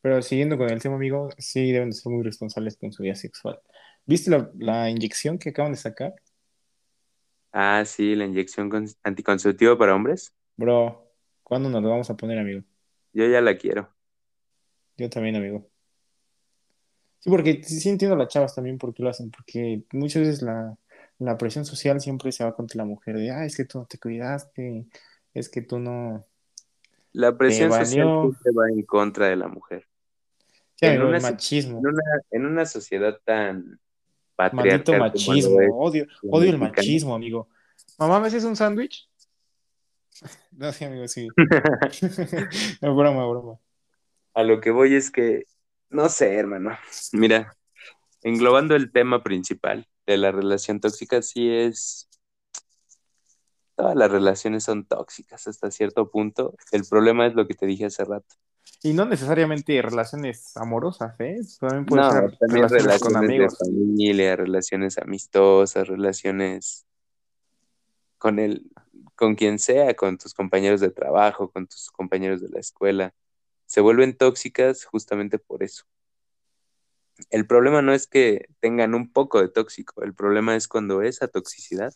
Pero 0.00 0.22
siguiendo 0.22 0.56
con 0.56 0.70
el 0.70 0.80
tema, 0.80 0.94
amigo, 0.94 1.28
sí 1.36 1.70
deben 1.70 1.90
de 1.90 1.96
ser 1.96 2.10
muy 2.10 2.22
responsables 2.22 2.78
con 2.78 2.92
su 2.92 3.02
vida 3.02 3.14
sexual. 3.14 3.60
¿Viste 4.06 4.30
la, 4.30 4.50
la 4.58 4.88
inyección 4.88 5.38
que 5.38 5.50
acaban 5.50 5.72
de 5.72 5.78
sacar? 5.78 6.14
Ah, 7.52 7.84
sí, 7.84 8.14
la 8.14 8.24
inyección 8.24 8.70
con- 8.70 8.86
anticonceptiva 9.02 9.76
para 9.76 9.94
hombres. 9.94 10.34
Bro, 10.56 11.12
¿cuándo 11.42 11.68
nos 11.68 11.82
lo 11.82 11.90
vamos 11.90 12.08
a 12.10 12.16
poner, 12.16 12.38
amigo? 12.38 12.62
Yo 13.12 13.26
ya 13.26 13.40
la 13.42 13.56
quiero. 13.58 13.94
Yo 14.96 15.08
también, 15.10 15.36
amigo. 15.36 15.68
Sí, 17.20 17.30
porque 17.30 17.62
sí 17.64 17.88
entiendo 17.88 18.14
a 18.14 18.18
las 18.18 18.28
chavas 18.28 18.54
también 18.54 18.78
por 18.78 18.94
qué 18.94 19.02
lo 19.02 19.10
hacen, 19.10 19.30
porque 19.30 19.82
muchas 19.92 20.22
veces 20.22 20.42
la, 20.42 20.76
la 21.18 21.36
presión 21.36 21.64
social 21.64 22.00
siempre 22.00 22.30
se 22.32 22.44
va 22.44 22.54
contra 22.54 22.78
la 22.78 22.84
mujer, 22.84 23.16
de, 23.16 23.30
ah, 23.30 23.44
es 23.44 23.56
que 23.56 23.64
tú 23.64 23.78
no 23.78 23.86
te 23.86 23.98
cuidaste, 23.98 24.86
es 25.34 25.48
que 25.48 25.62
tú 25.62 25.78
no 25.78 26.26
La 27.12 27.32
te 27.32 27.38
presión 27.38 27.70
social 27.70 27.86
siempre 27.86 28.52
va 28.52 28.68
en 28.70 28.82
contra 28.82 29.26
de 29.26 29.36
la 29.36 29.48
mujer. 29.48 29.86
Sí, 30.76 30.86
En 30.86 31.02
una, 31.02 31.16
el 31.16 31.22
machismo, 31.22 31.78
en 31.80 31.86
una, 31.86 32.02
en 32.30 32.46
una 32.46 32.66
sociedad 32.66 33.18
tan 33.24 33.80
maldito 34.36 34.92
patriarcal 34.92 34.98
lo 34.98 35.04
machismo, 35.04 35.60
es 35.60 35.70
odio, 35.72 36.06
odio 36.30 36.50
el 36.50 36.58
machismo, 36.58 37.14
amigo. 37.14 37.48
Mamá, 37.98 38.20
¿me 38.20 38.28
haces 38.28 38.44
un 38.44 38.56
sándwich? 38.56 39.08
No, 40.52 40.72
sí, 40.72 40.84
amigo, 40.84 41.06
sí. 41.06 41.28
No, 42.80 42.96
broma, 42.96 43.26
broma. 43.28 43.58
A 44.34 44.42
lo 44.42 44.60
que 44.60 44.70
voy 44.70 44.94
es 44.94 45.10
que, 45.10 45.46
no 45.90 46.08
sé, 46.08 46.34
hermano. 46.34 46.76
Mira, 47.12 47.56
englobando 48.22 48.74
el 48.76 48.92
tema 48.92 49.22
principal 49.22 49.86
de 50.06 50.16
la 50.16 50.32
relación 50.32 50.80
tóxica, 50.80 51.22
sí 51.22 51.50
es, 51.50 52.08
todas 53.76 53.94
las 53.96 54.10
relaciones 54.10 54.64
son 54.64 54.84
tóxicas 54.86 55.46
hasta 55.46 55.70
cierto 55.70 56.10
punto. 56.10 56.54
El 56.72 56.84
problema 56.84 57.26
es 57.26 57.34
lo 57.34 57.46
que 57.46 57.54
te 57.54 57.66
dije 57.66 57.86
hace 57.86 58.04
rato. 58.04 58.34
Y 58.82 58.92
no 58.92 59.04
necesariamente 59.06 59.80
relaciones 59.82 60.56
amorosas, 60.56 61.18
¿eh? 61.20 61.36
También 61.58 61.86
puede 61.86 62.02
No, 62.02 62.12
ser 62.12 62.36
también 62.38 62.68
relaciones 62.68 63.00
con 63.00 63.12
relaciones 63.14 63.20
de 63.20 63.34
amigos. 63.34 63.58
familia, 63.58 64.36
relaciones 64.36 64.98
amistosas, 64.98 65.88
relaciones 65.88 66.86
con 68.18 68.38
el, 68.38 68.70
con 69.14 69.34
quien 69.34 69.58
sea, 69.58 69.94
con 69.94 70.18
tus 70.18 70.34
compañeros 70.34 70.80
de 70.80 70.90
trabajo, 70.90 71.50
con 71.50 71.66
tus 71.66 71.90
compañeros 71.90 72.40
de 72.40 72.48
la 72.50 72.60
escuela. 72.60 73.14
Se 73.68 73.80
vuelven 73.82 74.16
tóxicas 74.16 74.84
justamente 74.84 75.38
por 75.38 75.62
eso. 75.62 75.84
El 77.30 77.46
problema 77.46 77.80
no 77.80 77.92
es 77.94 78.06
que 78.06 78.46
tengan 78.60 78.94
un 78.94 79.12
poco 79.12 79.40
de 79.40 79.48
tóxico, 79.48 80.02
el 80.02 80.14
problema 80.14 80.56
es 80.56 80.68
cuando 80.68 81.00
esa 81.02 81.28
toxicidad 81.28 81.94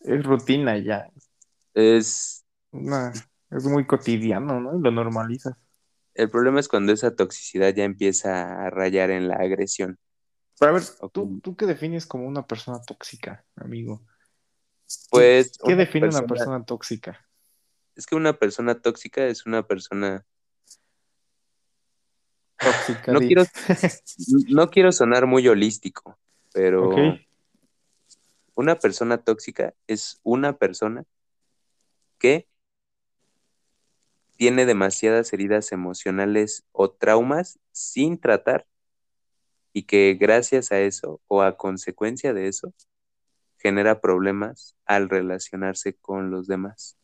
Es 0.00 0.22
rutina 0.24 0.76
ya. 0.78 1.10
es, 1.74 2.44
Una, 2.72 3.12
es 3.50 3.64
muy 3.64 3.86
cotidiano, 3.86 4.60
¿no? 4.60 4.76
Y 4.76 4.82
lo 4.82 4.90
normalizas. 4.90 5.54
el 6.14 6.30
problema 6.30 6.60
es 6.60 6.68
cuando 6.68 6.92
esa 6.92 7.16
toxicidad 7.16 7.74
ya 7.74 7.82
empieza 7.84 8.64
a 8.66 8.70
rayar 8.70 9.10
en 9.10 9.26
la 9.28 9.36
agresión. 9.36 9.98
Pero 10.58 10.70
a 10.72 10.74
ver. 10.74 10.82
¿tú, 11.12 11.40
¿tú 11.42 11.56
qué 11.56 11.66
defines 11.66 12.06
como 12.06 12.26
una 12.26 12.46
persona 12.46 12.80
tóxica, 12.82 13.44
amigo? 13.56 14.02
Pues 15.10 15.52
¿Qué 15.64 15.72
una 15.72 15.76
define 15.76 16.08
una 16.08 16.26
persona 16.26 16.64
tóxica? 16.64 17.26
es 17.96 18.06
que 18.06 18.14
una 18.16 18.38
persona 18.38 18.80
tóxica 18.80 19.26
es 19.26 19.46
una 19.46 19.66
persona, 19.66 20.24
Tóxica, 22.86 23.12
no 23.12 23.20
quiero, 23.20 23.44
no 24.48 24.70
quiero 24.70 24.92
sonar 24.92 25.26
muy 25.26 25.46
holístico, 25.48 26.18
pero 26.52 26.90
una 28.54 28.78
persona 28.78 29.18
tóxica 29.18 29.74
es 29.86 30.20
una 30.22 30.56
persona 30.56 31.04
que 32.18 32.46
tiene 34.36 34.66
demasiadas 34.66 35.32
heridas 35.32 35.72
emocionales 35.72 36.64
o 36.72 36.90
traumas 36.90 37.58
sin 37.72 38.18
tratar 38.18 38.66
y 39.72 39.84
que 39.84 40.16
gracias 40.18 40.72
a 40.72 40.80
eso 40.80 41.20
o 41.28 41.42
a 41.42 41.56
consecuencia 41.56 42.32
de 42.32 42.48
eso 42.48 42.72
genera 43.58 44.00
problemas 44.00 44.76
al 44.86 45.08
relacionarse 45.08 45.94
con 45.94 46.30
los 46.30 46.46
demás. 46.46 46.96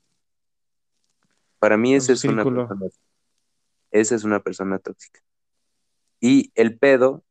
Para 1.59 1.77
mí 1.77 1.95
esa 1.95 2.13
es 2.13 2.25
una 2.25 2.45
persona, 2.45 2.87
esa 3.91 4.15
es 4.15 4.25
una 4.25 4.41
persona 4.41 4.79
tóxica. 4.79 5.21
Y 6.21 6.53
el 6.55 6.79
pedo, 6.79 7.25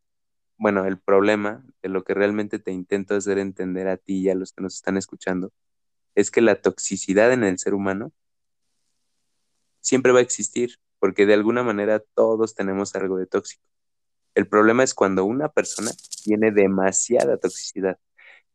bueno, 0.58 0.86
el 0.86 1.00
problema 1.00 1.66
de 1.82 1.90
lo 1.90 2.04
que 2.04 2.14
realmente 2.14 2.60
te 2.60 2.72
intento 2.72 3.16
hacer 3.16 3.38
entender 3.38 3.88
a 3.88 3.98
ti 3.98 4.20
y 4.20 4.30
a 4.30 4.36
los 4.36 4.54
que 4.54 4.64
nos 4.64 4.76
están 4.76 4.98
escuchando 4.98 5.52
es 6.14 6.32
que 6.32 6.42
la 6.42 6.62
toxicidad 6.62 7.34
en 7.34 7.44
el 7.44 7.60
ser 7.60 7.74
humano 7.74 8.14
siempre 9.82 10.12
va 10.12 10.20
a 10.20 10.24
existir, 10.24 10.80
porque 11.00 11.26
de 11.26 11.34
alguna 11.34 11.62
manera 11.62 12.00
todos 12.00 12.56
tenemos 12.56 12.96
algo 12.96 13.18
de 13.18 13.28
tóxico. 13.28 13.64
El 14.34 14.48
problema 14.48 14.84
es 14.84 14.94
cuando 14.94 15.26
una 15.26 15.50
persona 15.50 15.92
tiene 16.24 16.52
demasiada 16.52 17.38
toxicidad. 17.38 18.00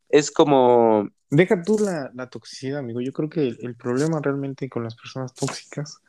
Es 0.08 0.30
como, 0.30 1.08
Deja 1.30 1.62
tú 1.62 1.78
la, 1.78 2.10
la 2.12 2.28
toxicidad, 2.28 2.80
amigo. 2.80 3.00
Yo 3.00 3.12
creo 3.12 3.28
que 3.28 3.46
el, 3.46 3.58
el 3.60 3.76
problema 3.76 4.20
realmente 4.20 4.68
con 4.68 4.82
las 4.82 4.96
personas 4.96 5.32
tóxicas, 5.32 6.02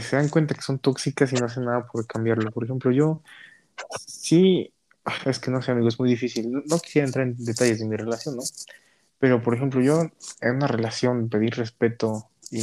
que 0.00 0.06
se 0.06 0.16
dan 0.16 0.28
cuenta 0.28 0.54
que 0.54 0.62
son 0.62 0.78
tóxicas 0.78 1.32
y 1.32 1.36
no 1.36 1.46
hacen 1.46 1.64
nada 1.64 1.86
por 1.86 2.06
cambiarlo. 2.06 2.50
Por 2.52 2.64
ejemplo, 2.64 2.90
yo 2.92 3.22
sí, 4.06 4.72
es 5.26 5.38
que 5.38 5.50
no 5.50 5.62
sé, 5.62 5.72
amigo, 5.72 5.88
es 5.88 5.98
muy 6.00 6.08
difícil. 6.10 6.50
No, 6.66 6.78
quisiera 6.80 7.06
entrar 7.06 7.26
en 7.26 7.36
detalles 7.44 7.78
de 7.80 7.86
mi 7.86 7.96
relación, 7.96 8.36
¿no? 8.36 8.42
Pero, 9.18 9.42
por 9.42 9.54
ejemplo, 9.54 9.80
yo 9.82 10.02
en 10.40 10.56
una 10.56 10.66
relación 10.68 11.28
pedir 11.28 11.54
respeto 11.56 12.28
y 12.50 12.62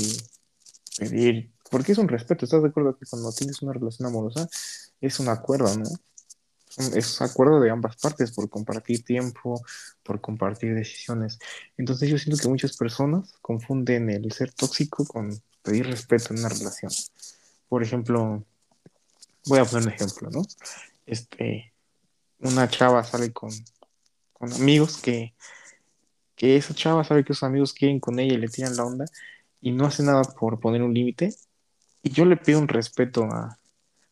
pedir, 0.98 1.52
porque 1.72 1.94
es 1.94 1.98
un 1.98 2.08
respeto, 2.08 2.46
¿estás 2.46 2.64
de 2.64 2.70
acuerdo 2.70 2.98
que 2.98 3.06
cuando 3.10 3.32
tienes 3.34 3.62
una 3.62 3.74
relación 3.74 4.08
amorosa 4.08 4.48
es 5.02 5.20
un 5.20 5.30
acuerdo, 5.30 5.76
¿no? 5.78 5.86
Un- 6.78 6.98
Es 6.98 7.22
acuerdo 7.22 7.60
de 7.60 7.70
ambas 7.70 7.98
partes 7.98 8.32
por 8.32 8.50
compartir 8.50 9.04
tiempo, 9.04 9.62
por 10.04 10.22
compartir 10.22 10.74
decisiones. 10.76 11.40
Entonces 11.78 12.10
yo 12.10 12.18
siento 12.18 12.42
que 12.42 12.48
muchas 12.50 12.78
personas 12.78 13.34
confunden 13.42 14.10
el 14.10 14.32
ser 14.32 14.52
tóxico 14.54 15.06
con 15.06 15.40
pedir 15.64 15.88
respeto 15.88 16.34
en 16.34 16.40
una 16.40 16.50
relación. 16.50 16.92
Por 17.70 17.84
ejemplo, 17.84 18.44
voy 19.46 19.60
a 19.60 19.66
poner 19.66 19.88
un 19.88 19.94
ejemplo, 19.94 20.30
¿no? 20.30 20.44
Este, 21.06 21.74
una 22.40 22.70
chava 22.70 23.04
sale 23.04 23.32
con, 23.32 23.52
amigos 24.40 24.98
que, 24.98 25.34
que 26.36 26.58
esa 26.58 26.74
chava 26.74 27.04
sabe 27.04 27.24
que 27.24 27.34
sus 27.34 27.44
amigos 27.44 27.74
quieren 27.74 28.00
con 28.00 28.20
ella 28.20 28.34
y 28.34 28.38
le 28.38 28.50
tiran 28.50 28.76
la 28.76 28.84
onda 28.84 29.06
y 29.62 29.72
no 29.72 29.86
hace 29.86 30.04
nada 30.04 30.24
por 30.24 30.60
poner 30.60 30.84
un 30.84 30.94
límite. 30.94 31.34
Y 32.04 32.10
yo 32.10 32.26
le 32.26 32.36
pido 32.36 32.60
un 32.60 32.68
respeto 32.68 33.24
a, 33.24 33.58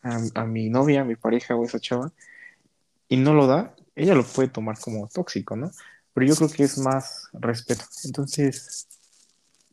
a 0.01 0.45
mi 0.45 0.69
novia, 0.69 1.01
a 1.01 1.05
mi 1.05 1.15
pareja 1.15 1.55
o 1.55 1.65
esa 1.65 1.79
chava 1.79 2.11
y 3.11 3.17
no 3.17 3.33
lo 3.33 3.45
da, 3.45 3.75
ella 3.93 4.15
lo 4.15 4.23
puede 4.23 4.47
tomar 4.47 4.79
como 4.79 5.07
tóxico, 5.09 5.57
¿no? 5.57 5.69
Pero 6.13 6.27
yo 6.27 6.35
creo 6.35 6.49
que 6.49 6.63
es 6.63 6.77
más 6.77 7.27
respeto. 7.33 7.83
Entonces, 8.05 8.87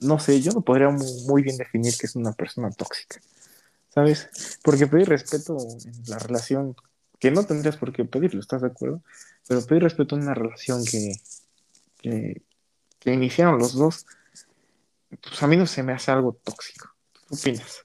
no 0.01 0.19
sé, 0.19 0.41
yo 0.41 0.53
no 0.53 0.61
podría 0.63 0.89
mu- 0.91 1.23
muy 1.27 1.43
bien 1.43 1.57
definir 1.57 1.97
que 1.97 2.07
es 2.07 2.17
una 2.17 2.33
persona 2.33 2.71
tóxica, 2.71 3.21
¿sabes? 3.89 4.29
Porque 4.63 4.87
pedir 4.87 5.09
respeto 5.09 5.57
en 5.85 6.03
la 6.07 6.19
relación, 6.19 6.77
que 7.19 7.31
no 7.31 7.45
tendrías 7.45 7.77
por 7.77 7.93
qué 7.93 8.05
pedirlo, 8.05 8.41
¿estás 8.41 8.63
de 8.63 8.69
acuerdo? 8.69 9.03
Pero 9.47 9.65
pedir 9.67 9.83
respeto 9.83 10.17
en 10.17 10.23
una 10.23 10.35
relación 10.35 10.85
que, 10.85 11.15
que, 11.99 12.43
que 13.01 13.13
iniciaron 13.13 13.59
los 13.59 13.75
dos, 13.75 14.07
pues 15.23 15.43
a 15.43 15.47
mí 15.47 15.57
no 15.57 15.67
se 15.67 15.83
me 15.83 15.93
hace 15.93 16.11
algo 16.11 16.35
tóxico. 16.45 16.91
¿Qué 17.29 17.35
opinas? 17.35 17.85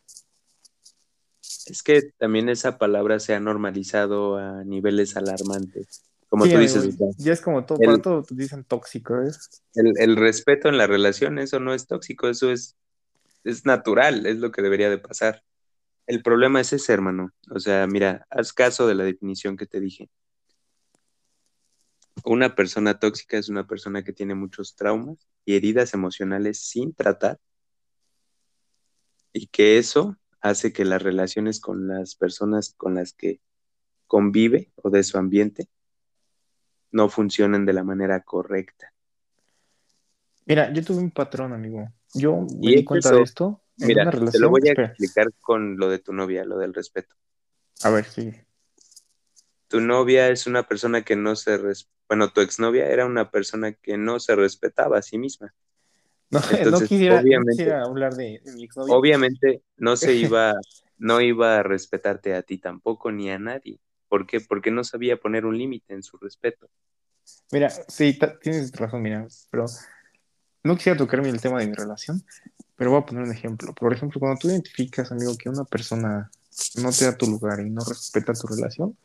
es 1.65 1.81
que 1.83 2.01
también 2.17 2.49
esa 2.49 2.77
palabra 2.77 3.19
se 3.19 3.33
ha 3.33 3.39
normalizado 3.39 4.37
a 4.37 4.63
niveles 4.63 5.15
alarmantes. 5.15 6.03
Como 6.33 6.45
Sí, 6.45 6.53
tú 6.53 6.57
dices, 6.57 6.97
ya 7.17 7.31
es 7.31 7.41
como 7.41 7.63
todo, 7.63 7.77
el- 7.79 7.85
para 7.85 8.01
todo 8.01 8.23
te 8.23 8.33
dicen 8.33 8.63
tóxico, 8.63 9.21
el, 9.75 9.93
el 9.99 10.15
respeto 10.15 10.67
en 10.67 10.79
la 10.79 10.87
relación, 10.87 11.37
eso 11.37 11.59
no 11.59 11.75
es 11.75 11.85
tóxico, 11.85 12.27
eso 12.27 12.49
es, 12.51 12.75
es 13.43 13.67
natural, 13.67 14.25
es 14.25 14.37
lo 14.39 14.51
que 14.51 14.63
debería 14.63 14.89
de 14.89 14.97
pasar. 14.97 15.43
El 16.07 16.23
problema 16.23 16.59
es 16.59 16.73
ese, 16.73 16.91
hermano. 16.91 17.29
O 17.51 17.59
sea, 17.59 17.85
mira, 17.85 18.25
haz 18.31 18.51
caso 18.51 18.87
de 18.87 18.95
la 18.95 19.03
definición 19.03 19.57
que 19.57 19.67
te 19.67 19.79
dije. 19.79 20.09
Una 22.25 22.55
persona 22.55 22.97
tóxica 22.97 23.37
es 23.37 23.47
una 23.47 23.67
persona 23.67 24.03
que 24.03 24.11
tiene 24.11 24.33
muchos 24.33 24.75
traumas 24.75 25.19
y 25.45 25.55
heridas 25.55 25.93
emocionales 25.93 26.61
sin 26.61 26.95
tratar 26.95 27.37
y 29.33 29.45
que 29.45 29.77
eso 29.77 30.17
hace 30.41 30.73
que 30.73 30.83
las 30.83 31.03
relaciones 31.03 31.59
con 31.59 31.87
las 31.87 32.15
personas 32.15 32.73
con 32.75 32.95
las 32.95 33.13
que 33.13 33.39
convive 34.07 34.71
o 34.77 34.89
de 34.89 35.03
su 35.03 35.19
ambiente 35.19 35.69
no 36.93 37.09
funcionen 37.09 37.65
de 37.65 37.73
la 37.73 37.83
manera 37.83 38.21
correcta. 38.23 38.93
Mira, 40.45 40.71
yo 40.71 40.83
tuve 40.83 40.99
un 40.99 41.11
patrón, 41.11 41.51
amigo. 41.53 41.91
Yo 42.13 42.41
me 42.59 42.71
di 42.71 42.83
cuenta 42.85 43.09
eso. 43.09 43.17
de 43.17 43.23
esto 43.23 43.61
en 43.79 43.87
Mira, 43.87 44.01
una 44.03 44.11
te 44.11 44.17
relación. 44.17 44.41
lo 44.43 44.49
voy 44.49 44.61
a 44.67 44.71
Espera, 44.71 44.87
explicar 44.89 45.27
con 45.41 45.77
lo 45.77 45.89
de 45.89 45.99
tu 45.99 46.13
novia, 46.13 46.45
lo 46.45 46.57
del 46.57 46.73
respeto. 46.73 47.15
a 47.83 47.89
ver, 47.89 48.05
sí. 48.05 48.31
Tu 49.67 49.81
novia 49.81 50.29
es 50.29 50.45
una 50.45 50.63
persona 50.63 51.01
que 51.03 51.15
no 51.15 51.35
se 51.35 51.57
res- 51.57 51.89
bueno, 52.07 52.31
tu 52.31 52.41
exnovia 52.41 52.87
era 52.89 53.05
una 53.05 53.31
persona 53.31 53.73
que 53.73 53.97
no 53.97 54.19
se 54.19 54.35
respetaba 54.35 54.97
a 54.99 55.01
sí 55.01 55.17
misma. 55.17 55.53
No, 56.33 56.39
no 56.39 56.57
Entonces, 56.57 56.89
quisiera, 56.89 57.15
no 57.15 57.21
obviamente- 57.21 57.51
quisiera 57.51 57.83
hablar 57.83 58.13
de, 58.15 58.41
de 58.43 58.53
mi 58.53 58.63
exnovia. 58.65 58.95
Obviamente 58.95 59.61
no 59.77 59.95
se 59.95 60.13
iba 60.15 60.53
no 60.97 61.21
iba 61.21 61.57
a 61.59 61.63
respetarte 61.63 62.33
a 62.33 62.43
ti 62.43 62.57
tampoco 62.59 63.11
ni 63.11 63.29
a 63.29 63.37
nadie. 63.39 63.79
¿Por 64.13 64.27
qué? 64.27 64.41
Porque 64.41 64.69
no 64.69 64.83
sabía 64.83 65.17
poner 65.17 65.43
un 65.43 65.57
límite 65.57 65.91
en 65.91 66.03
su 66.03 66.17
respeto. 66.17 66.69
Mira, 67.51 67.71
sí, 67.87 68.15
tienes 68.43 68.71
razón, 68.73 69.01
mira, 69.01 69.27
pero 69.49 69.65
no 70.63 70.75
quisiera 70.75 70.95
tocarme 70.95 71.29
el 71.29 71.41
tema 71.41 71.59
de 71.59 71.65
mi 71.65 71.73
relación, 71.73 72.23
pero 72.75 72.91
voy 72.91 73.01
a 73.01 73.05
poner 73.07 73.23
un 73.23 73.31
ejemplo. 73.31 73.73
Por 73.73 73.91
ejemplo, 73.91 74.19
cuando 74.19 74.37
tú 74.37 74.49
identificas, 74.49 75.11
amigo, 75.11 75.35
que 75.35 75.49
una 75.49 75.63
persona 75.63 76.29
no 76.75 76.91
te 76.91 77.05
da 77.05 77.17
tu 77.17 77.25
lugar 77.25 77.61
y 77.61 77.71
no 77.71 77.83
respeta 77.83 78.33
tu 78.33 78.45
relación, 78.45 78.95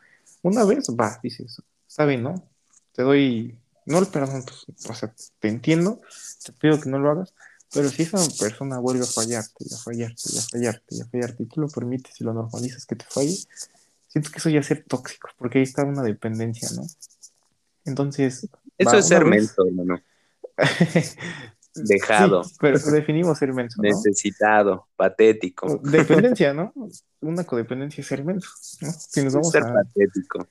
una 0.43 0.67
vez 0.67 0.89
va, 0.91 1.19
dices, 1.23 1.63
está 1.89 2.05
bien, 2.05 2.23
¿no? 2.23 2.47
Te 2.93 3.03
doy, 3.03 3.59
no 3.87 4.01
el 4.01 4.09
perdón, 4.09 4.45
pues, 4.45 4.67
o 4.91 4.95
sea, 4.95 5.15
te 5.39 5.49
entiendo, 5.49 6.03
te 6.45 6.53
pido 6.53 6.79
que 6.83 6.91
no 6.91 6.99
lo 6.99 7.13
hagas, 7.13 7.33
pero 7.73 7.89
si 7.89 8.03
esa 8.03 8.19
persona 8.39 8.79
vuelve 8.79 9.05
a 9.05 9.07
fallarte, 9.07 9.65
y 9.65 9.73
a 9.73 9.79
fallarte, 9.79 10.23
y 10.35 10.39
a 10.39 10.43
fallarte, 10.43 10.95
y 10.97 11.01
a 11.01 11.07
fallarte, 11.07 11.43
y 11.45 11.47
tú 11.47 11.63
lo 11.63 11.69
permites 11.69 12.21
y 12.21 12.25
lo 12.25 12.35
normalizas 12.35 12.85
que 12.85 12.97
te 12.97 13.07
falle, 13.09 13.39
siento 14.09 14.31
que 14.31 14.39
eso 14.39 14.51
ya 14.51 14.61
es 14.61 14.67
ser 14.67 14.85
tóxico, 14.85 15.31
porque 15.39 15.59
ahí 15.59 15.65
está 15.65 15.85
una 15.85 16.03
dependencia, 16.03 16.69
¿no? 16.75 16.83
Entonces. 17.85 18.49
Eso 18.77 18.99
es 18.99 19.09
ser 19.09 19.25
menso, 19.25 19.67
hermano. 19.67 20.01
Dejado. 21.75 22.43
pero 22.61 22.79
definimos 22.79 23.39
ser 23.39 23.53
menso. 23.53 23.81
¿no? 23.81 23.89
Necesitado, 23.89 24.89
patético. 24.97 25.79
Dependencia, 25.85 26.53
¿no? 26.53 26.73
Una 27.21 27.45
codependencia 27.45 28.01
es 28.01 28.07
ser 28.09 28.25
menso, 28.25 28.51
¿no? 28.81 28.91
Si 28.91 29.23
nos 29.23 29.35
vamos 29.35 29.53
ser 29.53 29.63
patético. 29.63 30.49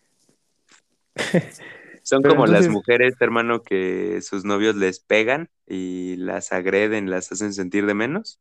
Son 2.04 2.24
como 2.24 2.46
las 2.46 2.70
mujeres, 2.70 3.16
hermano, 3.20 3.64
que 3.64 4.22
sus 4.22 4.46
novios 4.46 4.78
les 4.78 5.02
pegan 5.02 5.50
y 5.66 6.16
las 6.16 6.54
agreden, 6.54 7.10
las 7.10 7.30
hacen 7.34 7.54
sentir 7.54 7.86
de 7.86 7.94
menos. 7.94 8.40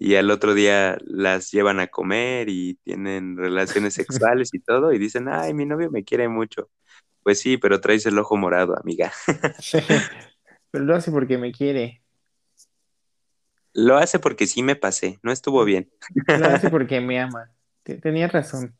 Y 0.00 0.14
al 0.14 0.30
otro 0.30 0.54
día 0.54 0.96
las 1.04 1.50
llevan 1.50 1.80
a 1.80 1.88
comer 1.88 2.48
y 2.48 2.76
tienen 2.84 3.36
relaciones 3.36 3.94
sexuales 3.94 4.54
y 4.54 4.60
todo. 4.60 4.92
Y 4.92 4.98
dicen, 4.98 5.28
ay, 5.28 5.52
mi 5.54 5.66
novio 5.66 5.90
me 5.90 6.04
quiere 6.04 6.28
mucho. 6.28 6.70
Pues 7.24 7.40
sí, 7.40 7.56
pero 7.58 7.80
traes 7.80 8.06
el 8.06 8.16
ojo 8.16 8.36
morado, 8.36 8.78
amiga. 8.78 9.12
pero 10.70 10.84
lo 10.84 10.94
hace 10.94 11.10
porque 11.10 11.36
me 11.36 11.50
quiere. 11.50 12.00
Lo 13.72 13.96
hace 13.96 14.20
porque 14.20 14.46
sí 14.46 14.62
me 14.62 14.76
pasé, 14.76 15.18
no 15.22 15.32
estuvo 15.32 15.64
bien. 15.64 15.90
Lo 16.26 16.46
hace 16.46 16.70
porque 16.70 17.00
me 17.00 17.20
ama. 17.20 17.50
Tenía 17.82 18.28
razón. 18.28 18.76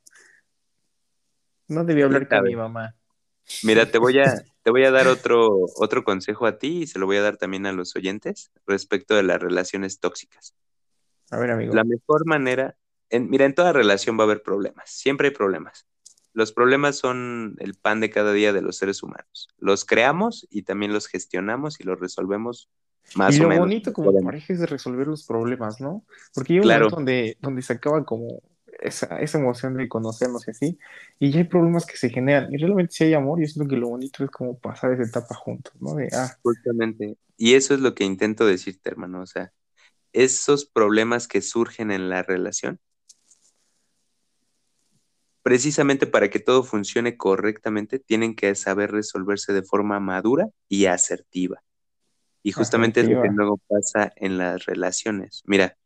No 1.66 1.84
debía 1.84 2.04
hablar 2.04 2.28
con 2.28 2.44
mi 2.44 2.54
mamá. 2.54 2.94
Mira, 3.64 3.90
te 3.90 3.98
voy 3.98 4.20
a, 4.20 4.24
te 4.62 4.70
voy 4.70 4.84
a 4.84 4.90
dar 4.92 5.08
otro, 5.08 5.66
otro 5.76 6.04
consejo 6.04 6.46
a 6.46 6.58
ti 6.58 6.82
y 6.82 6.86
se 6.86 6.98
lo 6.98 7.06
voy 7.06 7.16
a 7.16 7.22
dar 7.22 7.36
también 7.36 7.66
a 7.66 7.72
los 7.72 7.96
oyentes 7.96 8.52
respecto 8.66 9.14
de 9.14 9.24
las 9.24 9.40
relaciones 9.40 9.98
tóxicas. 9.98 10.54
A 11.30 11.38
ver, 11.38 11.50
amigo. 11.50 11.74
La 11.74 11.84
mejor 11.84 12.26
manera, 12.26 12.76
en, 13.10 13.30
mira, 13.30 13.44
en 13.44 13.54
toda 13.54 13.72
relación 13.72 14.18
va 14.18 14.22
a 14.22 14.24
haber 14.24 14.42
problemas, 14.42 14.90
siempre 14.90 15.28
hay 15.28 15.34
problemas. 15.34 15.86
Los 16.32 16.52
problemas 16.52 16.96
son 16.96 17.56
el 17.58 17.74
pan 17.74 18.00
de 18.00 18.10
cada 18.10 18.32
día 18.32 18.52
de 18.52 18.62
los 18.62 18.76
seres 18.76 19.02
humanos. 19.02 19.48
Los 19.58 19.84
creamos 19.84 20.46
y 20.50 20.62
también 20.62 20.92
los 20.92 21.08
gestionamos 21.08 21.80
y 21.80 21.84
los 21.84 21.98
resolvemos 21.98 22.70
más 23.14 23.34
o 23.40 23.48
menos. 23.48 23.54
Y 23.54 23.56
lo 23.56 23.60
bonito 23.60 23.92
como 23.92 24.12
pareja 24.20 24.52
es 24.52 24.60
de 24.60 24.66
resolver 24.66 25.06
los 25.06 25.24
problemas, 25.26 25.80
¿no? 25.80 26.04
Porque 26.34 26.52
hay 26.52 26.60
un 26.60 26.66
momento 26.66 26.96
donde, 26.96 27.36
donde 27.40 27.62
se 27.62 27.72
acaba 27.72 28.04
como 28.04 28.40
esa, 28.80 29.20
esa 29.20 29.38
emoción 29.38 29.74
de 29.74 29.88
conocernos 29.88 30.46
y 30.46 30.50
así, 30.50 30.78
y 31.18 31.30
ya 31.30 31.38
hay 31.38 31.44
problemas 31.44 31.84
que 31.86 31.96
se 31.96 32.10
generan, 32.10 32.52
y 32.52 32.58
realmente 32.58 32.92
si 32.92 33.04
hay 33.04 33.14
amor, 33.14 33.40
yo 33.40 33.46
siento 33.46 33.68
que 33.68 33.76
lo 33.76 33.88
bonito 33.88 34.24
es 34.24 34.30
como 34.30 34.58
pasar 34.58 34.92
esa 34.92 35.02
etapa 35.02 35.34
juntos, 35.34 35.74
¿no? 35.80 35.94
De, 35.94 36.08
ah. 36.12 36.36
Justamente, 36.42 37.16
y 37.36 37.54
eso 37.54 37.74
es 37.74 37.80
lo 37.80 37.94
que 37.94 38.04
intento 38.04 38.46
decirte, 38.46 38.90
hermano, 38.90 39.22
o 39.22 39.26
sea, 39.26 39.52
esos 40.12 40.64
problemas 40.66 41.28
que 41.28 41.42
surgen 41.42 41.90
en 41.90 42.08
la 42.08 42.22
relación, 42.22 42.80
precisamente 45.42 46.06
para 46.06 46.28
que 46.28 46.40
todo 46.40 46.62
funcione 46.62 47.16
correctamente, 47.16 47.98
tienen 47.98 48.34
que 48.34 48.54
saber 48.54 48.90
resolverse 48.90 49.52
de 49.52 49.62
forma 49.62 50.00
madura 50.00 50.48
y 50.68 50.86
asertiva. 50.86 51.62
Y 52.42 52.52
justamente 52.52 53.00
es 53.00 53.08
lo 53.08 53.22
que 53.22 53.28
luego 53.30 53.58
pasa 53.68 54.12
en 54.16 54.38
las 54.38 54.66
relaciones. 54.66 55.42
Mira, 55.46 55.76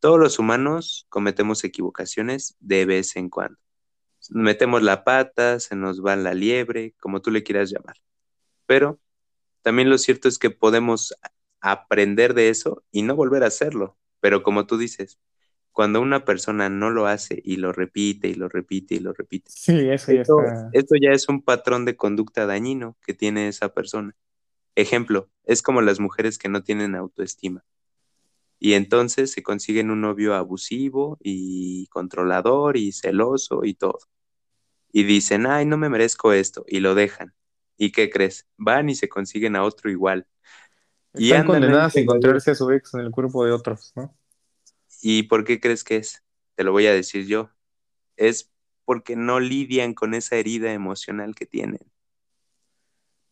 todos 0.00 0.20
los 0.20 0.38
humanos 0.38 1.06
cometemos 1.08 1.64
equivocaciones 1.64 2.56
de 2.60 2.84
vez 2.84 3.16
en 3.16 3.28
cuando. 3.28 3.58
Metemos 4.30 4.82
la 4.82 5.04
pata, 5.04 5.60
se 5.60 5.76
nos 5.76 6.04
va 6.04 6.16
la 6.16 6.34
liebre, 6.34 6.94
como 7.00 7.22
tú 7.22 7.30
le 7.30 7.42
quieras 7.42 7.70
llamar. 7.70 7.96
Pero 8.66 9.00
también 9.62 9.90
lo 9.90 9.98
cierto 9.98 10.28
es 10.28 10.38
que 10.38 10.50
podemos 10.50 11.14
aprender 11.72 12.34
de 12.34 12.48
eso 12.48 12.84
y 12.90 13.02
no 13.02 13.16
volver 13.16 13.42
a 13.42 13.48
hacerlo. 13.48 13.96
Pero 14.20 14.42
como 14.42 14.66
tú 14.66 14.78
dices, 14.78 15.18
cuando 15.72 16.00
una 16.00 16.24
persona 16.24 16.68
no 16.68 16.90
lo 16.90 17.06
hace 17.06 17.40
y 17.44 17.56
lo 17.56 17.72
repite 17.72 18.28
y 18.28 18.34
lo 18.34 18.48
repite 18.48 18.94
y 18.94 19.00
lo 19.00 19.12
repite, 19.12 19.50
sí, 19.54 19.88
eso 19.90 20.12
ya 20.12 20.20
esto, 20.22 20.38
esto 20.72 20.94
ya 21.00 21.10
es 21.10 21.28
un 21.28 21.42
patrón 21.42 21.84
de 21.84 21.96
conducta 21.96 22.46
dañino 22.46 22.96
que 23.04 23.14
tiene 23.14 23.48
esa 23.48 23.74
persona. 23.74 24.16
Ejemplo, 24.74 25.28
es 25.44 25.62
como 25.62 25.82
las 25.82 26.00
mujeres 26.00 26.38
que 26.38 26.48
no 26.48 26.62
tienen 26.62 26.94
autoestima 26.94 27.64
y 28.58 28.74
entonces 28.74 29.32
se 29.32 29.42
consiguen 29.42 29.90
un 29.90 30.00
novio 30.00 30.34
abusivo 30.34 31.18
y 31.22 31.86
controlador 31.88 32.76
y 32.76 32.92
celoso 32.92 33.64
y 33.64 33.74
todo. 33.74 33.98
Y 34.92 35.04
dicen, 35.04 35.46
ay, 35.46 35.66
no 35.66 35.76
me 35.76 35.90
merezco 35.90 36.32
esto, 36.32 36.64
y 36.66 36.80
lo 36.80 36.94
dejan. 36.94 37.34
¿Y 37.76 37.92
qué 37.92 38.08
crees? 38.08 38.46
Van 38.56 38.88
y 38.88 38.94
se 38.94 39.08
consiguen 39.08 39.56
a 39.56 39.62
otro 39.62 39.90
igual. 39.90 40.26
Y 41.16 41.30
Están 41.30 41.46
condenadas 41.46 41.96
a 41.96 42.00
encontrarse 42.00 42.50
a 42.50 42.54
su 42.54 42.70
ex 42.70 42.94
en 42.94 43.00
el 43.00 43.10
cuerpo 43.10 43.44
de 43.44 43.52
otros, 43.52 43.92
¿no? 43.96 44.16
¿Y 45.02 45.24
por 45.24 45.44
qué 45.44 45.60
crees 45.60 45.84
que 45.84 45.96
es? 45.96 46.22
Te 46.54 46.64
lo 46.64 46.72
voy 46.72 46.86
a 46.86 46.92
decir 46.92 47.26
yo. 47.26 47.50
Es 48.16 48.50
porque 48.84 49.16
no 49.16 49.40
lidian 49.40 49.94
con 49.94 50.14
esa 50.14 50.36
herida 50.36 50.72
emocional 50.72 51.34
que 51.34 51.46
tienen. 51.46 51.80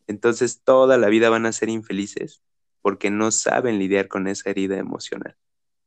Entonces 0.07 0.61
toda 0.63 0.97
la 0.97 1.07
vida 1.07 1.29
van 1.29 1.45
a 1.45 1.51
ser 1.51 1.69
infelices 1.69 2.41
porque 2.81 3.09
no 3.09 3.31
saben 3.31 3.79
lidiar 3.79 4.07
con 4.07 4.27
esa 4.27 4.49
herida 4.51 4.77
emocional. 4.77 5.35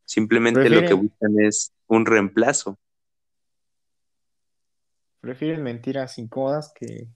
Simplemente 0.05 0.69
lo 0.69 0.81
que 0.81 0.95
buscan 0.95 1.39
es 1.39 1.73
un 1.87 2.07
reemplazo. 2.07 2.79
Prefieren 5.21 5.63
mentiras 5.63 6.19
incómodas 6.19 6.73
que... 6.75 7.09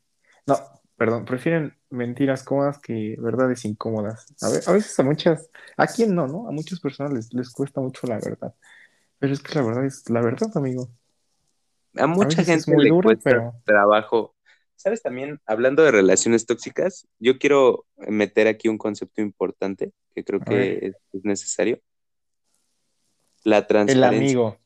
No, 0.47 0.57
perdón, 1.03 1.25
prefieren 1.25 1.77
mentiras 1.91 2.45
cómodas 2.45 2.79
que 2.79 3.17
verdades 3.19 3.65
incómodas. 3.65 4.25
A, 4.41 4.73
veces 4.73 4.97
a 5.01 5.03
muchas, 5.03 5.51
a 5.77 5.89
quién 5.89 6.15
no, 6.15 6.29
¿no? 6.29 6.47
A 6.47 6.53
muchas 6.53 6.79
personas 6.79 7.29
les, 7.33 7.51
cuesta 7.51 7.81
mucho 7.81 8.07
la 8.07 8.21
verdad. 8.21 8.55
Pero 9.19 9.33
es 9.33 9.41
que 9.41 9.53
la 9.57 9.63
verdad 9.63 9.85
es 9.85 10.09
la 10.09 10.21
verdad, 10.21 10.49
amigo. 10.55 10.89
A 11.97 12.07
mucha 12.07 12.45
gente 12.45 12.73
le 12.77 12.91
cuesta 12.91 13.53
trabajo 13.65 14.37
¿Sabes 14.77 15.03
también, 15.03 15.41
hablando 15.45 15.83
de 15.83 15.91
relaciones 15.91 16.47
tóxicas, 16.47 17.09
yo 17.19 17.39
quiero 17.41 17.85
meter 17.97 18.47
aquí 18.47 18.69
un 18.69 18.79
concepto 18.79 19.23
importante 19.23 19.91
que 20.15 20.23
creo 20.23 20.39
que 20.39 20.93
es, 21.13 21.25
necesario. 21.25 21.81
La 23.43 23.67
transparencia. 23.67 24.09
El 24.09 24.23
amigo. 24.23 24.59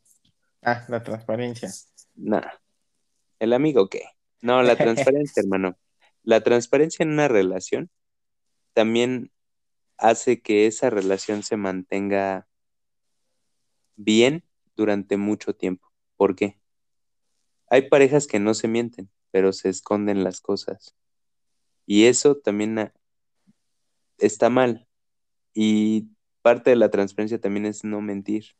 Ah, 0.62 0.84
la 0.88 1.02
transparencia. 1.02 1.70
No. 2.14 2.42
¿El 3.38 3.54
amigo 3.54 3.88
qué? 3.88 4.02
No, 4.42 4.62
la 4.62 4.76
transparencia, 4.76 5.42
hermano. 5.42 5.78
La 6.26 6.42
transparencia 6.42 7.02
en 7.02 7.12
una 7.12 7.28
relación 7.28 7.88
también 8.74 9.32
hace 9.96 10.42
que 10.42 10.66
esa 10.66 10.90
relación 10.90 11.42
se 11.42 11.56
mantenga 11.56 12.46
bien 13.96 14.44
durante 14.76 15.16
mucho 15.16 15.54
tiempo. 15.54 15.90
¿Por 16.18 16.36
qué? 16.36 16.60
Hay 17.70 17.88
parejas 17.88 18.26
que 18.26 18.38
no 18.38 18.52
se 18.52 18.68
mienten 18.68 19.08
pero 19.36 19.52
se 19.52 19.68
esconden 19.68 20.24
las 20.24 20.40
cosas. 20.40 20.96
Y 21.84 22.06
eso 22.06 22.38
también 22.38 22.90
está 24.16 24.48
mal. 24.48 24.88
Y 25.52 26.08
parte 26.40 26.70
de 26.70 26.76
la 26.76 26.90
transparencia 26.90 27.38
también 27.38 27.66
es 27.66 27.84
no 27.84 28.00
mentir. 28.00 28.56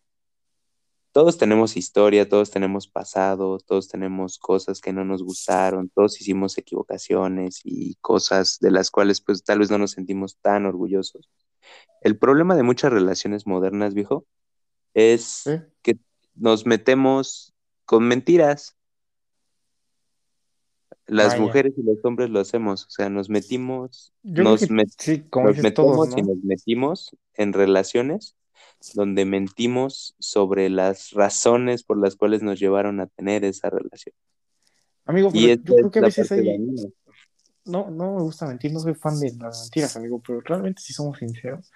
Todos 1.16 1.38
tenemos 1.38 1.78
historia, 1.78 2.28
todos 2.28 2.50
tenemos 2.50 2.88
pasado, 2.88 3.58
todos 3.60 3.88
tenemos 3.88 4.38
cosas 4.38 4.82
que 4.82 4.92
no 4.92 5.02
nos 5.02 5.22
gustaron, 5.22 5.88
todos 5.88 6.20
hicimos 6.20 6.58
equivocaciones 6.58 7.62
y 7.64 7.94
cosas 8.02 8.58
de 8.60 8.70
las 8.70 8.90
cuales 8.90 9.22
pues 9.22 9.42
tal 9.42 9.60
vez 9.60 9.70
no 9.70 9.78
nos 9.78 9.92
sentimos 9.92 10.36
tan 10.42 10.66
orgullosos. 10.66 11.30
El 12.02 12.18
problema 12.18 12.54
de 12.54 12.64
muchas 12.64 12.92
relaciones 12.92 13.46
modernas, 13.46 13.94
viejo, 13.94 14.26
es 14.92 15.44
que 15.80 15.96
nos 16.34 16.66
metemos 16.66 17.54
con 17.86 18.06
mentiras. 18.06 18.76
Las 21.06 21.40
mujeres 21.40 21.72
y 21.78 21.82
los 21.82 21.96
hombres 22.04 22.28
lo 22.28 22.40
hacemos, 22.40 22.84
o 22.84 22.90
sea, 22.90 23.08
nos 23.08 23.30
metimos, 23.30 24.12
nos, 24.22 24.68
metemos 24.68 26.14
y 26.14 26.20
nos 26.20 26.44
metimos 26.44 27.16
en 27.32 27.54
relaciones 27.54 28.36
donde 28.94 29.24
mentimos 29.24 30.14
sobre 30.18 30.68
las 30.68 31.10
razones 31.10 31.82
por 31.82 31.98
las 31.98 32.16
cuales 32.16 32.42
nos 32.42 32.58
llevaron 32.58 33.00
a 33.00 33.06
tener 33.06 33.44
esa 33.44 33.70
relación. 33.70 34.14
Amigo, 35.04 35.30
yo 35.32 35.62
creo 35.62 35.90
que 35.90 35.98
a 35.98 36.02
veces 36.02 36.30
hay... 36.32 36.58
No, 37.64 37.90
no 37.90 38.14
me 38.14 38.22
gusta 38.22 38.46
mentir, 38.46 38.72
no 38.72 38.78
soy 38.78 38.94
fan 38.94 39.18
de 39.18 39.34
las 39.38 39.62
mentiras, 39.62 39.96
amigo, 39.96 40.22
pero 40.24 40.40
realmente 40.40 40.80
si 40.82 40.92
somos 40.92 41.18
sinceros, 41.18 41.72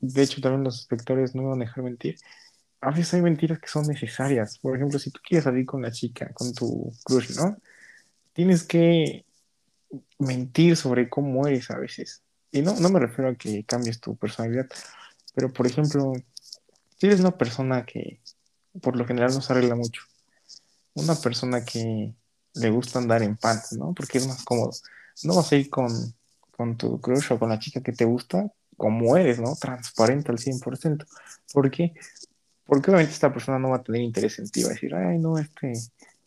de 0.00 0.22
hecho 0.22 0.42
también 0.42 0.64
los 0.64 0.80
espectadores 0.80 1.34
no 1.34 1.48
van 1.48 1.62
a 1.62 1.64
dejar 1.64 1.82
mentir, 1.82 2.16
a 2.80 2.90
veces 2.90 3.14
hay 3.14 3.22
mentiras 3.22 3.58
que 3.58 3.68
son 3.68 3.86
necesarias. 3.86 4.58
Por 4.58 4.76
ejemplo, 4.76 4.98
si 4.98 5.10
tú 5.10 5.20
quieres 5.26 5.44
salir 5.44 5.64
con 5.64 5.82
la 5.82 5.90
chica, 5.90 6.30
con 6.34 6.52
tu 6.52 6.92
crush, 7.04 7.36
¿no? 7.36 7.56
Tienes 8.32 8.64
que 8.64 9.24
mentir 10.18 10.76
sobre 10.76 11.08
cómo 11.08 11.46
eres 11.46 11.70
a 11.70 11.78
veces. 11.78 12.22
Y 12.52 12.62
no, 12.62 12.78
no 12.78 12.88
me 12.90 13.00
refiero 13.00 13.30
a 13.30 13.34
que 13.34 13.64
cambies 13.64 14.00
tu 14.00 14.16
personalidad, 14.16 14.66
pero 15.36 15.52
por 15.52 15.66
ejemplo, 15.66 16.14
si 16.98 17.06
eres 17.06 17.20
una 17.20 17.36
persona 17.36 17.84
que 17.84 18.20
por 18.80 18.96
lo 18.96 19.06
general 19.06 19.34
no 19.34 19.42
se 19.42 19.52
arregla 19.52 19.74
mucho, 19.74 20.00
una 20.94 21.14
persona 21.14 21.62
que 21.62 22.14
le 22.54 22.70
gusta 22.70 22.98
andar 22.98 23.22
en 23.22 23.36
pants, 23.36 23.74
¿no? 23.74 23.92
Porque 23.92 24.16
es 24.16 24.26
más 24.26 24.42
cómodo. 24.44 24.70
No 25.24 25.36
vas 25.36 25.52
a 25.52 25.56
ir 25.56 25.68
con, 25.68 25.92
con 26.52 26.78
tu 26.78 26.98
crush 27.02 27.34
o 27.34 27.38
con 27.38 27.50
la 27.50 27.58
chica 27.58 27.82
que 27.82 27.92
te 27.92 28.06
gusta 28.06 28.50
como 28.78 29.14
eres, 29.18 29.38
¿no? 29.38 29.54
Transparente 29.56 30.32
al 30.32 30.38
100%. 30.38 31.06
¿Por 31.52 31.70
qué? 31.70 31.92
Porque 32.64 32.90
obviamente 32.90 33.12
esta 33.12 33.30
persona 33.30 33.58
no 33.58 33.70
va 33.70 33.76
a 33.76 33.82
tener 33.82 34.00
interés 34.00 34.38
en 34.38 34.48
ti, 34.48 34.62
va 34.62 34.70
a 34.70 34.72
decir, 34.72 34.94
ay, 34.94 35.18
no, 35.18 35.38
este 35.38 35.74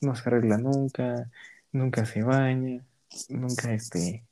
no 0.01 0.16
se 0.16 0.30
arregla 0.30 0.60
nunca, 0.60 1.32
nunca 1.72 2.05
se 2.05 2.22
baña, 2.22 2.86
nunca 3.28 3.74
este, 3.74 4.24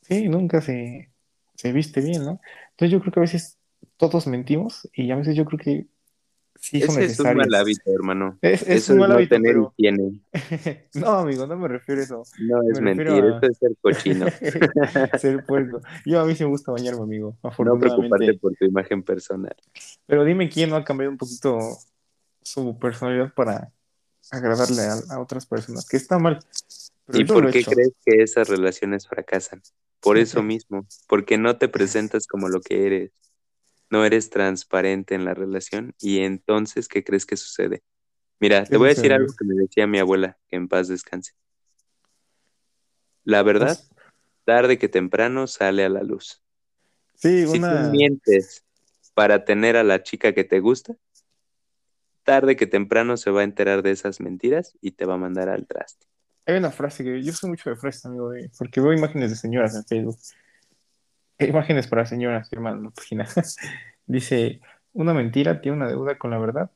sí, 0.00 0.28
nunca 0.30 0.62
se, 0.62 1.10
se 1.54 1.72
viste 1.72 2.00
bien, 2.00 2.24
¿no? 2.24 2.40
Entonces 2.70 2.90
yo 2.92 3.00
creo 3.00 3.12
que 3.12 3.20
a 3.20 3.28
veces 3.28 3.58
todos 3.96 4.26
mentimos 4.26 4.88
y 4.92 5.10
a 5.10 5.16
veces 5.16 5.36
yo 5.36 5.44
creo 5.44 5.58
que 5.58 5.86
sí 6.60 6.80
son 6.80 6.98
Ese 6.98 7.12
es 7.12 7.20
un 7.20 7.36
mal 7.36 7.54
hábito, 7.54 7.90
hermano. 7.92 8.38
Es, 8.42 8.62
es 8.62 8.68
Eso 8.68 8.92
un 8.92 8.98
es 8.98 9.00
mal 9.00 9.08
no 9.10 9.14
hábito, 9.16 9.34
tener 9.34 9.52
pero 9.52 9.74
higiene. 9.76 10.20
no, 10.94 11.08
amigo, 11.08 11.46
no 11.46 11.56
me 11.56 11.68
refiero 11.68 12.00
a 12.00 12.04
eso. 12.04 12.22
No 12.40 12.62
es 12.70 12.80
Me 12.80 12.94
mentir, 12.94 13.24
a 13.24 13.38
eso 13.38 13.46
es 13.46 13.58
ser 13.58 13.76
cochino. 13.80 14.26
ser 15.18 15.44
puerco. 15.44 15.80
Yo 16.04 16.20
a 16.20 16.24
mí 16.24 16.34
sí 16.34 16.44
me 16.44 16.50
gusta 16.50 16.72
bañarme, 16.72 17.02
amigo, 17.02 17.36
No 17.42 17.78
preocuparte 17.78 18.34
por 18.34 18.54
tu 18.54 18.64
imagen 18.64 19.02
personal. 19.02 19.56
Pero 20.06 20.24
dime 20.24 20.48
quién 20.48 20.70
no 20.70 20.76
ha 20.76 20.84
cambiado 20.84 21.10
un 21.10 21.18
poquito 21.18 21.58
su 22.42 22.78
personalidad 22.78 23.32
para 23.34 23.72
agradarle 24.30 24.82
a, 24.82 25.14
a 25.14 25.20
otras 25.20 25.46
personas, 25.46 25.88
que 25.88 25.96
está 25.96 26.18
mal. 26.18 26.40
Pero 27.06 27.20
¿Y 27.20 27.24
por 27.24 27.50
qué 27.50 27.64
crees 27.64 27.92
que 28.04 28.22
esas 28.22 28.48
relaciones 28.48 29.06
fracasan? 29.06 29.62
Por 30.00 30.18
eso 30.18 30.42
mismo, 30.42 30.86
porque 31.08 31.38
no 31.38 31.56
te 31.56 31.68
presentas 31.68 32.26
como 32.26 32.48
lo 32.48 32.60
que 32.60 32.86
eres. 32.86 33.10
No 33.90 34.04
eres 34.04 34.30
transparente 34.30 35.14
en 35.14 35.24
la 35.24 35.34
relación 35.34 35.94
y 36.00 36.18
entonces, 36.20 36.88
¿qué 36.88 37.04
crees 37.04 37.24
que 37.26 37.36
sucede? 37.36 37.82
Mira, 38.40 38.64
¿Qué 38.64 38.70
te 38.70 38.76
voy 38.76 38.86
a 38.86 38.94
decir 38.94 39.12
algo 39.12 39.32
que 39.38 39.44
me 39.44 39.54
decía 39.54 39.86
mi 39.86 39.98
abuela, 39.98 40.36
que 40.48 40.56
en 40.56 40.68
paz 40.68 40.88
descanse. 40.88 41.32
La 43.24 43.42
verdad, 43.42 43.76
Pues, 43.76 43.90
tarde 44.44 44.78
que 44.78 44.88
temprano 44.88 45.46
sale 45.46 45.84
a 45.84 45.88
la 45.88 46.02
luz. 46.02 46.42
sí, 47.14 47.46
Si 47.46 47.52
tú 47.58 47.58
una, 47.58 47.88
mientes 47.90 48.64
para 49.14 49.44
tener 49.44 49.76
a 49.76 49.84
la 49.84 50.02
chica 50.02 50.32
que 50.34 50.44
te 50.44 50.60
gusta, 50.60 50.94
tarde 52.24 52.56
que 52.56 52.66
temprano 52.66 53.16
se 53.16 53.30
va 53.30 53.40
a 53.40 53.44
enterar 53.44 53.82
de 53.82 53.92
esas 53.92 54.20
mentiras 54.20 54.76
y 54.80 54.92
te 54.92 55.04
va 55.06 55.14
a 55.14 55.18
mandar 55.18 55.48
al 55.48 55.66
traste. 55.66 56.06
hay 56.44 56.56
una 56.58 56.70
frase 56.70 57.02
que 57.02 57.22
yo 57.22 57.32
soy 57.32 57.50
mucho 57.50 57.70
de 57.70 57.76
frases, 57.76 58.04
amigo, 58.06 58.30
de- 58.30 58.50
porque 58.58 58.80
veo 58.80 58.92
imágenes 58.92 59.30
de 59.30 59.36
señoras 59.36 59.74
en 59.74 59.84
Facebook. 59.84 60.16
Imágenes 61.38 61.86
para 61.86 62.06
señoras, 62.06 62.48
hermano, 62.52 62.90
página. 62.92 63.28
Dice, 64.06 64.60
una 64.92 65.12
mentira 65.12 65.60
tiene 65.60 65.76
una 65.76 65.88
deuda 65.88 66.18
con 66.18 66.30
la 66.30 66.38
verdad 66.38 66.70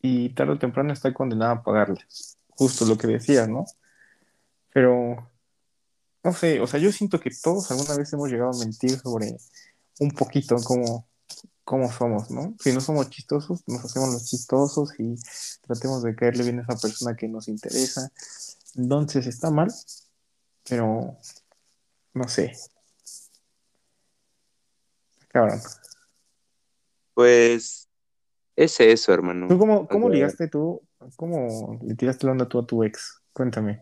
y 0.00 0.30
tarde 0.30 0.52
o 0.52 0.58
temprano 0.58 0.92
está 0.92 1.12
condenada 1.12 1.52
a 1.52 1.62
pagarla. 1.62 2.00
Justo 2.50 2.84
lo 2.84 2.98
que 2.98 3.06
decías, 3.06 3.48
¿no? 3.48 3.64
Pero, 4.72 5.28
no 6.22 6.32
sé, 6.32 6.60
o 6.60 6.66
sea, 6.66 6.80
yo 6.80 6.92
siento 6.92 7.20
que 7.20 7.30
todos 7.30 7.70
alguna 7.70 7.96
vez 7.96 8.12
hemos 8.12 8.30
llegado 8.30 8.50
a 8.50 8.58
mentir 8.58 8.98
sobre 8.98 9.36
un 10.00 10.10
poquito 10.10 10.56
cómo, 10.64 11.08
cómo 11.64 11.90
somos, 11.90 12.30
¿no? 12.30 12.54
Si 12.60 12.72
no 12.72 12.80
somos 12.80 13.10
chistosos, 13.10 13.62
nos 13.66 13.84
hacemos 13.84 14.12
los 14.12 14.26
chistosos 14.26 14.98
y 14.98 15.16
tratemos 15.62 16.02
de 16.02 16.14
caerle 16.14 16.44
bien 16.44 16.60
a 16.60 16.62
esa 16.62 16.76
persona 16.76 17.16
que 17.16 17.28
nos 17.28 17.48
interesa. 17.48 18.10
Entonces 18.76 19.26
está 19.26 19.50
mal, 19.50 19.72
pero 20.68 21.16
no 22.14 22.28
sé, 22.28 22.52
cabrón. 25.32 25.58
Pues 27.14 27.88
es 28.56 28.80
eso, 28.80 29.06
¿Tú 29.06 29.12
hermano. 29.12 29.48
cómo, 29.58 29.80
O 29.80 29.88
cómo 29.88 30.06
sea, 30.08 30.14
ligaste 30.14 30.48
tú? 30.48 30.82
¿Cómo 31.16 31.78
le 31.82 31.94
tiraste 31.94 32.26
la 32.26 32.32
onda 32.32 32.48
tú 32.48 32.58
a 32.58 32.66
tu 32.66 32.82
ex? 32.84 33.22
Cuéntame. 33.32 33.80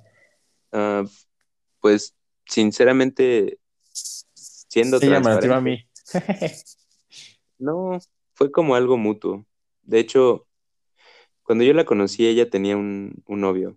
ah, 0.72 1.05
pues 1.80 2.14
sinceramente, 2.46 3.59
siendo 3.92 4.96
la 4.96 5.01
tiró 5.01 5.16
a 5.16 5.22
transparente, 5.22 5.61
mí. 5.61 5.88
no, 7.59 7.98
fue 8.34 8.51
como 8.51 8.74
algo 8.74 8.96
mutuo. 8.96 9.46
De 9.82 9.98
hecho, 9.98 10.46
cuando 11.42 11.64
yo 11.64 11.72
la 11.74 11.84
conocí, 11.84 12.26
ella 12.26 12.48
tenía 12.48 12.76
un, 12.76 13.22
un 13.26 13.40
novio 13.40 13.76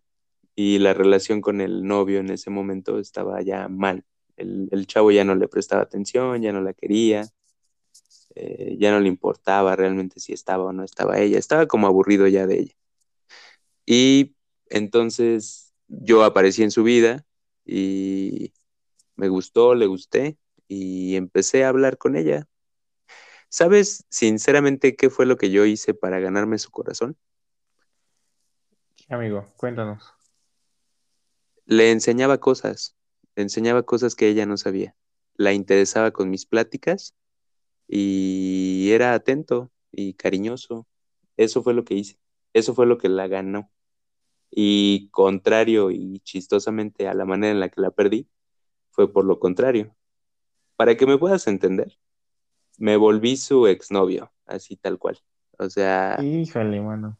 y 0.56 0.78
la 0.80 0.94
relación 0.94 1.42
con 1.42 1.62
el 1.62 1.86
novio 1.86 2.20
en 2.20 2.30
ese 2.30 2.50
momento 2.50 3.00
estaba 3.00 3.42
ya 3.42 3.68
mal. 3.68 4.06
El, 4.36 4.70
el 4.72 4.88
chavo 4.88 5.12
ya 5.12 5.24
no 5.24 5.36
le 5.36 5.48
prestaba 5.48 5.84
atención, 5.84 6.42
ya 6.42 6.52
no 6.52 6.62
la 6.62 6.74
quería, 6.74 7.26
eh, 8.36 8.76
ya 8.80 8.92
no 8.92 9.00
le 9.00 9.08
importaba 9.08 9.76
realmente 9.76 10.20
si 10.20 10.34
estaba 10.34 10.66
o 10.66 10.74
no 10.74 10.84
estaba 10.84 11.20
ella, 11.20 11.38
estaba 11.38 11.68
como 11.68 11.88
aburrido 11.88 12.28
ya 12.28 12.48
de 12.48 12.60
ella. 12.60 12.74
Y 13.86 14.36
entonces 14.70 15.74
yo 15.88 16.24
aparecí 16.24 16.64
en 16.64 16.72
su 16.72 16.84
vida 16.84 17.26
y 17.66 18.54
me 19.16 19.30
gustó, 19.30 19.76
le 19.76 19.86
gusté 19.86 20.38
y 20.68 21.16
empecé 21.16 21.64
a 21.64 21.70
hablar 21.70 21.98
con 21.98 22.16
ella. 22.16 22.48
¿Sabes 23.50 24.06
sinceramente 24.10 24.96
qué 24.96 25.12
fue 25.12 25.28
lo 25.28 25.38
que 25.38 25.52
yo 25.52 25.66
hice 25.66 25.94
para 25.94 26.20
ganarme 26.20 26.58
su 26.58 26.72
corazón? 26.72 27.16
Amigo, 29.10 29.46
cuéntanos. 29.58 30.12
Le 31.66 31.92
enseñaba 31.92 32.40
cosas, 32.40 32.96
le 33.36 33.44
enseñaba 33.44 33.84
cosas 33.84 34.16
que 34.16 34.28
ella 34.28 34.48
no 34.48 34.58
sabía. 34.58 34.96
La 35.36 35.54
interesaba 35.54 36.12
con 36.12 36.32
mis 36.32 36.48
pláticas 36.48 37.16
y 37.88 38.90
era 38.92 39.14
atento 39.14 39.72
y 39.92 40.14
cariñoso. 40.14 40.88
Eso 41.38 41.64
fue 41.64 41.74
lo 41.74 41.84
que 41.86 41.96
hice. 41.96 42.20
Eso 42.54 42.74
fue 42.76 42.86
lo 42.86 42.98
que 42.98 43.10
la 43.10 43.28
ganó. 43.28 43.72
Y 44.52 45.10
contrario 45.12 45.92
y 45.92 46.20
chistosamente 46.20 47.08
a 47.08 47.14
la 47.14 47.26
manera 47.26 47.52
en 47.54 47.60
la 47.60 47.70
que 47.70 47.82
la 47.82 47.92
perdí, 47.92 48.28
fue 48.92 49.12
por 49.12 49.26
lo 49.26 49.40
contrario. 49.40 49.96
Para 50.76 50.96
que 50.98 51.06
me 51.08 51.18
puedas 51.18 51.48
entender, 51.48 51.98
me 52.78 52.98
volví 52.98 53.38
su 53.38 53.68
exnovio, 53.68 54.32
así 54.46 54.76
tal 54.76 54.98
cual. 55.00 55.20
O 55.60 55.70
sea, 55.70 56.18
Híjole, 56.22 56.82
mano. 56.82 57.18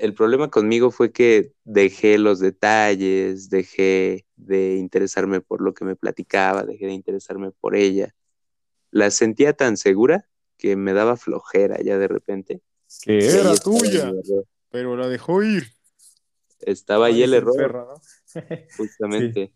el 0.00 0.14
problema 0.14 0.50
conmigo 0.50 0.90
fue 0.90 1.12
que 1.12 1.52
dejé 1.64 2.18
los 2.18 2.40
detalles, 2.40 3.48
dejé 3.50 4.26
de 4.36 4.76
interesarme 4.76 5.40
por 5.40 5.60
lo 5.60 5.74
que 5.74 5.84
me 5.84 5.96
platicaba, 5.96 6.64
dejé 6.64 6.86
de 6.86 6.92
interesarme 6.92 7.50
por 7.50 7.76
ella. 7.76 8.14
La 8.94 9.10
sentía 9.10 9.54
tan 9.54 9.76
segura 9.76 10.28
que 10.56 10.76
me 10.76 10.92
daba 10.92 11.16
flojera 11.16 11.82
ya 11.82 11.98
de 11.98 12.06
repente. 12.06 12.62
Que 13.02 13.18
era 13.18 13.52
estaba 13.52 13.56
tuya, 13.56 14.12
pero 14.70 14.96
la 14.96 15.08
dejó 15.08 15.42
ir. 15.42 15.64
Estaba 16.60 17.06
ahí 17.06 17.24
el 17.24 17.34
error, 17.34 18.00
justamente, 18.76 19.52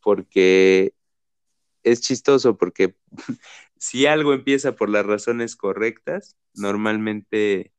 porque 0.00 0.94
es 1.82 2.00
chistoso, 2.00 2.56
porque 2.56 2.96
si 3.76 4.06
algo 4.06 4.32
empieza 4.32 4.74
por 4.74 4.88
las 4.88 5.04
razones 5.04 5.54
correctas, 5.54 6.38
normalmente 6.54 7.74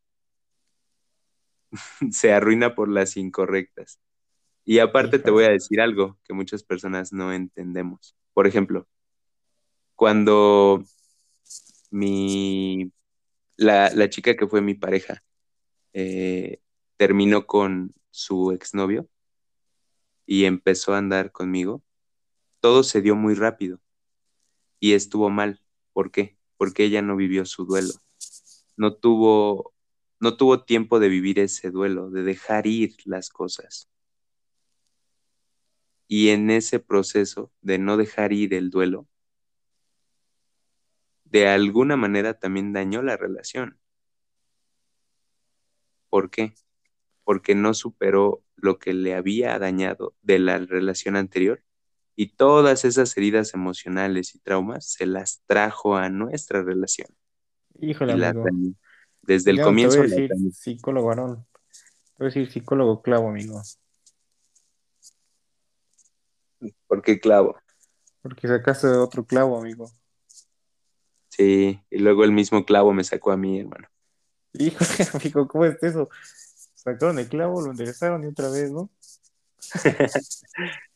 se 2.11 2.33
arruina 2.33 2.75
por 2.75 2.87
las 2.87 3.17
incorrectas. 3.17 3.99
Y 4.63 4.77
aparte 4.77 5.17
te 5.17 5.31
voy 5.31 5.45
a 5.45 5.49
decir 5.49 5.81
algo 5.81 6.19
que 6.23 6.35
muchas 6.35 6.61
personas 6.61 7.13
no 7.13 7.33
entendemos. 7.33 8.15
Por 8.35 8.45
ejemplo, 8.45 8.87
cuando 9.95 10.83
mi, 11.91 12.91
la, 13.57 13.91
la 13.93 14.09
chica 14.09 14.35
que 14.35 14.47
fue 14.47 14.61
mi 14.61 14.73
pareja 14.73 15.23
eh, 15.93 16.59
terminó 16.97 17.45
con 17.45 17.93
su 18.09 18.51
exnovio 18.51 19.07
y 20.25 20.45
empezó 20.45 20.93
a 20.93 20.97
andar 20.97 21.31
conmigo, 21.31 21.83
todo 22.59 22.83
se 22.83 23.01
dio 23.01 23.15
muy 23.15 23.35
rápido 23.35 23.79
y 24.79 24.93
estuvo 24.93 25.29
mal. 25.29 25.61
¿Por 25.93 26.11
qué? 26.11 26.37
Porque 26.57 26.85
ella 26.85 27.01
no 27.01 27.15
vivió 27.15 27.45
su 27.45 27.65
duelo. 27.65 27.93
No 28.75 28.95
tuvo, 28.95 29.73
no 30.19 30.35
tuvo 30.37 30.63
tiempo 30.63 30.99
de 30.99 31.09
vivir 31.09 31.39
ese 31.39 31.71
duelo, 31.71 32.09
de 32.09 32.23
dejar 32.23 32.67
ir 32.67 32.95
las 33.05 33.29
cosas. 33.29 33.89
Y 36.07 36.29
en 36.29 36.49
ese 36.49 36.79
proceso 36.79 37.51
de 37.61 37.77
no 37.79 37.97
dejar 37.97 38.33
ir 38.33 38.53
el 38.53 38.69
duelo, 38.69 39.07
de 41.33 41.47
alguna 41.47 41.97
manera 41.97 42.35
también 42.35 42.73
dañó 42.73 43.01
la 43.01 43.17
relación. 43.17 43.79
¿Por 46.11 46.29
qué? 46.29 46.53
Porque 47.23 47.55
no 47.55 47.73
superó 47.73 48.43
lo 48.55 48.77
que 48.77 48.93
le 48.93 49.15
había 49.15 49.57
dañado 49.57 50.13
de 50.21 50.37
la 50.37 50.59
relación 50.59 51.15
anterior 51.15 51.63
y 52.15 52.35
todas 52.35 52.85
esas 52.85 53.17
heridas 53.17 53.55
emocionales 53.55 54.35
y 54.35 54.39
traumas 54.41 54.85
se 54.85 55.07
las 55.07 55.41
trajo 55.47 55.97
a 55.97 56.07
nuestra 56.09 56.61
relación 56.61 57.07
Híjole, 57.79 58.13
amigo. 58.13 58.45
Desde 59.23 59.49
el 59.49 59.57
no 59.57 59.63
comienzo. 59.63 59.95
Te 59.95 60.07
voy 60.07 60.11
a 60.11 60.15
decir 60.15 60.53
psicólogo 60.53 61.07
varón. 61.07 61.47
Te 61.65 62.19
voy 62.19 62.25
a 62.25 62.29
decir 62.29 62.51
psicólogo 62.51 63.01
clavo, 63.01 63.29
amigo. 63.29 63.59
¿Por 66.85 67.01
qué 67.01 67.19
clavo? 67.19 67.57
Porque 68.21 68.47
sacaste 68.47 68.85
otro 68.85 69.25
clavo, 69.25 69.59
amigo. 69.59 69.89
Sí, 71.35 71.79
y 71.89 71.97
luego 71.97 72.23
el 72.23 72.31
mismo 72.31 72.63
clavo 72.63 72.93
me 72.93 73.03
sacó 73.03 73.31
a 73.31 73.37
mí, 73.37 73.59
hermano. 73.59 73.87
Híjole, 74.53 75.09
amigo, 75.15 75.47
¿cómo 75.47 75.65
es 75.65 75.81
eso? 75.81 76.07
Sacaron 76.75 77.17
el 77.17 77.27
clavo, 77.27 77.59
lo 77.61 77.71
enderezaron 77.71 78.23
y 78.23 78.27
otra 78.27 78.49
vez, 78.51 78.71
¿no? 78.71 78.91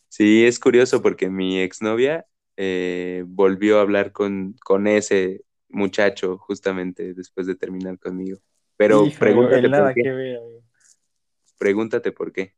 Sí, 0.09 0.45
es 0.45 0.59
curioso 0.59 1.01
porque 1.01 1.29
mi 1.29 1.59
exnovia 1.59 2.25
eh, 2.55 3.23
volvió 3.27 3.79
a 3.79 3.81
hablar 3.81 4.11
con, 4.11 4.53
con 4.63 4.85
ese 4.87 5.43
muchacho 5.69 6.37
justamente 6.37 7.13
después 7.15 7.47
de 7.47 7.55
terminar 7.55 7.97
conmigo. 7.99 8.39
Pero 8.77 9.05
Híjole, 9.05 9.19
pregúntate 9.19 9.65
el 9.65 9.71
nada 9.71 9.85
por 9.87 9.95
qué. 9.95 10.03
que 10.03 10.11
ver, 10.11 10.37
amigo. 10.37 10.63
Pregúntate 11.57 12.11
por 12.11 12.31
qué. 12.31 12.53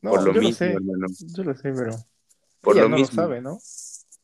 No, 0.00 0.10
por 0.12 0.22
lo 0.22 0.32
yo 0.34 0.40
mismo, 0.40 0.48
lo 0.48 0.54
sé, 0.54 0.72
hermano. 0.72 1.06
yo 1.36 1.44
lo 1.44 1.54
sé, 1.54 1.72
pero 1.74 1.90
Por 2.62 2.74
ella 2.74 2.82
lo 2.84 2.88
no 2.88 2.96
mismo. 2.96 3.16
lo 3.16 3.22
sabe, 3.22 3.40
¿no? 3.42 3.58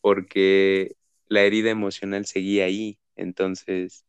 Porque 0.01 0.97
la 1.35 1.43
herida 1.43 1.70
emocional 1.70 2.26
seguía 2.26 2.64
ahí. 2.64 2.99
Entonces, 3.16 4.07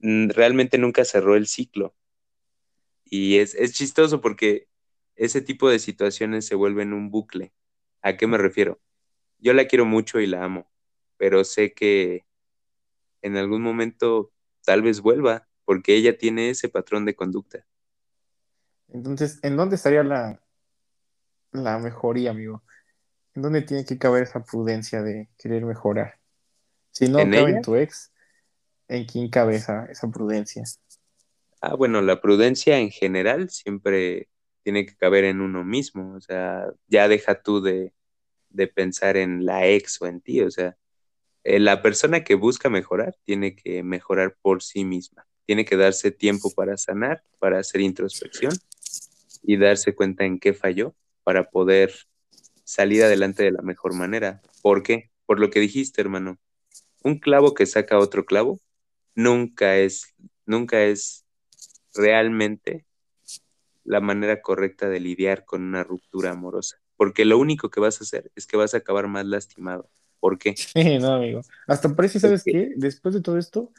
realmente 0.00 0.78
nunca 0.78 1.04
cerró 1.04 1.36
el 1.36 1.46
ciclo. 1.46 1.94
Y 3.04 3.38
es, 3.38 3.54
es 3.54 3.72
chistoso 3.72 4.20
porque 4.20 4.68
ese 5.14 5.40
tipo 5.40 5.68
de 5.68 5.78
situaciones 5.78 6.46
se 6.46 6.54
vuelven 6.54 6.92
un 6.92 7.10
bucle. 7.10 7.52
¿A 8.02 8.16
qué 8.16 8.26
me 8.26 8.38
refiero? 8.38 8.80
Yo 9.38 9.52
la 9.52 9.66
quiero 9.66 9.84
mucho 9.84 10.20
y 10.20 10.26
la 10.26 10.44
amo, 10.44 10.70
pero 11.16 11.44
sé 11.44 11.72
que 11.72 12.26
en 13.22 13.36
algún 13.36 13.62
momento 13.62 14.32
tal 14.64 14.82
vez 14.82 15.00
vuelva, 15.00 15.48
porque 15.64 15.94
ella 15.94 16.16
tiene 16.18 16.50
ese 16.50 16.68
patrón 16.68 17.04
de 17.04 17.16
conducta. 17.16 17.66
Entonces, 18.88 19.40
¿en 19.42 19.56
dónde 19.56 19.76
estaría 19.76 20.02
la, 20.02 20.40
la 21.52 21.78
mejoría, 21.78 22.30
amigo? 22.30 22.62
¿En 23.36 23.42
dónde 23.42 23.60
tiene 23.60 23.84
que 23.84 23.98
caber 23.98 24.22
esa 24.22 24.42
prudencia 24.42 25.02
de 25.02 25.28
querer 25.36 25.66
mejorar? 25.66 26.18
Si 26.90 27.06
no 27.06 27.18
¿En 27.18 27.30
cabe 27.30 27.50
ella? 27.50 27.58
en 27.58 27.62
tu 27.62 27.76
ex, 27.76 28.10
¿en 28.88 29.04
quién 29.04 29.28
cabe 29.28 29.56
esa, 29.56 29.84
esa 29.86 30.08
prudencia? 30.08 30.64
Ah, 31.60 31.74
bueno, 31.74 32.00
la 32.00 32.22
prudencia 32.22 32.78
en 32.78 32.90
general 32.90 33.50
siempre 33.50 34.30
tiene 34.62 34.86
que 34.86 34.96
caber 34.96 35.24
en 35.24 35.42
uno 35.42 35.64
mismo, 35.64 36.14
o 36.14 36.20
sea, 36.22 36.66
ya 36.88 37.08
deja 37.08 37.42
tú 37.42 37.60
de, 37.60 37.92
de 38.48 38.68
pensar 38.68 39.18
en 39.18 39.44
la 39.44 39.66
ex 39.66 40.00
o 40.00 40.06
en 40.06 40.22
ti, 40.22 40.40
o 40.40 40.50
sea, 40.50 40.78
eh, 41.44 41.60
la 41.60 41.82
persona 41.82 42.24
que 42.24 42.36
busca 42.36 42.70
mejorar 42.70 43.16
tiene 43.24 43.54
que 43.54 43.82
mejorar 43.82 44.34
por 44.40 44.62
sí 44.62 44.82
misma, 44.84 45.26
tiene 45.44 45.66
que 45.66 45.76
darse 45.76 46.10
tiempo 46.10 46.50
para 46.54 46.78
sanar, 46.78 47.22
para 47.38 47.58
hacer 47.58 47.82
introspección 47.82 48.54
y 49.42 49.58
darse 49.58 49.94
cuenta 49.94 50.24
en 50.24 50.40
qué 50.40 50.54
falló 50.54 50.94
para 51.22 51.50
poder 51.50 51.92
salir 52.66 53.04
adelante 53.04 53.44
de 53.44 53.52
la 53.52 53.62
mejor 53.62 53.94
manera. 53.94 54.42
¿Por 54.62 54.82
qué? 54.82 55.10
Por 55.26 55.40
lo 55.40 55.50
que 55.50 55.60
dijiste, 55.60 56.02
hermano. 56.02 56.38
Un 57.04 57.18
clavo 57.20 57.54
que 57.54 57.66
saca 57.66 57.98
otro 57.98 58.26
clavo 58.26 58.60
nunca 59.14 59.76
es, 59.78 60.14
nunca 60.46 60.82
es 60.84 61.24
realmente 61.94 62.86
la 63.84 64.00
manera 64.00 64.42
correcta 64.42 64.88
de 64.88 65.00
lidiar 65.00 65.44
con 65.44 65.62
una 65.62 65.84
ruptura 65.84 66.30
amorosa. 66.32 66.78
Porque 66.96 67.24
lo 67.24 67.38
único 67.38 67.70
que 67.70 67.80
vas 67.80 68.00
a 68.00 68.04
hacer 68.04 68.30
es 68.34 68.46
que 68.46 68.56
vas 68.56 68.74
a 68.74 68.78
acabar 68.78 69.06
más 69.08 69.26
lastimado. 69.26 69.88
¿Por 70.20 70.38
qué? 70.38 70.54
Sí, 70.74 70.98
no, 70.98 71.14
amigo. 71.14 71.42
Hasta 71.68 71.94
parece, 71.94 72.20
¿sabes 72.20 72.42
qué? 72.44 72.72
Después 72.76 73.14
de 73.14 73.20
todo 73.22 73.38
esto, 73.38 73.72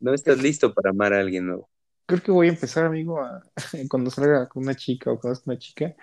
No 0.00 0.14
estás 0.14 0.38
listo 0.42 0.74
para 0.74 0.90
amar 0.90 1.12
a 1.14 1.20
alguien 1.20 1.46
nuevo. 1.46 1.70
creo 2.06 2.22
que 2.22 2.30
voy 2.32 2.48
a 2.48 2.50
empezar, 2.50 2.84
amigo, 2.84 3.20
a 3.20 3.42
cuando 3.90 4.10
salga 4.10 4.48
con 4.48 4.62
una 4.64 4.74
chica 4.76 5.10
o 5.10 5.18
conozca 5.18 5.50
una 5.50 5.58
chica, 5.58 5.96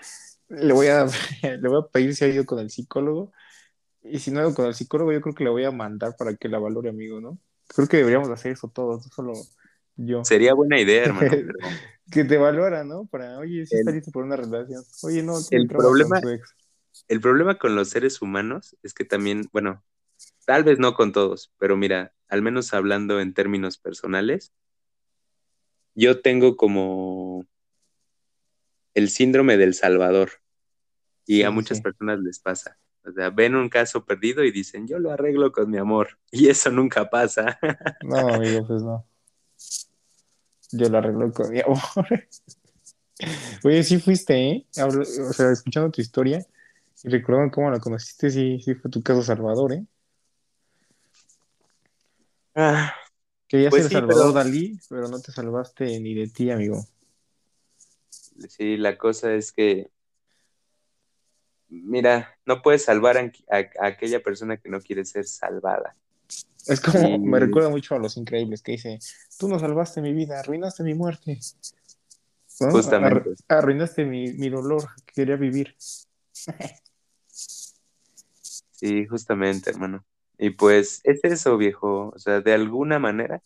le 0.53 0.73
voy 0.73 0.87
a, 0.87 1.05
le 1.43 1.67
voy 1.69 1.81
a 1.81 1.87
pedir 1.91 2.15
si 2.15 2.25
ha 2.25 2.27
ido 2.27 2.45
con 2.45 2.59
el 2.59 2.69
psicólogo. 2.69 3.31
Y 4.03 4.19
si 4.19 4.31
no 4.31 4.39
ha 4.39 4.43
ido 4.43 4.53
con 4.53 4.65
el 4.65 4.73
psicólogo, 4.73 5.11
yo 5.13 5.21
creo 5.21 5.35
que 5.35 5.43
le 5.43 5.49
voy 5.49 5.63
a 5.63 5.71
mandar 5.71 6.15
para 6.17 6.35
que 6.35 6.49
la 6.49 6.59
valore, 6.59 6.89
amigo, 6.89 7.21
¿no? 7.21 7.39
Creo 7.67 7.87
que 7.87 7.97
deberíamos 7.97 8.29
hacer 8.29 8.51
eso 8.51 8.67
todos, 8.69 9.05
no 9.05 9.11
solo 9.11 9.33
yo. 9.95 10.23
Sería 10.25 10.53
buena 10.53 10.79
idea, 10.79 11.05
hermano. 11.05 11.31
Que 12.11 12.25
te 12.25 12.37
valora, 12.37 12.83
¿no? 12.83 13.05
Para, 13.05 13.37
oye, 13.39 13.65
si 13.65 13.77
está 13.77 13.89
El- 13.91 13.95
listo 13.95 14.11
por 14.11 14.25
una 14.25 14.35
relación. 14.35 14.83
Oye, 15.03 15.23
no, 15.23 15.37
el 15.51 15.67
problema- 15.67 16.19
con 16.21 16.33
ex. 16.33 16.53
el 17.07 17.21
problema 17.21 17.57
con 17.57 17.75
los 17.77 17.89
seres 17.89 18.21
humanos 18.21 18.75
es 18.83 18.93
que 18.93 19.05
también, 19.05 19.47
bueno, 19.53 19.81
tal 20.45 20.65
vez 20.65 20.79
no 20.79 20.93
con 20.95 21.13
todos, 21.13 21.53
pero 21.57 21.77
mira, 21.77 22.13
al 22.27 22.41
menos 22.41 22.73
hablando 22.73 23.21
en 23.21 23.33
términos 23.33 23.77
personales, 23.77 24.51
yo 25.95 26.21
tengo 26.21 26.57
como 26.57 27.45
el 28.93 29.09
síndrome 29.09 29.55
del 29.57 29.73
Salvador 29.73 30.42
y 31.25 31.37
Sí, 31.37 31.43
a 31.43 31.51
muchas 31.51 31.77
sí. 31.77 31.83
personas 31.83 32.19
les 32.19 32.39
pasa. 32.39 32.77
O 33.05 33.11
sea, 33.11 33.29
ven 33.29 33.55
un 33.55 33.69
caso 33.69 34.05
perdido 34.05 34.43
y 34.43 34.51
dicen, 34.51 34.87
yo 34.87 34.97
lo 34.99 35.11
arreglo 35.11 35.51
con 35.51 35.69
mi 35.69 35.77
amor. 35.77 36.17
Y 36.31 36.47
eso 36.49 36.69
nunca 36.71 37.09
pasa. 37.09 37.59
No, 38.03 38.17
amigo, 38.33 38.65
pues 38.67 38.81
no. 38.83 39.05
Yo 40.71 40.89
lo 40.89 40.97
arreglo 40.97 41.31
con 41.31 41.51
mi 41.51 41.59
amor. 41.61 41.79
Oye, 43.63 43.83
sí 43.83 43.99
fuiste, 43.99 44.33
¿eh? 44.49 44.67
Hablo- 44.77 45.01
o 45.03 45.33
sea, 45.33 45.51
escuchando 45.51 45.91
tu 45.91 46.01
historia 46.01 46.45
y 47.03 47.09
recordando 47.09 47.51
cómo 47.53 47.69
la 47.71 47.79
conociste, 47.79 48.29
sí, 48.29 48.59
sí 48.61 48.73
fue 48.75 48.89
tu 48.91 49.01
caso 49.03 49.21
Salvador, 49.21 49.73
¿eh? 49.73 49.85
Ah, 52.55 52.93
Querías 53.47 53.69
Pues 53.71 53.83
ser 53.83 53.89
sí, 53.89 53.95
Salvador 53.95 54.33
pero- 54.33 54.43
Dalí, 54.43 54.79
pero 54.89 55.07
no 55.07 55.19
te 55.19 55.31
salvaste 55.31 55.99
ni 55.99 56.13
de 56.15 56.27
ti, 56.27 56.49
amigo. 56.49 56.83
sí, 58.49 58.77
la 58.77 58.97
cosa 58.97 59.33
es 59.33 59.51
que, 59.51 59.91
mira, 61.81 62.37
no 62.45 62.61
puedes 62.61 62.83
salvar 62.85 63.17
a, 63.17 63.21
a- 63.49 63.69
a 63.83 63.87
aquella 63.87 64.21
persona 64.21 64.57
que 64.57 64.69
no 64.69 64.79
quiere 64.81 65.05
ser 65.05 65.25
salvada. 65.25 65.95
Es 66.67 66.79
como, 66.79 67.07
Y- 67.15 67.19
me 67.19 67.39
recuerda 67.39 67.69
mucho 67.69 67.95
a 67.95 67.99
Los 67.99 68.15
Increíbles, 68.17 68.61
que 68.61 68.73
dice, 68.73 68.99
tú 69.37 69.47
no 69.49 69.59
salvaste 69.59 70.01
mi 70.01 70.13
vida, 70.13 70.39
arruinaste 70.39 70.83
mi 70.83 70.93
muerte. 70.93 71.39
¿No? 72.59 72.71
Justamente. 72.71 73.29
Ar- 73.49 73.57
arruinaste 73.59 74.05
mi, 74.05 74.31
mi 74.33 74.49
dolor, 74.49 74.83
que 75.05 75.13
quería 75.13 75.35
vivir. 75.35 75.75
Sí, 78.71 79.07
justamente, 79.07 79.69
hermano. 79.69 80.05
Y 80.37 80.49
pues 80.51 80.99
es 81.03 81.23
eso, 81.23 81.57
viejo. 81.57 82.11
O 82.13 82.19
sea, 82.19 82.41
de 82.41 82.53
alguna 82.53 82.99
manera 82.99 83.41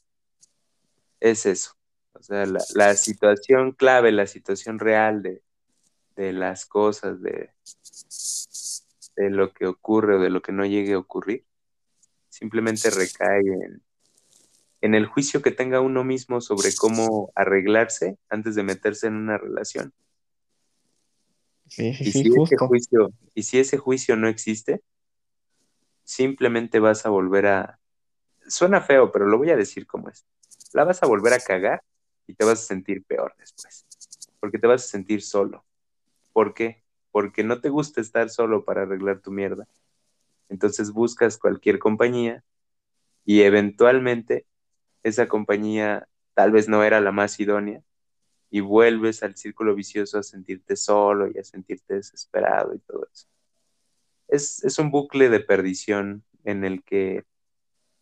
es 1.19 1.45
eso. 1.45 1.73
O 2.13 2.23
sea, 2.23 2.45
la, 2.47 2.59
la 2.73 2.95
situación 2.95 3.71
clave, 3.73 4.11
la 4.11 4.25
situación 4.25 4.79
real 4.79 5.21
de, 5.21 5.43
de 6.17 6.33
las 6.33 6.65
cosas, 6.65 7.21
de, 7.21 7.51
de 9.15 9.29
lo 9.29 9.53
que 9.53 9.67
ocurre 9.67 10.17
o 10.17 10.19
de 10.19 10.29
lo 10.29 10.41
que 10.41 10.51
no 10.51 10.65
llegue 10.65 10.93
a 10.93 10.99
ocurrir, 10.99 11.45
simplemente 12.29 12.89
recae 12.89 13.39
en, 13.39 13.83
en 14.81 14.95
el 14.95 15.05
juicio 15.05 15.41
que 15.41 15.51
tenga 15.51 15.81
uno 15.81 16.03
mismo 16.03 16.41
sobre 16.41 16.69
cómo 16.75 17.31
arreglarse 17.35 18.17
antes 18.29 18.55
de 18.55 18.63
meterse 18.63 19.07
en 19.07 19.15
una 19.15 19.37
relación. 19.37 19.93
Sí, 21.67 21.93
sí, 21.93 22.05
Y 22.05 22.11
sí, 22.11 22.23
si 22.23 22.41
ese 22.41 22.57
juicio, 22.57 23.11
y 23.35 23.43
si 23.43 23.59
ese 23.59 23.77
juicio 23.77 24.15
no 24.15 24.27
existe, 24.27 24.81
simplemente 26.03 26.79
vas 26.79 27.05
a 27.05 27.09
volver 27.09 27.47
a. 27.47 27.79
Suena 28.47 28.81
feo, 28.81 29.11
pero 29.11 29.27
lo 29.27 29.37
voy 29.37 29.49
a 29.51 29.57
decir 29.57 29.85
como 29.85 30.09
es. 30.09 30.25
La 30.73 30.85
vas 30.85 31.03
a 31.03 31.07
volver 31.07 31.33
a 31.33 31.39
cagar 31.39 31.83
y 32.25 32.33
te 32.33 32.45
vas 32.45 32.59
a 32.59 32.65
sentir 32.65 33.03
peor 33.03 33.35
después. 33.37 33.85
Porque 34.39 34.59
te 34.59 34.67
vas 34.67 34.85
a 34.85 34.87
sentir 34.87 35.21
solo. 35.21 35.65
¿Por 36.37 36.53
qué? 36.53 36.83
Porque 37.09 37.43
no 37.43 37.61
te 37.61 37.69
gusta 37.69 37.99
estar 37.99 38.29
solo 38.29 38.63
para 38.63 38.83
arreglar 38.83 39.21
tu 39.21 39.31
mierda. 39.31 39.67
Entonces 40.49 40.91
buscas 40.91 41.39
cualquier 41.39 41.79
compañía 41.79 42.43
y 43.25 43.41
eventualmente 43.41 44.45
esa 45.01 45.27
compañía 45.27 46.07
tal 46.35 46.51
vez 46.51 46.69
no 46.69 46.83
era 46.83 47.01
la 47.01 47.11
más 47.11 47.39
idónea 47.39 47.81
y 48.51 48.59
vuelves 48.59 49.23
al 49.23 49.35
círculo 49.35 49.73
vicioso 49.73 50.19
a 50.19 50.21
sentirte 50.21 50.75
solo 50.75 51.27
y 51.27 51.39
a 51.39 51.43
sentirte 51.43 51.95
desesperado 51.95 52.75
y 52.75 52.79
todo 52.81 53.07
eso. 53.11 53.25
Es, 54.27 54.63
es 54.63 54.77
un 54.77 54.91
bucle 54.91 55.29
de 55.29 55.39
perdición 55.39 56.23
en 56.43 56.65
el 56.65 56.83
que 56.83 57.25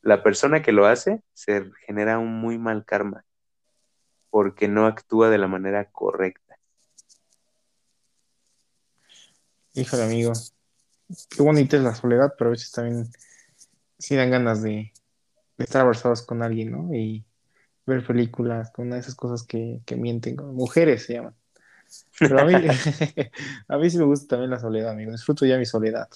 la 0.02 0.24
persona 0.24 0.62
que 0.62 0.74
lo 0.74 0.88
hace 0.88 1.22
se 1.34 1.72
genera 1.86 2.20
un 2.20 2.42
muy 2.42 2.58
mal 2.58 2.84
karma 2.84 3.24
porque 4.30 4.68
no 4.68 4.88
actúa 4.88 5.30
de 5.30 5.38
la 5.38 5.48
manera 5.48 5.90
correcta. 5.90 6.45
Híjole, 9.76 10.04
amigo. 10.04 10.32
Qué 11.30 11.44
bonita 11.44 11.76
es 11.76 11.84
la 11.84 11.94
soledad, 11.94 12.34
pero 12.38 12.50
a 12.50 12.52
veces 12.52 12.72
también 12.72 13.10
sí 14.00 14.16
dan 14.16 14.32
ganas 14.32 14.62
de, 14.64 14.94
de 15.58 15.64
estar 15.64 15.82
abrazados 15.82 16.22
con 16.22 16.42
alguien, 16.42 16.72
¿no? 16.72 16.96
Y 16.96 17.26
ver 17.86 18.06
películas, 18.08 18.72
con 18.72 18.88
una 18.88 18.96
de 18.96 19.02
esas 19.02 19.16
cosas 19.16 19.44
que, 19.44 19.82
que 19.86 19.98
mienten, 19.98 20.38
como 20.38 20.54
mujeres 20.54 21.06
se 21.06 21.16
llaman. 21.16 21.36
Pero 22.18 22.40
a 22.40 22.46
mí, 22.46 22.54
a 23.68 23.78
mí 23.78 23.90
sí 23.90 23.98
me 23.98 24.06
gusta 24.06 24.28
también 24.28 24.50
la 24.50 24.60
soledad, 24.60 24.92
amigo. 24.92 25.12
Disfruto 25.12 25.46
ya 25.46 25.58
mi 25.58 25.66
soledad. 25.66 26.10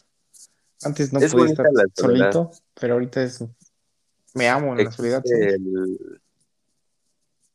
Antes 0.81 1.11
no 1.11 1.19
Es 1.19 1.33
podía 1.33 1.47
estar 1.47 1.67
solito, 1.93 2.51
pero 2.79 2.93
ahorita 2.93 3.21
es, 3.21 3.43
me 4.33 4.47
amo 4.47 4.77
en 4.77 4.85
la 4.85 4.91
soledad. 4.93 5.21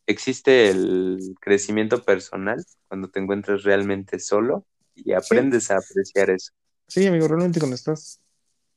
Existe 0.07 0.69
el 0.69 1.35
crecimiento 1.41 2.03
personal 2.03 2.63
cuando 2.89 3.09
te 3.09 3.21
encuentras 3.21 3.63
realmente 3.63 4.19
solo 4.19 4.67
y 4.95 5.13
aprendes 5.13 5.71
a 5.71 5.79
apreciar 5.79 6.31
eso. 6.31 6.53
Sí, 6.87 7.07
amigo, 7.07 7.27
realmente 7.29 7.59
cuando 7.61 7.75
estás 7.77 8.21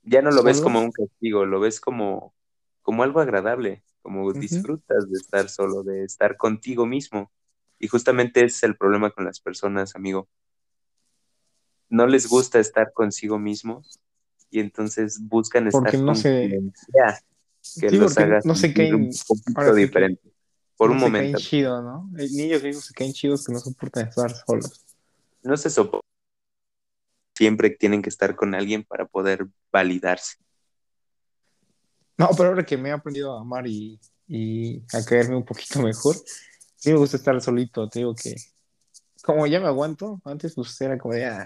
Ya 0.03 0.21
no 0.21 0.31
lo 0.31 0.43
ves 0.43 0.61
como 0.61 0.79
un 0.79 0.91
castigo, 0.91 1.45
lo 1.45 1.59
ves 1.59 1.79
como, 1.79 2.33
como 2.81 3.03
algo 3.03 3.19
agradable, 3.19 3.83
como 4.01 4.31
disfrutas 4.33 5.09
de 5.09 5.17
estar 5.17 5.49
solo, 5.49 5.83
de 5.83 6.03
estar 6.03 6.37
contigo 6.37 6.85
mismo. 6.85 7.31
Y 7.79 7.87
justamente 7.87 8.39
ese 8.43 8.55
es 8.57 8.63
el 8.63 8.77
problema 8.77 9.11
con 9.11 9.25
las 9.25 9.39
personas, 9.39 9.95
amigo. 9.95 10.27
No 11.89 12.07
les 12.07 12.27
gusta 12.27 12.59
estar 12.59 12.91
consigo 12.93 13.39
mismos 13.39 13.99
y 14.49 14.59
entonces 14.59 15.19
buscan 15.21 15.67
estar 15.67 15.83
Porque 15.83 15.97
no 15.97 16.07
con 16.07 16.15
se- 16.15 16.61
que 17.79 17.89
Sí, 17.89 17.97
los 17.97 18.17
haga 18.17 18.39
no 18.45 18.55
se 18.55 18.67
un 18.67 19.09
poquito 19.27 19.53
que 19.55 19.71
diferente. 19.73 20.21
Por 20.77 20.89
no 20.89 20.93
un 20.95 20.99
se 20.99 21.05
momento. 21.05 21.37
caen 21.37 21.47
chido, 21.49 21.81
¿no? 21.81 22.09
Niños 22.13 22.61
que 22.61 22.73
se 22.73 22.93
caen 22.93 23.13
chidos 23.13 23.45
que 23.45 23.51
no 23.53 23.59
soportan 23.59 24.07
estar 24.07 24.33
solos. 24.45 24.85
No 25.43 25.57
se 25.57 25.69
soporta. 25.69 26.06
Siempre 27.37 27.69
tienen 27.69 28.01
que 28.01 28.09
estar 28.09 28.35
con 28.35 28.55
alguien 28.55 28.83
para 28.83 29.05
poder 29.05 29.45
validarse. 29.71 30.37
No, 32.17 32.29
pero 32.35 32.49
ahora 32.49 32.65
que 32.65 32.77
me 32.77 32.89
he 32.89 32.91
aprendido 32.91 33.37
a 33.37 33.41
amar 33.41 33.67
y, 33.67 33.99
a 34.91 35.05
caerme 35.05 35.35
un 35.35 35.45
poquito 35.45 35.83
mejor, 35.83 36.15
sí 36.75 36.91
me 36.91 36.97
gusta 36.97 37.17
estar 37.17 37.39
solito, 37.39 37.87
te 37.87 37.99
digo 37.99 38.15
que 38.15 38.35
como 39.23 39.45
ya 39.45 39.59
me 39.59 39.67
aguanto, 39.67 40.19
antes 40.25 40.55
pues 40.55 40.81
era 40.81 40.97
como 40.97 41.13
de, 41.13 41.25
ay, 41.25 41.45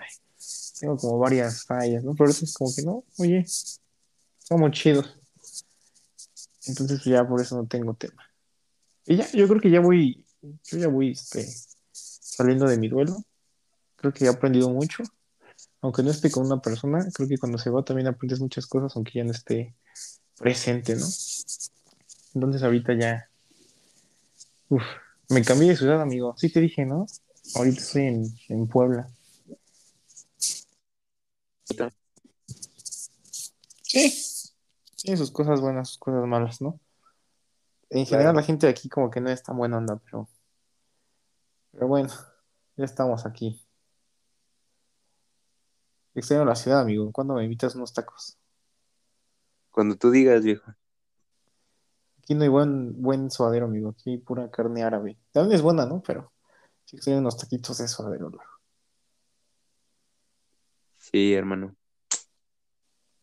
tengo 0.79 0.95
como 0.95 1.19
varias 1.19 1.65
fallas, 1.65 2.05
¿no? 2.05 2.13
Pero 2.13 2.27
ahorita 2.27 2.45
es 2.45 2.53
como 2.53 2.73
que 2.73 2.83
no, 2.83 3.03
oye, 3.17 3.43
somos 4.37 4.71
chidos. 4.71 5.13
Entonces 6.67 7.01
pues, 7.03 7.05
ya 7.05 7.27
por 7.27 7.41
eso 7.41 7.57
no 7.57 7.67
tengo 7.67 7.95
tema. 7.95 8.23
Y 9.05 9.17
ya, 9.17 9.29
yo 9.33 9.45
creo 9.49 9.59
que 9.59 9.71
ya 9.71 9.81
voy, 9.81 10.23
yo 10.41 10.77
ya 10.77 10.87
voy 10.87 11.11
este, 11.11 11.45
saliendo 11.91 12.65
de 12.65 12.77
mi 12.77 12.87
duelo. 12.87 13.17
Creo 13.97 14.13
que 14.13 14.23
he 14.23 14.29
aprendido 14.29 14.69
mucho. 14.69 15.03
Aunque 15.81 16.03
no 16.03 16.11
esté 16.11 16.29
con 16.29 16.45
una 16.45 16.61
persona, 16.61 17.07
creo 17.13 17.27
que 17.27 17.37
cuando 17.37 17.57
se 17.57 17.69
va 17.69 17.83
también 17.83 18.07
aprendes 18.07 18.39
muchas 18.39 18.67
cosas, 18.67 18.95
aunque 18.95 19.13
ya 19.15 19.23
no 19.23 19.31
esté 19.31 19.75
presente, 20.37 20.95
¿no? 20.95 21.05
Entonces 22.35 22.63
ahorita 22.63 22.93
ya. 22.93 23.29
Uf, 24.69 24.83
me 25.29 25.43
cambié 25.43 25.69
de 25.69 25.77
ciudad, 25.77 26.01
amigo. 26.01 26.35
Sí 26.37 26.49
te 26.49 26.59
dije, 26.61 26.85
¿no? 26.85 27.07
Ahorita 27.55 27.81
estoy 27.81 28.03
en, 28.03 28.25
en 28.49 28.67
Puebla. 28.67 29.09
Sí. 33.81 34.13
Tiene 34.95 35.17
sus 35.17 35.31
cosas 35.31 35.59
buenas, 35.61 35.89
sus 35.89 35.97
cosas 35.97 36.25
malas, 36.25 36.61
¿no? 36.61 36.79
En 37.89 38.05
general 38.05 38.33
Claro. 38.33 38.37
la 38.39 38.43
gente 38.43 38.67
de 38.67 38.71
aquí 38.71 38.87
como 38.87 39.09
que 39.09 39.19
no 39.19 39.29
es 39.29 39.43
tan 39.43 39.57
buena 39.57 39.77
onda, 39.77 39.99
pero... 40.05 40.29
Pero 41.71 41.87
bueno, 41.87 42.09
ya 42.77 42.85
estamos 42.85 43.25
aquí. 43.25 43.61
Extraño 46.13 46.45
la 46.45 46.55
ciudad, 46.55 46.81
amigo. 46.81 47.11
¿Cuándo 47.11 47.35
me 47.35 47.43
invitas 47.43 47.75
unos 47.75 47.93
tacos? 47.93 48.37
Cuando 49.69 49.95
tú 49.95 50.11
digas, 50.11 50.43
viejo. 50.43 50.73
Aquí 52.19 52.35
no 52.35 52.43
hay 52.43 52.49
buen, 52.49 53.01
buen 53.01 53.31
suadero, 53.31 53.65
amigo. 53.65 53.89
Aquí 53.89 54.11
hay 54.11 54.17
pura 54.17 54.51
carne 54.51 54.83
árabe. 54.83 55.17
También 55.31 55.55
es 55.55 55.61
buena, 55.61 55.85
¿no? 55.85 56.03
Pero 56.05 56.31
sí 56.85 56.97
extraño 56.97 57.19
unos 57.19 57.37
taquitos 57.37 57.77
de 57.77 57.87
suadero. 57.87 58.29
¿no? 58.29 58.39
Sí, 60.97 61.33
hermano. 61.33 61.75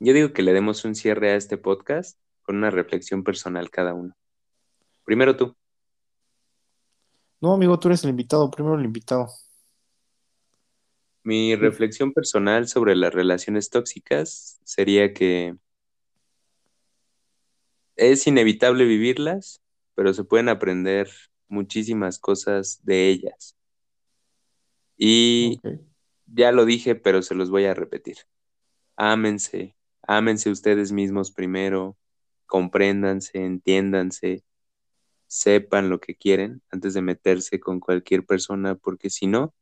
Yo 0.01 0.12
digo 0.14 0.32
que 0.32 0.43
le 0.43 0.53
demos 0.53 0.84
un 0.84 0.95
cierre 0.95 1.32
a 1.32 1.36
este 1.36 1.59
podcast 1.59 2.18
con 2.43 2.57
una 2.57 2.70
reflexión 2.70 3.22
personal 3.22 3.70
cada 3.70 3.95
uno. 3.95 4.14
Primero 5.05 5.36
tú. 5.36 5.55
No, 7.41 7.53
amigo, 7.53 7.78
tú 7.78 7.89
eres 7.89 8.03
el 8.05 8.11
invitado. 8.11 8.51
Primero 8.51 8.76
el 8.76 8.84
invitado. 8.84 9.28
Mi 11.23 11.57
reflexión 11.57 12.12
personal 12.12 12.69
sobre 12.69 12.97
las 12.97 13.12
relaciones 13.12 13.71
tóxicas 13.71 14.61
sería 14.64 15.12
que 15.12 15.57
es 17.97 18.27
inevitable 18.27 18.85
vivirlas, 18.85 19.61
pero 19.95 20.14
se 20.14 20.25
pueden 20.25 20.49
aprender 20.49 21.11
muchísimas 21.49 22.19
cosas 22.19 22.81
de 22.85 23.09
ellas. 23.09 23.57
Y 24.97 25.61
ya 26.27 26.53
lo 26.53 26.64
dije, 26.64 26.95
pero 26.95 27.23
se 27.23 27.35
los 27.35 27.51
voy 27.51 27.64
a 27.64 27.75
repetir. 27.75 28.16
Ámense, 28.97 29.77
ámense 30.03 30.51
ustedes 30.51 30.93
mismos 30.93 31.31
primero, 31.33 31.97
compréndanse, 32.47 33.45
entiéndanse, 33.45 34.45
sepan 35.27 35.91
lo 35.91 36.01
que 36.01 36.16
quieren 36.16 36.62
antes 36.71 36.95
de 36.95 37.03
meterse 37.03 37.61
con 37.61 37.81
cualquier 37.81 38.25
persona, 38.25 38.75
porque 38.75 39.11
si 39.11 39.27
no, 39.27 39.55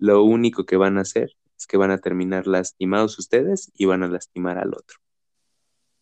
lo 0.00 0.24
único 0.24 0.64
que 0.64 0.78
van 0.78 0.96
a 0.96 1.02
hacer 1.02 1.36
es 1.58 1.66
que 1.66 1.76
van 1.76 1.90
a 1.90 1.98
terminar 1.98 2.46
lastimados 2.46 3.18
ustedes 3.18 3.70
y 3.74 3.84
van 3.84 4.02
a 4.02 4.08
lastimar 4.08 4.56
al 4.58 4.72
otro. 4.74 4.98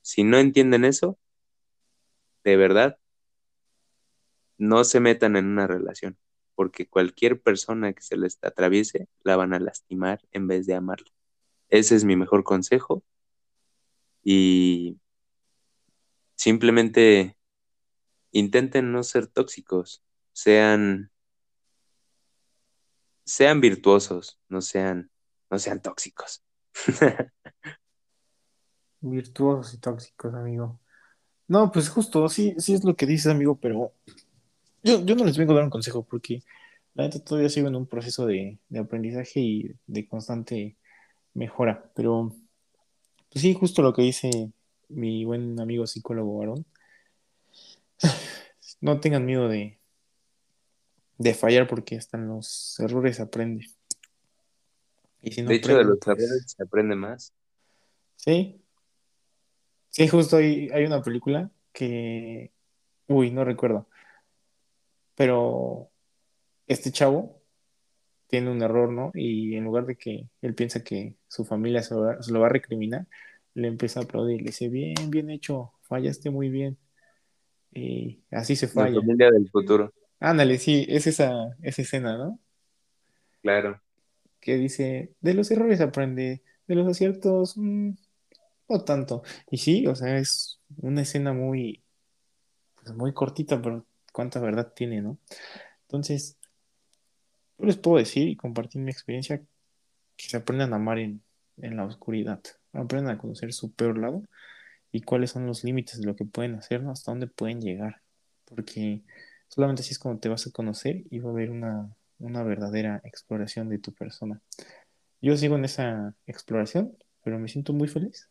Si 0.03 0.23
no 0.23 0.39
entienden 0.39 0.85
eso, 0.85 1.19
de 2.45 2.57
verdad, 2.57 2.97
no 4.57 4.85
se 4.85 5.01
metan 5.01 5.35
en 5.35 5.47
una 5.47 5.67
relación, 5.67 6.17
porque 6.55 6.89
cualquier 6.89 7.43
persona 7.43 7.93
que 7.93 8.03
se 8.03 8.17
les 8.17 8.39
atraviese 8.43 9.09
la 9.25 9.37
van 9.37 9.53
a 9.53 9.59
lastimar 9.59 10.21
en 10.31 10.47
vez 10.47 10.67
de 10.67 10.75
amarla. 10.75 11.11
Ese 11.69 11.97
es 11.97 12.05
mi 12.05 12.15
mejor 12.15 12.45
consejo 12.45 13.03
y 14.23 14.97
simplemente 16.37 17.37
intenten 18.31 18.93
no 18.93 19.03
ser 19.03 19.27
tóxicos, 19.27 20.05
sean 20.33 21.11
sean 23.29 23.61
virtuosos, 23.61 24.41
no 24.49 24.63
sean 24.63 25.11
no 25.51 25.59
sean 25.59 25.81
tóxicos. 25.81 26.43
Virtuosos 29.01 29.75
y 29.75 29.79
tóxicos, 29.79 30.35
amigo. 30.35 30.81
No, 31.47 31.71
pues 31.71 31.89
justo, 31.89 32.29
sí, 32.29 32.55
sí 32.59 32.75
es 32.75 32.85
lo 32.85 32.97
que 32.97 33.07
dices, 33.07 33.29
amigo, 33.29 33.57
pero 33.57 33.93
yo, 34.83 35.05
yo 35.05 35.15
no 35.15 35.25
les 35.25 35.39
vengo 35.39 35.53
a 35.53 35.57
dar 35.57 35.65
un 35.65 35.71
consejo 35.71 36.03
porque 36.05 36.43
la 36.95 37.05
neta 37.05 37.21
todavía 37.21 37.49
sigo 37.49 37.69
en 37.69 37.77
un 37.77 37.87
proceso 37.87 38.27
de, 38.27 38.59
de 38.69 38.79
aprendizaje 38.79 39.41
y 39.41 39.75
de 39.87 40.07
constante 40.07 40.77
mejora. 41.35 41.91
Pero, 41.95 42.35
pues 43.31 43.43
sí, 43.43 43.55
justo 43.55 43.83
lo 43.83 43.95
que 43.95 44.03
dice 44.03 44.51
mi 44.89 45.25
buen 45.25 45.61
amigo 45.61 45.87
psicólogo 45.87 46.39
varón. 46.39 46.67
No 48.81 49.01
tengan 49.01 49.27
miedo 49.27 49.49
de, 49.49 49.78
de 51.19 51.35
fallar 51.35 51.67
porque 51.67 51.97
hasta 51.97 52.17
en 52.17 52.29
los 52.29 52.79
errores 52.81 53.21
aprende. 53.21 53.67
Y 55.21 55.33
si 55.33 55.43
no 55.43 55.51
de 55.51 55.57
hecho, 55.57 55.77
de 55.77 55.85
los 55.85 55.99
pues, 55.99 56.19
errores 56.19 56.45
se 56.57 56.63
aprende 56.63 56.95
más. 56.95 57.35
Sí. 58.17 58.63
Sí, 59.91 60.07
justo 60.07 60.37
hay, 60.37 60.69
hay 60.73 60.85
una 60.85 61.03
película 61.03 61.51
que, 61.73 62.53
uy, 63.09 63.31
no 63.31 63.45
recuerdo, 63.45 63.89
pero 65.17 65.91
este 66.67 66.93
chavo 66.93 67.43
tiene 68.29 68.51
un 68.51 68.63
error, 68.63 68.93
¿no? 68.93 69.11
Y 69.15 69.57
en 69.57 69.65
lugar 69.65 69.87
de 69.87 69.97
que 69.97 70.29
él 70.43 70.55
piensa 70.55 70.85
que 70.85 71.17
su 71.27 71.45
familia 71.45 71.83
se 71.83 71.95
lo 71.95 72.03
va, 72.03 72.23
se 72.23 72.33
lo 72.33 72.41
va 72.41 72.47
a 72.47 72.51
recriminar, 72.51 73.07
le 73.55 73.69
empieza 73.69 74.01
a 74.01 74.03
aplaudir, 74.05 74.43
le 74.43 74.49
dice, 74.49 74.69
bien, 74.69 75.11
bien 75.11 75.31
hecho, 75.31 75.73
fallaste 75.83 76.31
muy 76.31 76.49
bien. 76.49 76.79
Y 77.73 78.23
así 78.31 78.55
se 78.55 78.67
La 78.67 78.73
falla. 78.73 79.01
familia 79.01 79.31
del 79.31 79.51
futuro, 79.51 79.93
Ándale, 80.21 80.59
sí, 80.59 80.87
es 80.89 81.07
esa, 81.07 81.57
esa 81.63 81.83
escena, 81.83 82.17
¿no? 82.17 82.39
claro. 83.43 83.81
Que 84.41 84.57
dice, 84.57 85.15
de 85.21 85.35
los 85.35 85.51
errores 85.51 85.81
aprende, 85.81 86.43
de 86.67 86.75
los 86.75 86.87
aciertos, 86.89 87.57
mm, 87.57 87.91
no 88.69 88.85
tanto. 88.85 89.23
Y 89.51 89.59
sí, 89.59 89.87
o 89.87 89.95
sea, 89.97 90.19
es 90.19 90.61
una 90.79 91.03
escena 91.03 91.33
muy, 91.33 91.83
pues, 92.77 92.95
muy 92.97 93.13
cortita, 93.15 93.61
pero 93.63 93.87
cuánta 94.13 94.41
verdad 94.41 94.73
tiene, 94.75 95.03
¿no? 95.03 95.19
Entonces, 95.83 96.39
yo 97.59 97.67
les 97.67 97.77
puedo 97.77 97.99
decir 97.99 98.29
y 98.29 98.37
compartir 98.37 98.81
mi 98.83 98.91
experiencia 98.91 99.39
que 99.39 100.29
se 100.29 100.37
aprendan 100.37 100.73
a 100.73 100.77
amar 100.77 100.99
en, 100.99 101.23
en 101.59 101.77
la 101.77 101.85
oscuridad, 101.85 102.41
aprendan 102.73 103.17
a 103.17 103.19
conocer 103.19 103.53
su 103.53 103.73
peor 103.73 103.99
lado 103.99 104.23
y 104.93 105.03
cuáles 105.03 105.31
son 105.33 105.47
los 105.47 105.65
límites 105.65 106.01
de 106.01 106.07
lo 106.07 106.17
que 106.17 106.25
pueden 106.25 106.55
hacer, 106.55 106.83
¿no? 106.83 106.93
hasta 106.93 107.13
dónde 107.13 107.27
pueden 107.27 107.61
llegar, 107.61 108.03
porque 108.45 109.03
solamente 109.49 109.83
así 109.83 109.93
es 109.93 109.99
como 109.99 110.19
te 110.19 110.29
vas 110.29 110.47
a 110.47 110.51
conocer 110.53 111.05
y 111.11 111.19
va 111.21 111.31
a 111.31 111.33
haber 111.33 111.51
una, 111.51 111.95
una 112.19 112.43
verdadera 112.43 113.01
exploración 113.05 113.69
de 113.69 113.79
tu 113.79 113.93
persona. 113.93 114.41
Yo 115.21 115.37
sigo 115.37 115.57
en 115.57 115.65
esa 115.65 116.15
exploración, 116.27 116.97
pero 117.23 117.39
me 117.39 117.49
siento 117.49 117.73
muy 117.73 117.89
feliz. 117.89 118.29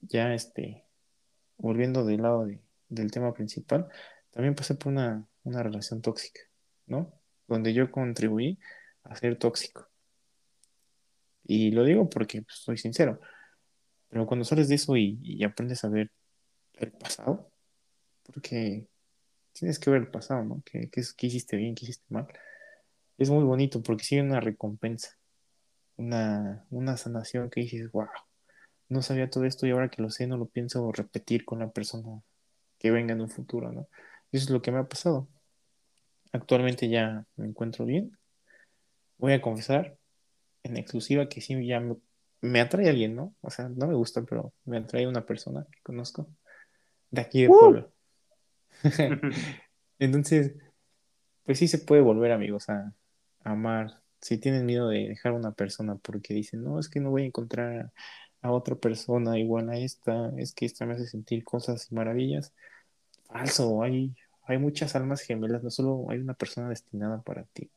Ya, 0.00 0.34
este, 0.34 0.84
volviendo 1.58 2.04
del 2.04 2.22
lado 2.22 2.46
de- 2.46 2.60
del 2.88 3.10
tema 3.10 3.32
principal, 3.34 3.88
también 4.30 4.54
pasé 4.54 4.74
por 4.74 4.92
una, 4.92 5.26
una 5.44 5.62
relación 5.62 6.02
tóxica, 6.02 6.40
¿no? 6.86 7.12
Donde 7.48 7.72
yo 7.74 7.90
contribuí 7.90 8.58
a 9.04 9.16
ser 9.16 9.38
tóxico. 9.38 9.88
Y 11.44 11.70
lo 11.72 11.84
digo 11.84 12.08
porque 12.08 12.42
pues, 12.42 12.56
soy 12.58 12.78
sincero, 12.78 13.20
pero 14.08 14.26
cuando 14.26 14.44
sales 14.44 14.68
de 14.68 14.76
eso 14.76 14.96
y, 14.96 15.18
y 15.22 15.44
aprendes 15.44 15.84
a 15.84 15.88
ver 15.88 16.10
el 16.74 16.92
pasado, 16.92 17.50
porque 18.24 18.88
tienes 19.52 19.78
que 19.78 19.90
ver 19.90 20.02
el 20.02 20.08
pasado, 20.08 20.44
¿no? 20.44 20.62
¿Qué, 20.64 20.88
qué, 20.90 21.02
qué 21.16 21.26
hiciste 21.26 21.56
bien, 21.56 21.74
qué 21.74 21.84
hiciste 21.84 22.06
mal? 22.08 22.26
Es 23.18 23.30
muy 23.30 23.44
bonito 23.44 23.82
porque 23.82 24.04
hay 24.12 24.20
una 24.20 24.40
recompensa, 24.40 25.16
una, 25.96 26.64
una 26.70 26.96
sanación 26.96 27.50
que 27.50 27.60
dices, 27.60 27.90
wow, 27.92 28.08
no 28.88 29.02
sabía 29.02 29.30
todo 29.30 29.44
esto 29.44 29.66
y 29.66 29.70
ahora 29.70 29.88
que 29.88 30.02
lo 30.02 30.10
sé 30.10 30.26
no 30.26 30.36
lo 30.36 30.46
pienso 30.46 30.90
repetir 30.92 31.44
con 31.44 31.60
la 31.60 31.70
persona 31.70 32.22
que 32.78 32.90
venga 32.90 33.12
en 33.12 33.20
un 33.20 33.28
futuro, 33.28 33.72
¿no? 33.72 33.88
Eso 34.32 34.44
es 34.44 34.50
lo 34.50 34.62
que 34.62 34.72
me 34.72 34.78
ha 34.78 34.84
pasado. 34.84 35.28
Actualmente 36.32 36.88
ya 36.88 37.26
me 37.36 37.46
encuentro 37.46 37.84
bien. 37.84 38.16
Voy 39.18 39.34
a 39.34 39.42
confesar 39.42 39.96
en 40.62 40.76
exclusiva 40.76 41.28
que 41.28 41.40
sí 41.40 41.66
ya 41.66 41.80
me, 41.80 41.96
me 42.40 42.60
atrae 42.60 42.88
alguien, 42.88 43.14
¿no? 43.14 43.34
O 43.40 43.50
sea, 43.50 43.68
no 43.68 43.86
me 43.86 43.94
gusta, 43.94 44.22
pero 44.22 44.52
me 44.64 44.78
atrae 44.78 45.06
una 45.06 45.24
persona 45.24 45.66
que 45.70 45.80
conozco 45.82 46.28
de 47.10 47.20
aquí 47.20 47.42
de 47.42 47.48
¡Uh! 47.48 47.58
Puebla. 47.58 47.91
Entonces, 49.98 50.54
pues 51.44 51.58
sí 51.58 51.68
se 51.68 51.78
puede 51.78 52.02
volver 52.02 52.32
amigos 52.32 52.68
a, 52.68 52.94
amar. 53.44 54.02
Si 54.20 54.38
tienen 54.38 54.66
miedo 54.66 54.88
de 54.88 55.08
dejar 55.08 55.32
una 55.32 55.52
persona 55.52 55.96
porque 55.96 56.34
dicen, 56.34 56.62
no, 56.62 56.78
es 56.78 56.88
que 56.88 57.00
no 57.00 57.10
voy 57.10 57.22
a 57.22 57.26
encontrar 57.26 57.92
a 58.40 58.52
otra 58.52 58.76
persona 58.76 59.38
igual 59.38 59.68
a 59.70 59.78
esta, 59.78 60.32
es 60.36 60.52
que 60.54 60.66
esta 60.66 60.86
me 60.86 60.94
hace 60.94 61.06
sentir 61.06 61.44
cosas 61.44 61.90
y 61.90 61.94
maravillas. 61.94 62.52
Falso, 63.26 63.82
hay, 63.82 64.14
hay 64.44 64.58
muchas 64.58 64.94
almas 64.96 65.22
gemelas, 65.22 65.62
no 65.62 65.70
solo 65.70 66.06
hay 66.10 66.18
una 66.18 66.34
persona 66.34 66.68
destinada 66.68 67.22
para 67.22 67.44
ti, 67.44 67.70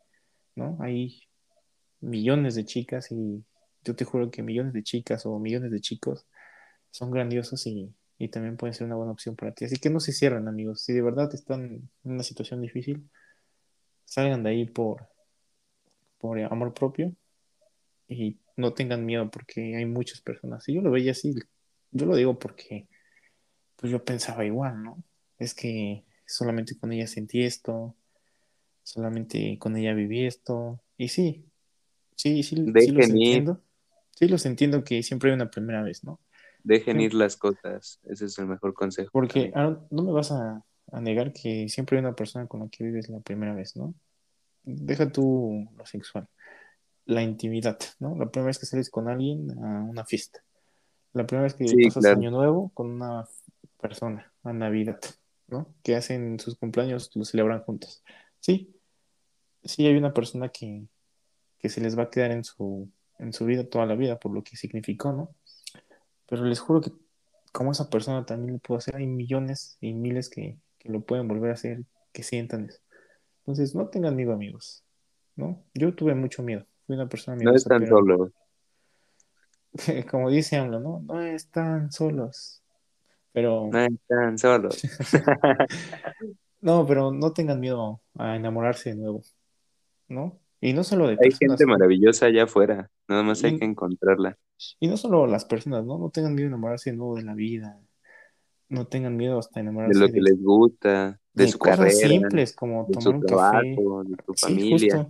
¿no? 0.55 0.77
Hay 0.81 1.23
millones 2.01 2.55
de 2.55 2.65
chicas 2.65 3.11
y 3.11 3.43
yo 3.83 3.95
te 3.95 4.05
juro 4.05 4.31
que 4.31 4.43
millones 4.43 4.73
de 4.73 4.83
chicas 4.83 5.25
o 5.25 5.39
millones 5.39 5.71
de 5.71 5.81
chicos 5.81 6.25
son 6.91 7.11
grandiosos 7.11 7.65
y, 7.67 7.93
y 8.17 8.29
también 8.29 8.57
pueden 8.57 8.73
ser 8.73 8.87
una 8.87 8.95
buena 8.95 9.11
opción 9.11 9.35
para 9.35 9.53
ti. 9.53 9.65
Así 9.65 9.77
que 9.77 9.89
no 9.89 9.99
se 9.99 10.13
cierren, 10.13 10.47
amigos. 10.47 10.81
Si 10.81 10.93
de 10.93 11.01
verdad 11.01 11.33
están 11.33 11.63
en 11.65 11.89
una 12.03 12.23
situación 12.23 12.61
difícil, 12.61 13.09
salgan 14.05 14.43
de 14.43 14.51
ahí 14.51 14.65
por, 14.65 15.07
por 16.17 16.39
amor 16.39 16.73
propio 16.73 17.13
y 18.07 18.37
no 18.55 18.73
tengan 18.73 19.05
miedo 19.05 19.29
porque 19.29 19.75
hay 19.75 19.85
muchas 19.85 20.21
personas. 20.21 20.67
Y 20.69 20.75
yo 20.75 20.81
lo 20.81 20.91
veía 20.91 21.11
así, 21.11 21.35
yo 21.91 22.05
lo 22.05 22.15
digo 22.15 22.39
porque 22.39 22.87
pues 23.75 23.91
yo 23.91 24.03
pensaba 24.03 24.45
igual, 24.45 24.81
¿no? 24.81 25.03
Es 25.37 25.53
que 25.53 26.05
solamente 26.25 26.77
con 26.77 26.93
ella 26.93 27.07
sentí 27.07 27.43
esto, 27.43 27.95
solamente 28.83 29.57
con 29.59 29.75
ella 29.75 29.93
viví 29.93 30.25
esto. 30.25 30.79
Y 30.97 31.09
sí, 31.09 31.43
sí, 32.15 32.43
sí, 32.43 32.55
sí 32.55 32.91
los 32.91 33.09
ir, 33.09 33.11
entiendo. 33.11 33.61
Sí 34.11 34.29
los 34.29 34.45
entiendo 34.45 34.85
que 34.85 35.03
siempre 35.03 35.29
hay 35.29 35.35
una 35.35 35.51
primera 35.51 35.83
vez, 35.83 36.05
¿no? 36.05 36.21
Dejen 36.65 36.97
Sí. 36.97 37.03
ir 37.05 37.13
las 37.13 37.37
cosas. 37.37 37.99
Ese 38.03 38.25
es 38.25 38.37
el 38.39 38.47
mejor 38.47 38.73
consejo. 38.73 39.09
Porque. 39.13 39.51
Aaron, 39.55 39.87
no 39.91 40.03
me 40.03 40.11
vas 40.11 40.31
a, 40.31 40.63
a 40.91 41.01
negar 41.01 41.31
que 41.31 41.69
siempre 41.69 41.97
hay 41.97 42.01
una 42.03 42.15
persona 42.15 42.47
con 42.47 42.59
la 42.59 42.67
que 42.69 42.83
vives 42.83 43.07
la 43.09 43.19
primera 43.19 43.53
vez, 43.53 43.75
¿no? 43.77 43.93
Deja 44.63 45.11
tú 45.11 45.69
lo 45.77 45.85
sexual, 45.85 46.27
la 47.05 47.21
intimidad, 47.21 47.77
¿no? 47.99 48.15
La 48.17 48.29
primera 48.29 48.47
vez 48.47 48.59
que 48.59 48.65
sales 48.65 48.89
con 48.89 49.07
alguien 49.07 49.51
a 49.63 49.83
una 49.83 50.03
fiesta, 50.05 50.43
la 51.13 51.25
primera 51.25 51.43
vez 51.43 51.53
que 51.53 51.67
Sí, 51.67 51.85
pasas 51.85 52.03
claro. 52.03 52.17
año 52.17 52.31
nuevo 52.31 52.71
con 52.73 52.89
una 52.89 53.27
persona, 53.79 54.31
a 54.43 54.53
Navidad, 54.53 54.99
¿no? 55.47 55.67
Que 55.83 55.95
hacen 55.95 56.39
sus 56.39 56.55
cumpleaños, 56.57 57.11
lo 57.15 57.23
celebran 57.25 57.61
juntos. 57.61 58.03
Sí, 58.39 58.75
sí 59.63 59.85
hay 59.85 59.95
una 59.97 60.13
persona 60.13 60.49
que, 60.49 60.87
que 61.59 61.69
se 61.69 61.79
les 61.81 61.95
va 61.97 62.03
a 62.03 62.09
quedar 62.09 62.31
en 62.31 62.43
su, 62.43 62.89
en 63.19 63.31
su 63.33 63.45
vida 63.45 63.63
toda 63.69 63.85
la 63.85 63.95
vida 63.95 64.19
por 64.19 64.33
lo 64.33 64.43
que 64.43 64.55
significó, 64.57 65.13
¿no? 65.13 65.29
Pero 66.27 66.43
les 66.45 66.59
juro 66.59 66.81
que 66.81 66.91
como 67.51 67.71
esa 67.71 67.89
persona 67.89 68.25
también 68.25 68.53
lo 68.53 68.59
puedo 68.59 68.79
hacer, 68.79 68.95
hay 68.97 69.07
millones 69.07 69.77
y 69.79 69.93
miles 69.93 70.29
que, 70.29 70.57
que 70.77 70.89
lo 70.89 71.01
pueden 71.01 71.27
volver 71.27 71.51
a 71.51 71.53
hacer, 71.53 71.83
que 72.11 72.23
sientan 72.23 72.65
eso. 72.65 72.79
Entonces, 73.39 73.75
no 73.75 73.87
tengan 73.87 74.15
miedo, 74.15 74.33
amigos, 74.33 74.83
¿no? 75.35 75.63
Yo 75.73 75.93
tuve 75.93 76.15
mucho 76.15 76.43
miedo, 76.43 76.65
fui 76.85 76.95
una 76.95 77.07
persona 77.07 77.35
No 77.35 77.39
miedosa, 77.39 77.57
están 77.57 77.79
pero 77.81 77.97
solos. 77.97 78.31
como 80.11 80.29
dice 80.29 80.57
AMLO, 80.57 80.79
¿no? 80.79 81.01
No 81.05 81.21
están 81.21 81.91
solos, 81.91 82.61
pero 83.31 83.69
No 83.71 83.79
están 83.79 84.37
solos. 84.37 84.81
no, 86.61 86.85
pero 86.87 87.11
no 87.11 87.31
tengan 87.33 87.59
miedo 87.59 88.01
a 88.17 88.35
enamorarse 88.35 88.89
de 88.89 88.95
nuevo, 88.95 89.21
¿no? 90.07 90.39
Y 90.61 90.73
no 90.73 90.83
solo 90.83 91.07
de 91.07 91.17
Hay 91.17 91.29
personas, 91.29 91.59
gente 91.59 91.65
maravillosa 91.65 92.27
allá 92.27 92.43
afuera. 92.45 92.89
Nada 93.07 93.23
más 93.23 93.43
hay 93.43 93.53
que 93.53 93.65
encontrarla. 93.65 94.37
y 94.79 94.87
no 94.87 94.97
solo 94.97 95.27
las 95.27 95.45
personas, 95.45 95.85
¿no? 95.85 95.97
No 95.97 96.09
tengan 96.09 96.33
miedo 96.35 96.45
de 96.47 96.49
enamorarse 96.53 96.91
de 96.91 96.97
nuevo 96.97 97.15
de 97.15 97.23
la 97.23 97.33
vida, 97.35 97.79
no 98.69 98.87
tengan 98.87 99.17
miedo 99.17 99.39
hasta 99.39 99.59
De 99.59 99.61
enamorarse 99.61 99.99
lo 99.99 100.11
que 100.11 100.19
de, 100.19 100.21
les 100.21 100.41
gusta, 100.41 101.19
de 101.33 101.47
de 101.47 101.47
su 101.47 101.57
cosas 101.57 101.93
carrera, 101.93 101.93
simples 101.95 102.55
como 102.55 102.85
de 102.85 102.93
tomar 102.93 103.15
su 103.15 103.15
un 103.15 103.23
café. 103.23 103.85
trabajo, 103.85 104.03
de 104.03 104.15
su 104.25 104.33
Sí, 104.33 104.59
familia. 104.59 104.69
justo 104.69 105.09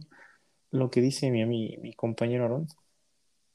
lo 0.72 0.90
que 0.92 1.02
dice 1.02 1.32
mi, 1.32 1.46
mi, 1.46 1.78
mi 1.82 1.94
compañero 1.94 2.46
Aaron, 2.46 2.68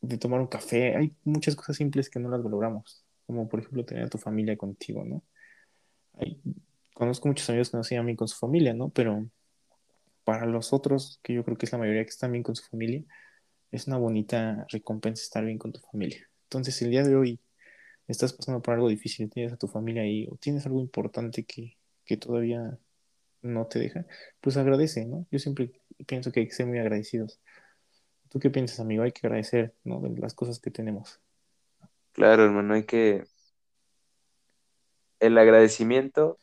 de 0.01 0.19
tomar 0.19 0.41
un 0.41 0.47
café. 0.49 0.97
Hay 0.97 1.17
muchas 1.25 1.57
cosas 1.57 1.77
simples 1.77 2.11
que 2.11 2.21
no 2.21 2.31
las 2.31 2.43
valoramos, 2.43 3.05
como 3.27 3.49
por 3.49 3.61
ejemplo 3.61 3.85
tener 3.85 4.05
a 4.05 4.09
tu 4.11 4.19
familia 4.19 4.57
contigo, 4.57 5.05
¿no? 5.05 5.23
Hay, 6.15 6.41
conozco 6.95 7.29
muchos 7.29 7.49
amigos 7.51 7.71
que 7.71 7.77
no 7.77 7.85
se 7.85 8.01
bien 8.01 8.17
con 8.17 8.29
su 8.29 8.39
familia, 8.39 8.75
¿no? 8.75 8.91
Pero 8.91 9.27
para 10.31 10.47
los 10.47 10.73
otros, 10.73 11.19
que 11.25 11.35
yo 11.35 11.45
creo 11.45 11.57
que 11.57 11.67
es 11.67 11.73
la 11.73 11.79
mayoría 11.79 12.05
que 12.05 12.11
están 12.11 12.31
bien 12.31 12.45
con 12.45 12.55
su 12.55 12.63
familia, 12.63 13.03
es 13.73 13.89
una 13.89 13.99
bonita 13.99 14.65
recompensa 14.69 15.25
estar 15.25 15.45
bien 15.45 15.59
con 15.59 15.73
tu 15.73 15.81
familia. 15.81 16.31
Entonces, 16.45 16.77
si 16.77 16.85
el 16.85 16.93
día 16.93 17.03
de 17.03 17.17
hoy 17.17 17.41
estás 18.07 18.33
pasando 18.33 18.63
por 18.63 18.75
algo 18.75 18.89
difícil, 18.89 19.29
tienes 19.29 19.53
a 19.53 19.57
tu 19.57 19.67
familia 19.67 20.03
ahí 20.03 20.29
o 20.31 20.37
tienes 20.37 20.65
algo 20.67 20.79
importante 20.79 21.43
que, 21.43 21.77
que 22.05 22.17
todavía 22.17 22.79
no 23.43 23.67
te 23.67 23.81
deja, 23.81 24.07
pues 24.41 24.57
agradece, 24.57 25.05
¿no? 25.05 25.27
Yo 25.33 25.41
siempre 25.41 25.73
pienso 26.07 26.31
que 26.31 26.39
hay 26.39 26.47
que 26.47 26.55
ser 26.55 26.67
muy 26.67 26.79
agradecidos. 26.79 27.41
¿Tú 28.29 28.39
qué 28.39 28.51
piensas, 28.51 28.79
amigo? 28.79 29.03
Hay 29.03 29.11
que 29.11 29.27
agradecer, 29.27 29.75
¿no? 29.83 29.99
De 30.01 30.17
las 30.21 30.35
cosas 30.35 30.61
que 30.61 30.71
tenemos. 30.71 31.19
Claro, 32.13 32.45
hermano, 32.45 32.75
hay 32.75 32.85
que... 32.85 33.25
El 35.19 35.37
agradecimiento... 35.39 36.39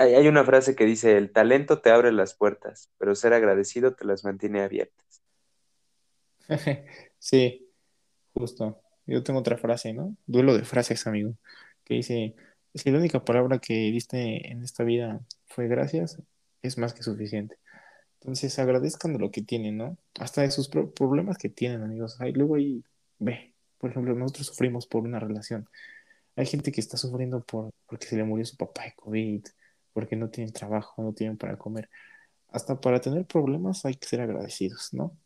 Hay, 0.00 0.28
una 0.28 0.44
frase 0.44 0.74
que 0.74 0.86
dice, 0.86 1.18
el 1.18 1.30
talento 1.30 1.82
te 1.82 1.90
abre 1.90 2.10
las 2.10 2.32
puertas, 2.34 2.90
pero 2.96 3.14
ser 3.14 3.34
agradecido 3.34 3.94
te 3.94 4.06
las 4.06 4.24
mantiene 4.24 4.62
abiertas. 4.62 5.22
sí, 7.18 7.70
justo. 8.32 8.80
Yo 9.04 9.22
tengo 9.22 9.40
otra 9.40 9.58
frase, 9.58 9.92
¿no? 9.92 10.16
Duelo 10.26 10.56
de 10.56 10.64
frases, 10.64 11.06
amigo, 11.06 11.34
que 11.84 11.94
dice, 11.94 12.34
si 12.74 12.90
la 12.90 12.98
única 12.98 13.26
palabra 13.26 13.58
que 13.58 13.74
diste 13.74 14.50
en 14.50 14.62
esta 14.62 14.84
vida 14.84 15.20
fue 15.48 15.68
gracias, 15.68 16.18
es 16.62 16.78
más 16.78 16.94
que 16.94 17.02
suficiente. 17.02 17.58
Entonces 18.20 18.58
agradezcan 18.58 19.12
de 19.12 19.18
lo 19.18 19.30
que 19.30 19.42
tienen, 19.42 19.76
¿no? 19.76 19.98
Hasta 20.18 20.40
de 20.40 20.50
sus 20.50 20.70
pro- 20.70 20.90
problemas 20.94 21.36
que 21.36 21.50
tienen, 21.50 21.82
amigos. 21.82 22.16
Luego 22.32 22.54
ahí, 22.54 22.82
ve, 23.18 23.52
por 23.76 23.90
ejemplo, 23.90 24.14
nosotros 24.14 24.46
sufrimos 24.46 24.86
por 24.86 25.02
una 25.02 25.20
relación. 25.20 25.68
Hay 26.36 26.46
gente 26.46 26.72
que 26.72 26.80
está 26.80 26.96
sufriendo 26.96 27.44
por, 27.44 27.70
porque 27.86 28.06
se 28.06 28.16
le 28.16 28.24
murió 28.24 28.46
su 28.46 28.56
papá 28.56 28.84
de 28.84 28.94
COVID, 28.94 29.44
porque 29.92 30.16
no 30.16 30.30
tienen 30.30 30.52
trabajo, 30.52 31.02
no 31.02 31.12
tienen 31.12 31.36
para 31.36 31.56
comer. 31.56 31.88
Hasta 32.48 32.80
para 32.80 33.00
tener 33.00 33.26
problemas 33.26 33.84
hay 33.84 33.94
que 33.94 34.08
ser 34.08 34.20
agradecidos, 34.20 34.92
¿no? 34.92 35.16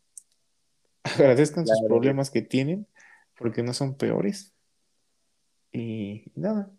Agradezcan 1.03 1.67
sus 1.67 1.81
problemas 1.87 2.31
que 2.31 2.41
tienen, 2.41 2.87
porque 3.37 3.63
no 3.63 3.73
son 3.73 3.95
peores. 3.95 4.53
Y 5.71 6.31
nada, 6.35 6.71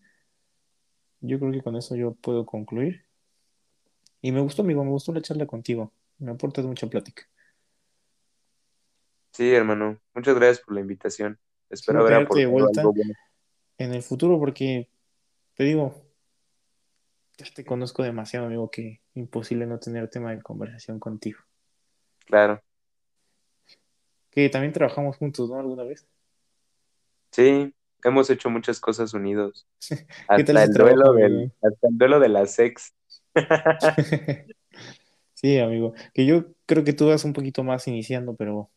yo 1.20 1.38
creo 1.38 1.52
que 1.52 1.62
con 1.62 1.76
eso 1.76 1.96
yo 1.96 2.14
puedo 2.14 2.46
concluir. 2.46 3.04
Y 4.22 4.32
me 4.32 4.40
gustó, 4.40 4.62
amigo, 4.62 4.82
me 4.84 4.90
gustó 4.90 5.12
la 5.12 5.20
charla 5.20 5.46
contigo. 5.46 5.92
Me 6.18 6.32
aportas 6.32 6.64
mucha 6.64 6.86
plática. 6.86 7.28
Sí, 9.32 9.52
hermano, 9.52 10.00
muchas 10.14 10.34
gracias 10.34 10.64
por 10.64 10.74
la 10.74 10.80
invitación. 10.80 11.38
Espero 11.68 12.00
haber 12.00 12.14
aportado 12.14 12.50
vuelta 12.50 12.80
algo 12.80 12.94
bueno. 12.94 13.12
en 13.76 13.92
el 13.92 14.02
futuro 14.02 14.38
porque, 14.38 14.88
te 15.54 15.64
digo, 15.64 16.05
ya 17.38 17.46
te 17.54 17.64
conozco 17.64 18.02
demasiado, 18.02 18.46
amigo, 18.46 18.70
que 18.70 19.00
imposible 19.14 19.66
no 19.66 19.78
tener 19.78 20.08
tema 20.08 20.34
de 20.34 20.42
conversación 20.42 20.98
contigo. 20.98 21.40
Claro. 22.26 22.62
Que 24.30 24.48
también 24.48 24.72
trabajamos 24.72 25.16
juntos, 25.16 25.48
¿no? 25.48 25.58
¿Alguna 25.58 25.84
vez? 25.84 26.06
Sí, 27.30 27.74
hemos 28.04 28.30
hecho 28.30 28.50
muchas 28.50 28.80
cosas 28.80 29.14
unidos. 29.14 29.66
¿Qué 30.36 30.44
tal 30.44 30.56
Hasta 30.56 30.62
el 30.64 30.72
duelo 30.72 31.12
del, 31.12 31.52
hasta 31.62 31.88
el 31.88 31.98
duelo 31.98 32.20
de 32.20 32.28
la 32.28 32.46
sex. 32.46 32.94
Sí, 35.36 35.58
amigo. 35.58 35.92
Que 36.14 36.24
yo 36.24 36.46
creo 36.64 36.82
que 36.82 36.94
tú 36.94 37.08
vas 37.08 37.24
un 37.24 37.34
poquito 37.34 37.62
más 37.62 37.86
iniciando, 37.88 38.34
pero 38.34 38.70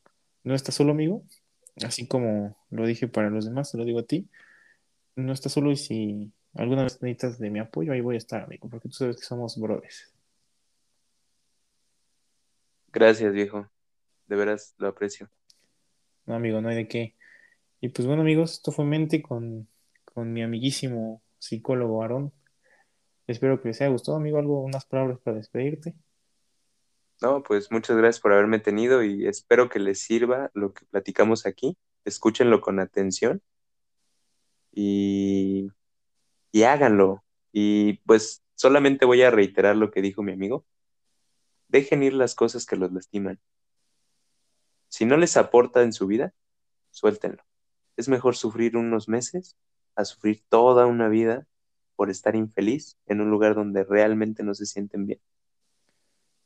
no 0.44 0.54
estás 0.54 0.76
solo, 0.76 0.92
amigo. 0.92 1.24
Así 1.86 2.06
como 2.06 2.58
lo 2.70 2.86
dije 2.86 3.08
para 3.08 3.30
los 3.30 3.46
demás, 3.46 3.72
te 3.72 3.78
lo 3.78 3.86
digo 3.86 4.00
a 4.00 4.04
ti. 4.04 4.28
No 5.16 5.32
estás 5.32 5.54
solo 5.54 5.72
y 5.72 5.78
si 5.78 6.34
alguna 6.56 6.84
vez 6.84 7.02
necesitas 7.02 7.40
de 7.40 7.50
mi 7.50 7.60
apoyo, 7.60 7.94
ahí 7.94 8.02
voy 8.02 8.16
a 8.16 8.18
estar, 8.18 8.44
amigo, 8.44 8.70
porque 8.70 8.90
tú 8.90 8.96
sabes 8.96 9.18
que 9.18 9.24
somos 9.24 9.60
brothers. 9.60 10.14
Gracias, 12.92 13.32
viejo. 13.34 13.70
De 14.28 14.36
veras 14.36 14.74
lo 14.78 14.88
aprecio. 14.88 15.30
No, 16.26 16.36
amigo, 16.36 16.62
no 16.62 16.70
hay 16.70 16.76
de 16.76 16.88
qué. 16.88 17.16
Y 17.82 17.90
pues 17.90 18.08
bueno, 18.08 18.22
amigos, 18.22 18.54
esto 18.54 18.72
fue 18.72 18.86
Mente 18.86 19.22
con, 19.22 19.68
con 20.06 20.34
mi 20.34 20.44
amiguísimo 20.44 21.22
psicólogo 21.38 22.02
Aarón. 22.02 22.34
Espero 23.28 23.62
que 23.62 23.70
les 23.70 23.82
haya 23.82 23.92
gustado, 23.92 24.18
amigo, 24.18 24.40
algo, 24.40 24.62
unas 24.62 24.86
palabras 24.86 25.20
para 25.20 25.38
despedirte. 25.38 25.96
No, 27.22 27.44
pues 27.44 27.72
muchas 27.72 27.98
gracias 27.98 28.22
por 28.22 28.34
haberme 28.34 28.60
tenido 28.60 29.04
y 29.04 29.28
espero 29.28 29.70
que 29.70 29.80
les 29.80 30.00
sirva 30.00 30.50
lo 30.54 30.74
que 30.74 30.86
platicamos 30.86 31.46
aquí. 31.46 31.78
Escúchenlo 32.06 32.62
con 32.62 32.80
atención 32.80 33.42
y, 34.72 35.70
y 36.52 36.64
háganlo. 36.64 37.24
Y 37.52 37.94
pues 38.06 38.44
solamente 38.56 39.06
voy 39.06 39.22
a 39.22 39.32
reiterar 39.32 39.76
lo 39.76 39.92
que 39.92 40.02
dijo 40.02 40.24
mi 40.24 40.34
amigo. 40.34 40.66
Dejen 41.68 42.04
ir 42.04 42.14
las 42.14 42.36
cosas 42.36 42.66
que 42.66 42.76
los 42.76 42.92
lastiman. 42.92 43.40
Si 44.88 45.06
no 45.06 45.18
les 45.18 45.38
aporta 45.38 45.84
en 45.84 45.94
su 45.94 46.08
vida, 46.08 46.34
suéltenlo. 46.90 47.44
Es 47.96 48.10
mejor 48.10 48.36
sufrir 48.36 48.76
unos 48.76 49.08
meses 49.08 49.56
a 49.96 50.06
sufrir 50.06 50.44
toda 50.50 50.86
una 50.88 51.10
vida 51.10 51.48
por 51.96 52.10
estar 52.10 52.36
infeliz 52.36 52.98
en 53.06 53.22
un 53.22 53.30
lugar 53.30 53.56
donde 53.56 53.84
realmente 53.84 54.42
no 54.42 54.54
se 54.54 54.66
sienten 54.66 55.06
bien. 55.06 55.20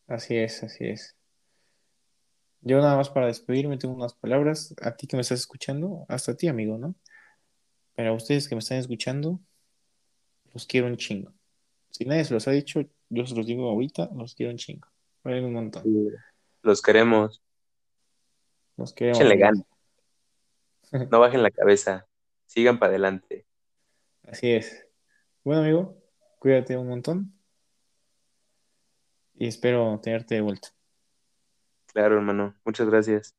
Así 0.07 0.35
es, 0.35 0.63
así 0.63 0.85
es. 0.85 1.15
Yo 2.61 2.77
nada 2.77 2.95
más 2.95 3.09
para 3.09 3.27
despedirme 3.27 3.77
tengo 3.77 3.93
unas 3.93 4.13
palabras. 4.13 4.73
A 4.81 4.95
ti 4.95 5.05
que 5.05 5.15
me 5.15 5.21
estás 5.21 5.41
escuchando, 5.41 6.05
hasta 6.07 6.31
a 6.31 6.35
ti, 6.35 6.47
amigo, 6.47 6.77
¿no? 6.77 6.95
Pero 7.95 8.11
a 8.11 8.15
ustedes 8.15 8.47
que 8.47 8.55
me 8.55 8.59
están 8.59 8.77
escuchando, 8.77 9.39
los 10.53 10.65
quiero 10.65 10.87
un 10.87 10.97
chingo. 10.97 11.31
Si 11.89 12.05
nadie 12.05 12.25
se 12.25 12.33
los 12.33 12.47
ha 12.47 12.51
dicho, 12.51 12.81
yo 13.09 13.25
se 13.25 13.35
los 13.35 13.45
digo 13.45 13.69
ahorita, 13.69 14.09
los 14.15 14.35
quiero 14.35 14.51
un 14.51 14.57
chingo. 14.57 14.87
Valen 15.23 15.45
un 15.45 15.53
montón. 15.53 15.83
Los 16.61 16.81
queremos. 16.81 17.41
Los 18.77 18.93
queremos. 18.93 19.19
Échenle 19.19 19.33
amigos. 19.33 19.65
ganas. 20.91 21.09
No 21.11 21.19
bajen 21.19 21.41
la 21.41 21.49
cabeza. 21.49 22.07
Sigan 22.45 22.77
para 22.77 22.91
adelante. 22.91 23.47
Así 24.27 24.51
es. 24.51 24.87
Bueno, 25.43 25.61
amigo, 25.61 25.97
cuídate 26.39 26.77
un 26.77 26.87
montón. 26.87 27.33
Y 29.33 29.47
espero 29.47 29.99
tenerte 30.01 30.35
de 30.35 30.41
vuelta. 30.41 30.69
Claro, 31.87 32.15
hermano. 32.15 32.55
Muchas 32.63 32.87
gracias. 32.87 33.35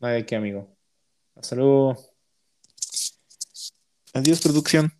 Nada 0.00 0.14
de 0.14 0.26
qué, 0.26 0.36
amigo. 0.36 0.76
Hasta 1.36 1.54
luego. 1.54 1.96
Adiós, 4.14 4.40
producción. 4.42 4.92